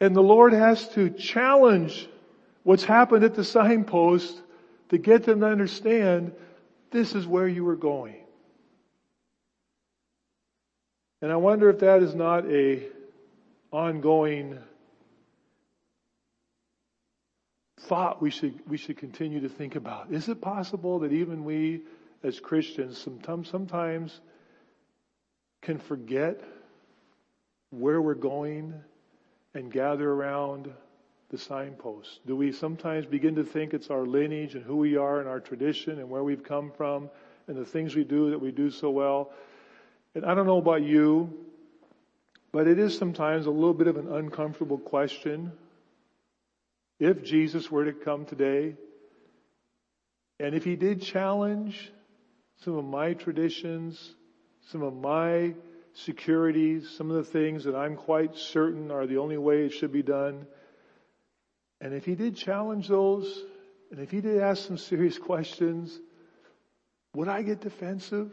and 0.00 0.14
the 0.14 0.22
Lord 0.22 0.52
has 0.52 0.88
to 0.90 1.10
challenge 1.10 2.08
what's 2.62 2.84
happened 2.84 3.24
at 3.24 3.34
the 3.34 3.44
signpost 3.44 4.40
to 4.90 4.98
get 4.98 5.24
them 5.24 5.40
to 5.40 5.46
understand 5.46 6.32
this 6.90 7.14
is 7.14 7.26
where 7.26 7.48
you 7.48 7.64
were 7.64 7.76
going. 7.76 8.16
And 11.22 11.32
I 11.32 11.36
wonder 11.36 11.70
if 11.70 11.80
that 11.80 12.02
is 12.02 12.14
not 12.14 12.46
a 12.50 12.82
ongoing 13.72 14.58
thought 17.80 18.20
we 18.20 18.30
should, 18.30 18.58
we 18.68 18.76
should 18.76 18.96
continue 18.96 19.40
to 19.40 19.48
think 19.48 19.76
about. 19.76 20.12
Is 20.12 20.28
it 20.28 20.40
possible 20.40 21.00
that 21.00 21.12
even 21.12 21.44
we 21.44 21.82
as 22.22 22.40
Christians 22.40 22.98
sometimes, 22.98 23.48
sometimes 23.48 24.20
can 25.62 25.78
forget 25.78 26.42
where 27.70 28.00
we're 28.00 28.14
going 28.14 28.74
and 29.56 29.72
gather 29.72 30.10
around 30.10 30.70
the 31.30 31.38
signposts? 31.38 32.20
Do 32.26 32.36
we 32.36 32.52
sometimes 32.52 33.06
begin 33.06 33.34
to 33.36 33.44
think 33.44 33.74
it's 33.74 33.90
our 33.90 34.06
lineage 34.06 34.54
and 34.54 34.64
who 34.64 34.76
we 34.76 34.96
are 34.96 35.18
and 35.18 35.28
our 35.28 35.40
tradition 35.40 35.98
and 35.98 36.08
where 36.08 36.22
we've 36.22 36.44
come 36.44 36.70
from 36.76 37.10
and 37.48 37.56
the 37.56 37.64
things 37.64 37.96
we 37.96 38.04
do 38.04 38.30
that 38.30 38.40
we 38.40 38.52
do 38.52 38.70
so 38.70 38.90
well? 38.90 39.32
And 40.14 40.24
I 40.24 40.34
don't 40.34 40.46
know 40.46 40.58
about 40.58 40.82
you, 40.82 41.32
but 42.52 42.66
it 42.66 42.78
is 42.78 42.96
sometimes 42.96 43.46
a 43.46 43.50
little 43.50 43.74
bit 43.74 43.86
of 43.86 43.96
an 43.96 44.12
uncomfortable 44.12 44.78
question. 44.78 45.52
If 47.00 47.24
Jesus 47.24 47.70
were 47.70 47.86
to 47.86 47.92
come 47.92 48.24
today, 48.24 48.74
and 50.38 50.54
if 50.54 50.64
he 50.64 50.76
did 50.76 51.02
challenge 51.02 51.92
some 52.62 52.76
of 52.76 52.84
my 52.84 53.14
traditions, 53.14 54.14
some 54.68 54.82
of 54.82 54.94
my 54.94 55.54
securities, 55.96 56.88
some 56.90 57.10
of 57.10 57.16
the 57.16 57.24
things 57.24 57.64
that 57.64 57.74
I'm 57.74 57.96
quite 57.96 58.36
certain 58.36 58.90
are 58.90 59.06
the 59.06 59.16
only 59.16 59.38
way 59.38 59.64
it 59.64 59.72
should 59.72 59.92
be 59.92 60.02
done. 60.02 60.46
And 61.80 61.94
if 61.94 62.04
he 62.04 62.14
did 62.14 62.36
challenge 62.36 62.88
those, 62.88 63.42
and 63.90 64.00
if 64.00 64.10
he 64.10 64.20
did 64.20 64.40
ask 64.40 64.66
some 64.66 64.78
serious 64.78 65.18
questions, 65.18 65.98
would 67.14 67.28
I 67.28 67.42
get 67.42 67.60
defensive? 67.60 68.30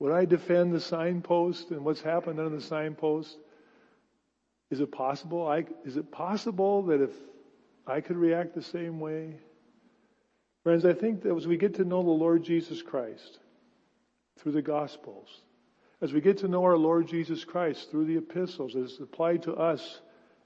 Would 0.00 0.12
I 0.12 0.26
defend 0.26 0.74
the 0.74 0.80
signpost 0.80 1.70
and 1.70 1.84
what's 1.84 2.02
happened 2.02 2.38
on 2.38 2.54
the 2.54 2.60
signpost? 2.60 3.36
Is 4.70 4.80
it 4.80 4.92
possible? 4.92 5.46
I, 5.46 5.64
is 5.84 5.96
it 5.96 6.10
possible 6.10 6.82
that 6.84 7.00
if 7.00 7.12
I 7.86 8.00
could 8.00 8.16
react 8.16 8.54
the 8.54 8.62
same 8.62 9.00
way? 9.00 9.36
Friends, 10.64 10.84
I 10.84 10.92
think 10.92 11.22
that 11.22 11.34
as 11.34 11.46
we 11.46 11.56
get 11.56 11.74
to 11.76 11.84
know 11.84 12.02
the 12.02 12.10
Lord 12.10 12.42
Jesus 12.42 12.82
Christ 12.82 13.38
through 14.38 14.52
the 14.52 14.62
Gospels, 14.62 15.28
as 16.00 16.12
we 16.12 16.20
get 16.20 16.38
to 16.38 16.48
know 16.48 16.64
our 16.64 16.76
Lord 16.76 17.06
Jesus 17.06 17.44
Christ 17.44 17.90
through 17.90 18.06
the 18.06 18.16
epistles, 18.16 18.74
as 18.74 18.98
applied 19.00 19.42
to 19.44 19.54
us 19.54 20.00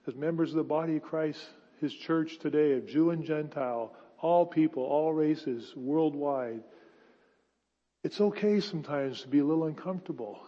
as 0.06 0.14
members 0.14 0.50
of 0.50 0.56
the 0.56 0.64
body 0.64 0.96
of 0.96 1.02
Christ, 1.02 1.40
His 1.80 1.92
church 1.92 2.38
today, 2.38 2.72
of 2.72 2.86
Jew 2.86 3.10
and 3.10 3.24
Gentile, 3.24 3.94
all 4.20 4.46
people, 4.46 4.82
all 4.82 5.12
races, 5.12 5.72
worldwide, 5.76 6.62
it's 8.04 8.20
okay 8.20 8.60
sometimes 8.60 9.22
to 9.22 9.28
be 9.28 9.40
a 9.40 9.44
little 9.44 9.64
uncomfortable 9.64 10.38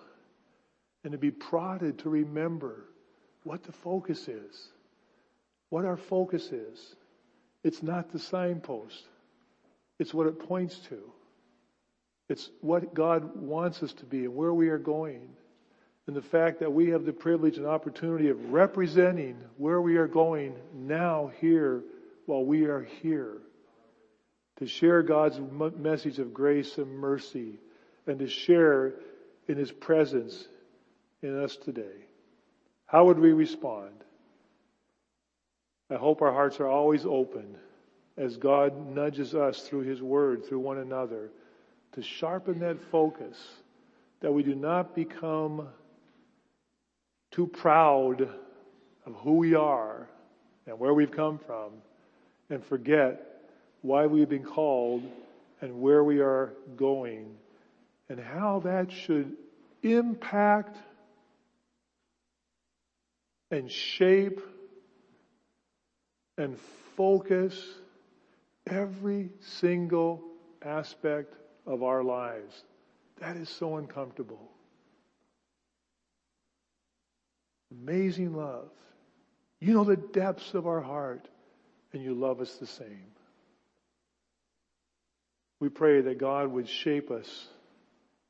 and 1.03 1.13
to 1.13 1.19
be 1.19 1.31
prodded 1.31 1.99
to 1.99 2.09
remember 2.09 2.85
what 3.43 3.65
the 3.65 3.73
focus 3.73 4.29
is, 4.29 4.69
what 5.71 5.85
our 5.85 5.97
focus 5.97 6.53
is. 6.53 6.95
It's 7.65 7.83
not 7.83 8.13
the 8.13 8.19
signpost. 8.19 9.05
It's 9.99 10.15
what 10.15 10.29
it 10.29 10.39
points 10.39 10.79
to. 10.91 10.99
It's 12.29 12.51
what 12.61 12.95
God 12.95 13.37
wants 13.37 13.83
us 13.83 13.93
to 13.95 14.05
be 14.05 14.25
and 14.25 14.35
where 14.35 14.53
we 14.53 14.69
are 14.69 14.79
going. 14.79 15.29
And 16.07 16.17
the 16.17 16.23
fact 16.23 16.61
that 16.61 16.73
we 16.73 16.91
have 16.91 17.05
the 17.05 17.13
privilege 17.13 17.59
and 17.59 17.67
opportunity 17.67 18.29
of 18.29 18.53
representing 18.53 19.37
where 19.57 19.81
we 19.81 19.97
are 19.97 20.07
going 20.07 20.55
now, 20.75 21.31
here, 21.41 21.83
while 22.27 22.45
we 22.45 22.65
are 22.65 22.83
here. 23.03 23.39
To 24.59 24.67
share 24.67 25.03
God's 25.03 25.39
message 25.77 26.19
of 26.19 26.35
grace 26.35 26.79
and 26.79 26.99
mercy 26.99 27.59
and 28.07 28.19
to 28.19 28.27
share 28.27 28.95
in 29.47 29.57
His 29.57 29.71
presence 29.71 30.47
in 31.23 31.39
us 31.43 31.57
today. 31.57 32.07
How 32.87 33.05
would 33.05 33.19
we 33.19 33.33
respond? 33.33 33.93
I 35.91 35.97
hope 35.97 36.23
our 36.23 36.33
hearts 36.33 36.59
are 36.61 36.69
always 36.69 37.05
open 37.07 37.57
as 38.17 38.37
God 38.37 38.95
nudges 38.95 39.35
us 39.35 39.63
through 39.63 39.83
His 39.83 40.03
Word, 40.03 40.47
through 40.47 40.61
one 40.61 40.79
another, 40.79 41.31
to 41.93 42.03
sharpen 42.03 42.61
that 42.61 42.81
focus, 42.91 43.37
that 44.21 44.33
we 44.33 44.43
do 44.43 44.55
not 44.55 44.95
become 44.95 45.69
too 47.31 47.47
proud 47.47 48.23
of 49.07 49.15
who 49.17 49.35
we 49.35 49.55
are 49.55 50.09
and 50.67 50.79
where 50.79 50.95
we've 50.95 51.11
come 51.11 51.39
from 51.39 51.73
and 52.51 52.65
forget 52.65 53.41
why 53.83 54.07
we've 54.07 54.29
been 54.29 54.45
called 54.45 55.03
and 55.61 55.81
where 55.81 56.05
we 56.05 56.21
are 56.21 56.53
going 56.77 57.37
and 58.09 58.19
how 58.19 58.61
that 58.61 58.91
should 58.91 59.37
impact 59.83 60.77
and 63.51 63.71
shape 63.71 64.41
and 66.37 66.59
focus 66.97 67.61
every 68.67 69.31
single 69.41 70.23
aspect 70.63 71.35
of 71.69 71.83
our 71.83 72.03
lives. 72.03 72.65
That 73.21 73.37
is 73.37 73.49
so 73.49 73.77
uncomfortable. 73.77 74.51
Amazing 77.71 78.35
love. 78.35 78.71
You 79.61 79.75
know 79.75 79.85
the 79.85 79.97
depths 79.97 80.55
of 80.55 80.67
our 80.67 80.81
heart, 80.81 81.29
and 81.93 82.03
you 82.03 82.15
love 82.15 82.41
us 82.41 82.55
the 82.55 82.67
same. 82.67 83.07
We 85.61 85.69
pray 85.69 86.01
that 86.01 86.19
God 86.19 86.49
would 86.49 86.69
shape 86.69 87.11
us 87.11 87.49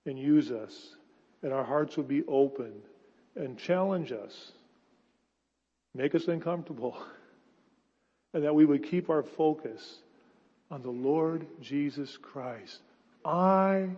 and 0.05 0.19
use 0.19 0.51
us, 0.51 0.75
and 1.43 1.53
our 1.53 1.65
hearts 1.65 1.97
would 1.97 2.09
be 2.09 2.25
open 2.27 2.73
and 3.37 3.59
challenge 3.59 4.11
us, 4.11 4.53
make 5.95 6.15
us 6.15 6.27
uncomfortable, 6.27 6.97
and 8.35 8.43
that 8.43 8.55
we 8.55 8.65
would 8.65 8.91
keep 8.91 9.11
our 9.11 9.23
focus 9.23 9.99
on 10.71 10.83
the 10.83 10.91
Lord 10.91 11.47
Jesus 11.61 12.17
Christ. 12.17 12.81
I 13.25 13.89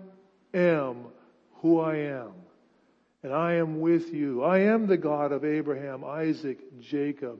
am 0.55 1.05
who 1.61 1.81
I 1.81 1.97
am. 1.97 2.33
And 3.23 3.33
I 3.35 3.55
am 3.55 3.81
with 3.81 4.15
you. 4.15 4.43
I 4.43 4.61
am 4.61 4.87
the 4.87 4.97
God 4.97 5.33
of 5.33 5.45
Abraham, 5.45 6.05
Isaac, 6.05 6.59
Jacob. 6.81 7.39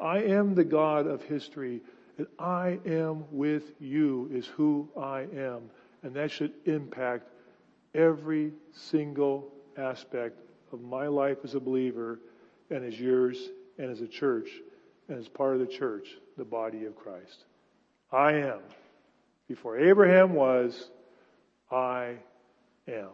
I 0.00 0.18
am 0.22 0.54
the 0.54 0.64
God 0.64 1.06
of 1.06 1.22
history. 1.22 1.82
And 2.18 2.26
I 2.38 2.80
am 2.84 3.24
with 3.30 3.72
you 3.80 4.28
is 4.32 4.46
who 4.46 4.88
I 4.98 5.20
am. 5.20 5.70
And 6.02 6.14
that 6.14 6.30
should 6.30 6.52
impact 6.64 7.28
every 7.94 8.52
single 8.72 9.52
aspect 9.76 10.40
of 10.72 10.80
my 10.80 11.06
life 11.06 11.38
as 11.44 11.54
a 11.54 11.60
believer 11.60 12.20
and 12.70 12.84
as 12.84 12.98
yours 12.98 13.50
and 13.78 13.90
as 13.90 14.00
a 14.00 14.08
church 14.08 14.48
and 15.08 15.18
as 15.18 15.28
part 15.28 15.54
of 15.54 15.60
the 15.60 15.66
church, 15.66 16.08
the 16.36 16.44
body 16.44 16.84
of 16.84 16.96
Christ. 16.96 17.44
I 18.12 18.32
am. 18.32 18.60
Before 19.48 19.78
Abraham 19.78 20.34
was, 20.34 20.90
I 21.70 22.16
am. 22.88 23.08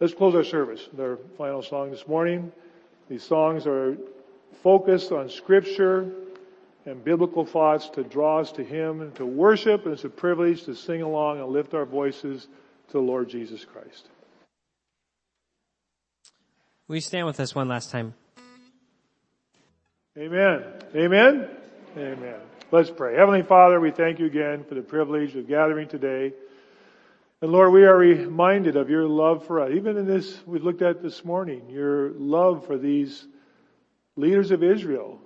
Let's 0.00 0.14
close 0.14 0.34
our 0.34 0.44
service 0.44 0.88
with 0.90 1.00
our 1.00 1.18
final 1.36 1.62
song 1.62 1.90
this 1.90 2.08
morning. 2.08 2.50
These 3.08 3.22
songs 3.22 3.66
are 3.66 3.98
focused 4.62 5.12
on 5.12 5.28
scripture 5.28 6.10
and 6.86 7.04
biblical 7.04 7.44
thoughts 7.44 7.90
to 7.90 8.02
draw 8.02 8.40
us 8.40 8.52
to 8.52 8.64
Him 8.64 9.02
and 9.02 9.14
to 9.16 9.26
worship, 9.26 9.84
and 9.84 9.92
it's 9.92 10.04
a 10.04 10.08
privilege 10.08 10.64
to 10.64 10.74
sing 10.74 11.02
along 11.02 11.40
and 11.40 11.48
lift 11.48 11.74
our 11.74 11.84
voices 11.84 12.46
to 12.88 12.92
the 12.92 13.00
Lord 13.00 13.28
Jesus 13.28 13.64
Christ. 13.64 14.08
Will 16.88 16.96
you 16.96 17.02
stand 17.02 17.26
with 17.26 17.38
us 17.38 17.54
one 17.54 17.68
last 17.68 17.90
time? 17.90 18.14
Amen. 20.18 20.64
Amen. 20.96 21.48
Amen. 21.96 22.40
Let's 22.72 22.90
pray. 22.90 23.16
Heavenly 23.16 23.42
Father, 23.42 23.78
we 23.78 23.90
thank 23.90 24.18
you 24.18 24.26
again 24.26 24.64
for 24.64 24.74
the 24.74 24.82
privilege 24.82 25.36
of 25.36 25.46
gathering 25.46 25.88
today. 25.88 26.32
And 27.42 27.52
Lord, 27.52 27.72
we 27.72 27.84
are 27.84 27.96
reminded 27.96 28.76
of 28.76 28.90
your 28.90 29.06
love 29.06 29.46
for 29.46 29.60
us. 29.60 29.70
Even 29.72 29.96
in 29.96 30.06
this, 30.06 30.46
we 30.46 30.58
looked 30.58 30.82
at 30.82 31.00
this 31.00 31.24
morning, 31.24 31.70
your 31.70 32.10
love 32.10 32.66
for 32.66 32.76
these 32.76 33.26
leaders 34.14 34.50
of 34.50 34.62
Israel 34.62 35.18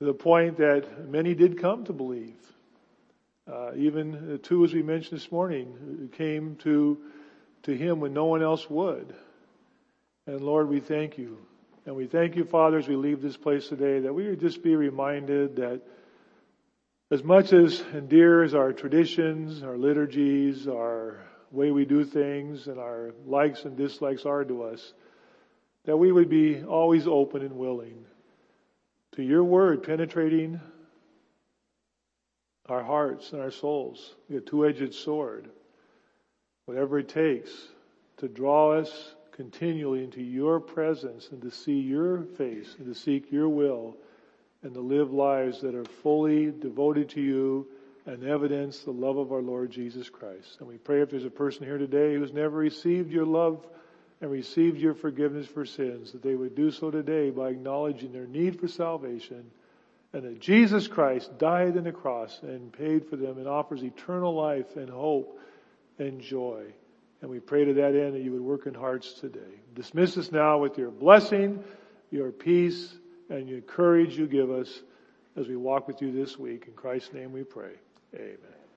to 0.00 0.06
the 0.06 0.12
point 0.12 0.56
that 0.56 1.08
many 1.08 1.36
did 1.36 1.60
come 1.60 1.84
to 1.84 1.92
believe. 1.92 2.34
Uh, 3.48 3.70
even 3.76 4.30
the 4.30 4.38
two, 4.38 4.64
as 4.64 4.74
we 4.74 4.82
mentioned 4.82 5.20
this 5.20 5.30
morning, 5.30 6.10
came 6.16 6.56
to, 6.56 6.98
to 7.62 7.72
him 7.72 8.00
when 8.00 8.12
no 8.12 8.24
one 8.24 8.42
else 8.42 8.68
would. 8.68 9.14
And 10.26 10.40
Lord, 10.40 10.68
we 10.68 10.80
thank 10.80 11.16
you. 11.18 11.38
And 11.86 11.94
we 11.94 12.06
thank 12.06 12.34
you, 12.34 12.44
Father, 12.44 12.78
as 12.78 12.88
we 12.88 12.96
leave 12.96 13.22
this 13.22 13.36
place 13.36 13.68
today, 13.68 14.00
that 14.00 14.12
we 14.12 14.26
would 14.28 14.40
just 14.40 14.60
be 14.60 14.74
reminded 14.74 15.54
that 15.54 15.82
as 17.10 17.24
much 17.24 17.52
as 17.52 17.80
and 17.92 18.08
dear 18.08 18.44
as 18.44 18.54
our 18.54 18.72
traditions, 18.72 19.62
our 19.62 19.76
liturgies, 19.76 20.68
our 20.68 21.18
way 21.50 21.72
we 21.72 21.84
do 21.84 22.04
things, 22.04 22.68
and 22.68 22.78
our 22.78 23.12
likes 23.26 23.64
and 23.64 23.76
dislikes 23.76 24.24
are 24.24 24.44
to 24.44 24.62
us, 24.62 24.92
that 25.84 25.96
we 25.96 26.12
would 26.12 26.28
be 26.28 26.62
always 26.62 27.08
open 27.08 27.42
and 27.42 27.56
willing 27.56 28.04
to 29.12 29.22
your 29.22 29.42
word 29.42 29.82
penetrating 29.82 30.60
our 32.66 32.84
hearts 32.84 33.32
and 33.32 33.42
our 33.42 33.50
souls, 33.50 34.14
a 34.32 34.38
two-edged 34.38 34.94
sword. 34.94 35.50
Whatever 36.66 37.00
it 37.00 37.08
takes 37.08 37.50
to 38.18 38.28
draw 38.28 38.74
us 38.74 39.16
continually 39.32 40.04
into 40.04 40.22
your 40.22 40.60
presence 40.60 41.28
and 41.32 41.42
to 41.42 41.50
see 41.50 41.80
your 41.80 42.22
face 42.22 42.76
and 42.78 42.86
to 42.86 42.94
seek 42.94 43.32
your 43.32 43.48
will 43.48 43.96
and 44.62 44.74
to 44.74 44.80
live 44.80 45.12
lives 45.12 45.60
that 45.62 45.74
are 45.74 45.84
fully 46.02 46.50
devoted 46.50 47.10
to 47.10 47.20
you 47.20 47.66
and 48.06 48.24
evidence 48.24 48.80
the 48.80 48.90
love 48.90 49.16
of 49.16 49.32
our 49.32 49.42
Lord 49.42 49.70
Jesus 49.70 50.08
Christ. 50.08 50.56
And 50.58 50.68
we 50.68 50.76
pray 50.76 51.02
if 51.02 51.10
there's 51.10 51.24
a 51.24 51.30
person 51.30 51.64
here 51.64 51.78
today 51.78 52.14
who's 52.14 52.32
never 52.32 52.56
received 52.56 53.10
your 53.10 53.26
love 53.26 53.66
and 54.20 54.30
received 54.30 54.78
your 54.78 54.94
forgiveness 54.94 55.46
for 55.46 55.64
sins, 55.64 56.12
that 56.12 56.22
they 56.22 56.34
would 56.34 56.54
do 56.54 56.70
so 56.70 56.90
today 56.90 57.30
by 57.30 57.50
acknowledging 57.50 58.12
their 58.12 58.26
need 58.26 58.60
for 58.60 58.68
salvation 58.68 59.50
and 60.12 60.24
that 60.24 60.40
Jesus 60.40 60.88
Christ 60.88 61.38
died 61.38 61.76
on 61.76 61.84
the 61.84 61.92
cross 61.92 62.40
and 62.42 62.72
paid 62.72 63.08
for 63.08 63.16
them 63.16 63.38
and 63.38 63.46
offers 63.46 63.82
eternal 63.82 64.34
life 64.34 64.76
and 64.76 64.90
hope 64.90 65.38
and 65.98 66.20
joy. 66.20 66.64
And 67.22 67.30
we 67.30 67.38
pray 67.38 67.64
to 67.64 67.74
that 67.74 67.94
end 67.94 68.14
that 68.14 68.22
you 68.22 68.32
would 68.32 68.40
work 68.40 68.66
in 68.66 68.74
hearts 68.74 69.12
today. 69.12 69.60
Dismiss 69.74 70.16
us 70.16 70.32
now 70.32 70.58
with 70.58 70.78
your 70.78 70.90
blessing, 70.90 71.62
your 72.10 72.32
peace, 72.32 72.92
and 73.30 73.48
your 73.48 73.60
courage 73.62 74.18
you 74.18 74.26
give 74.26 74.50
us 74.50 74.82
as 75.36 75.48
we 75.48 75.56
walk 75.56 75.88
with 75.88 76.02
you 76.02 76.12
this 76.12 76.38
week. 76.38 76.64
In 76.66 76.74
Christ's 76.74 77.14
name 77.14 77.32
we 77.32 77.44
pray. 77.44 77.72
Amen. 78.14 78.59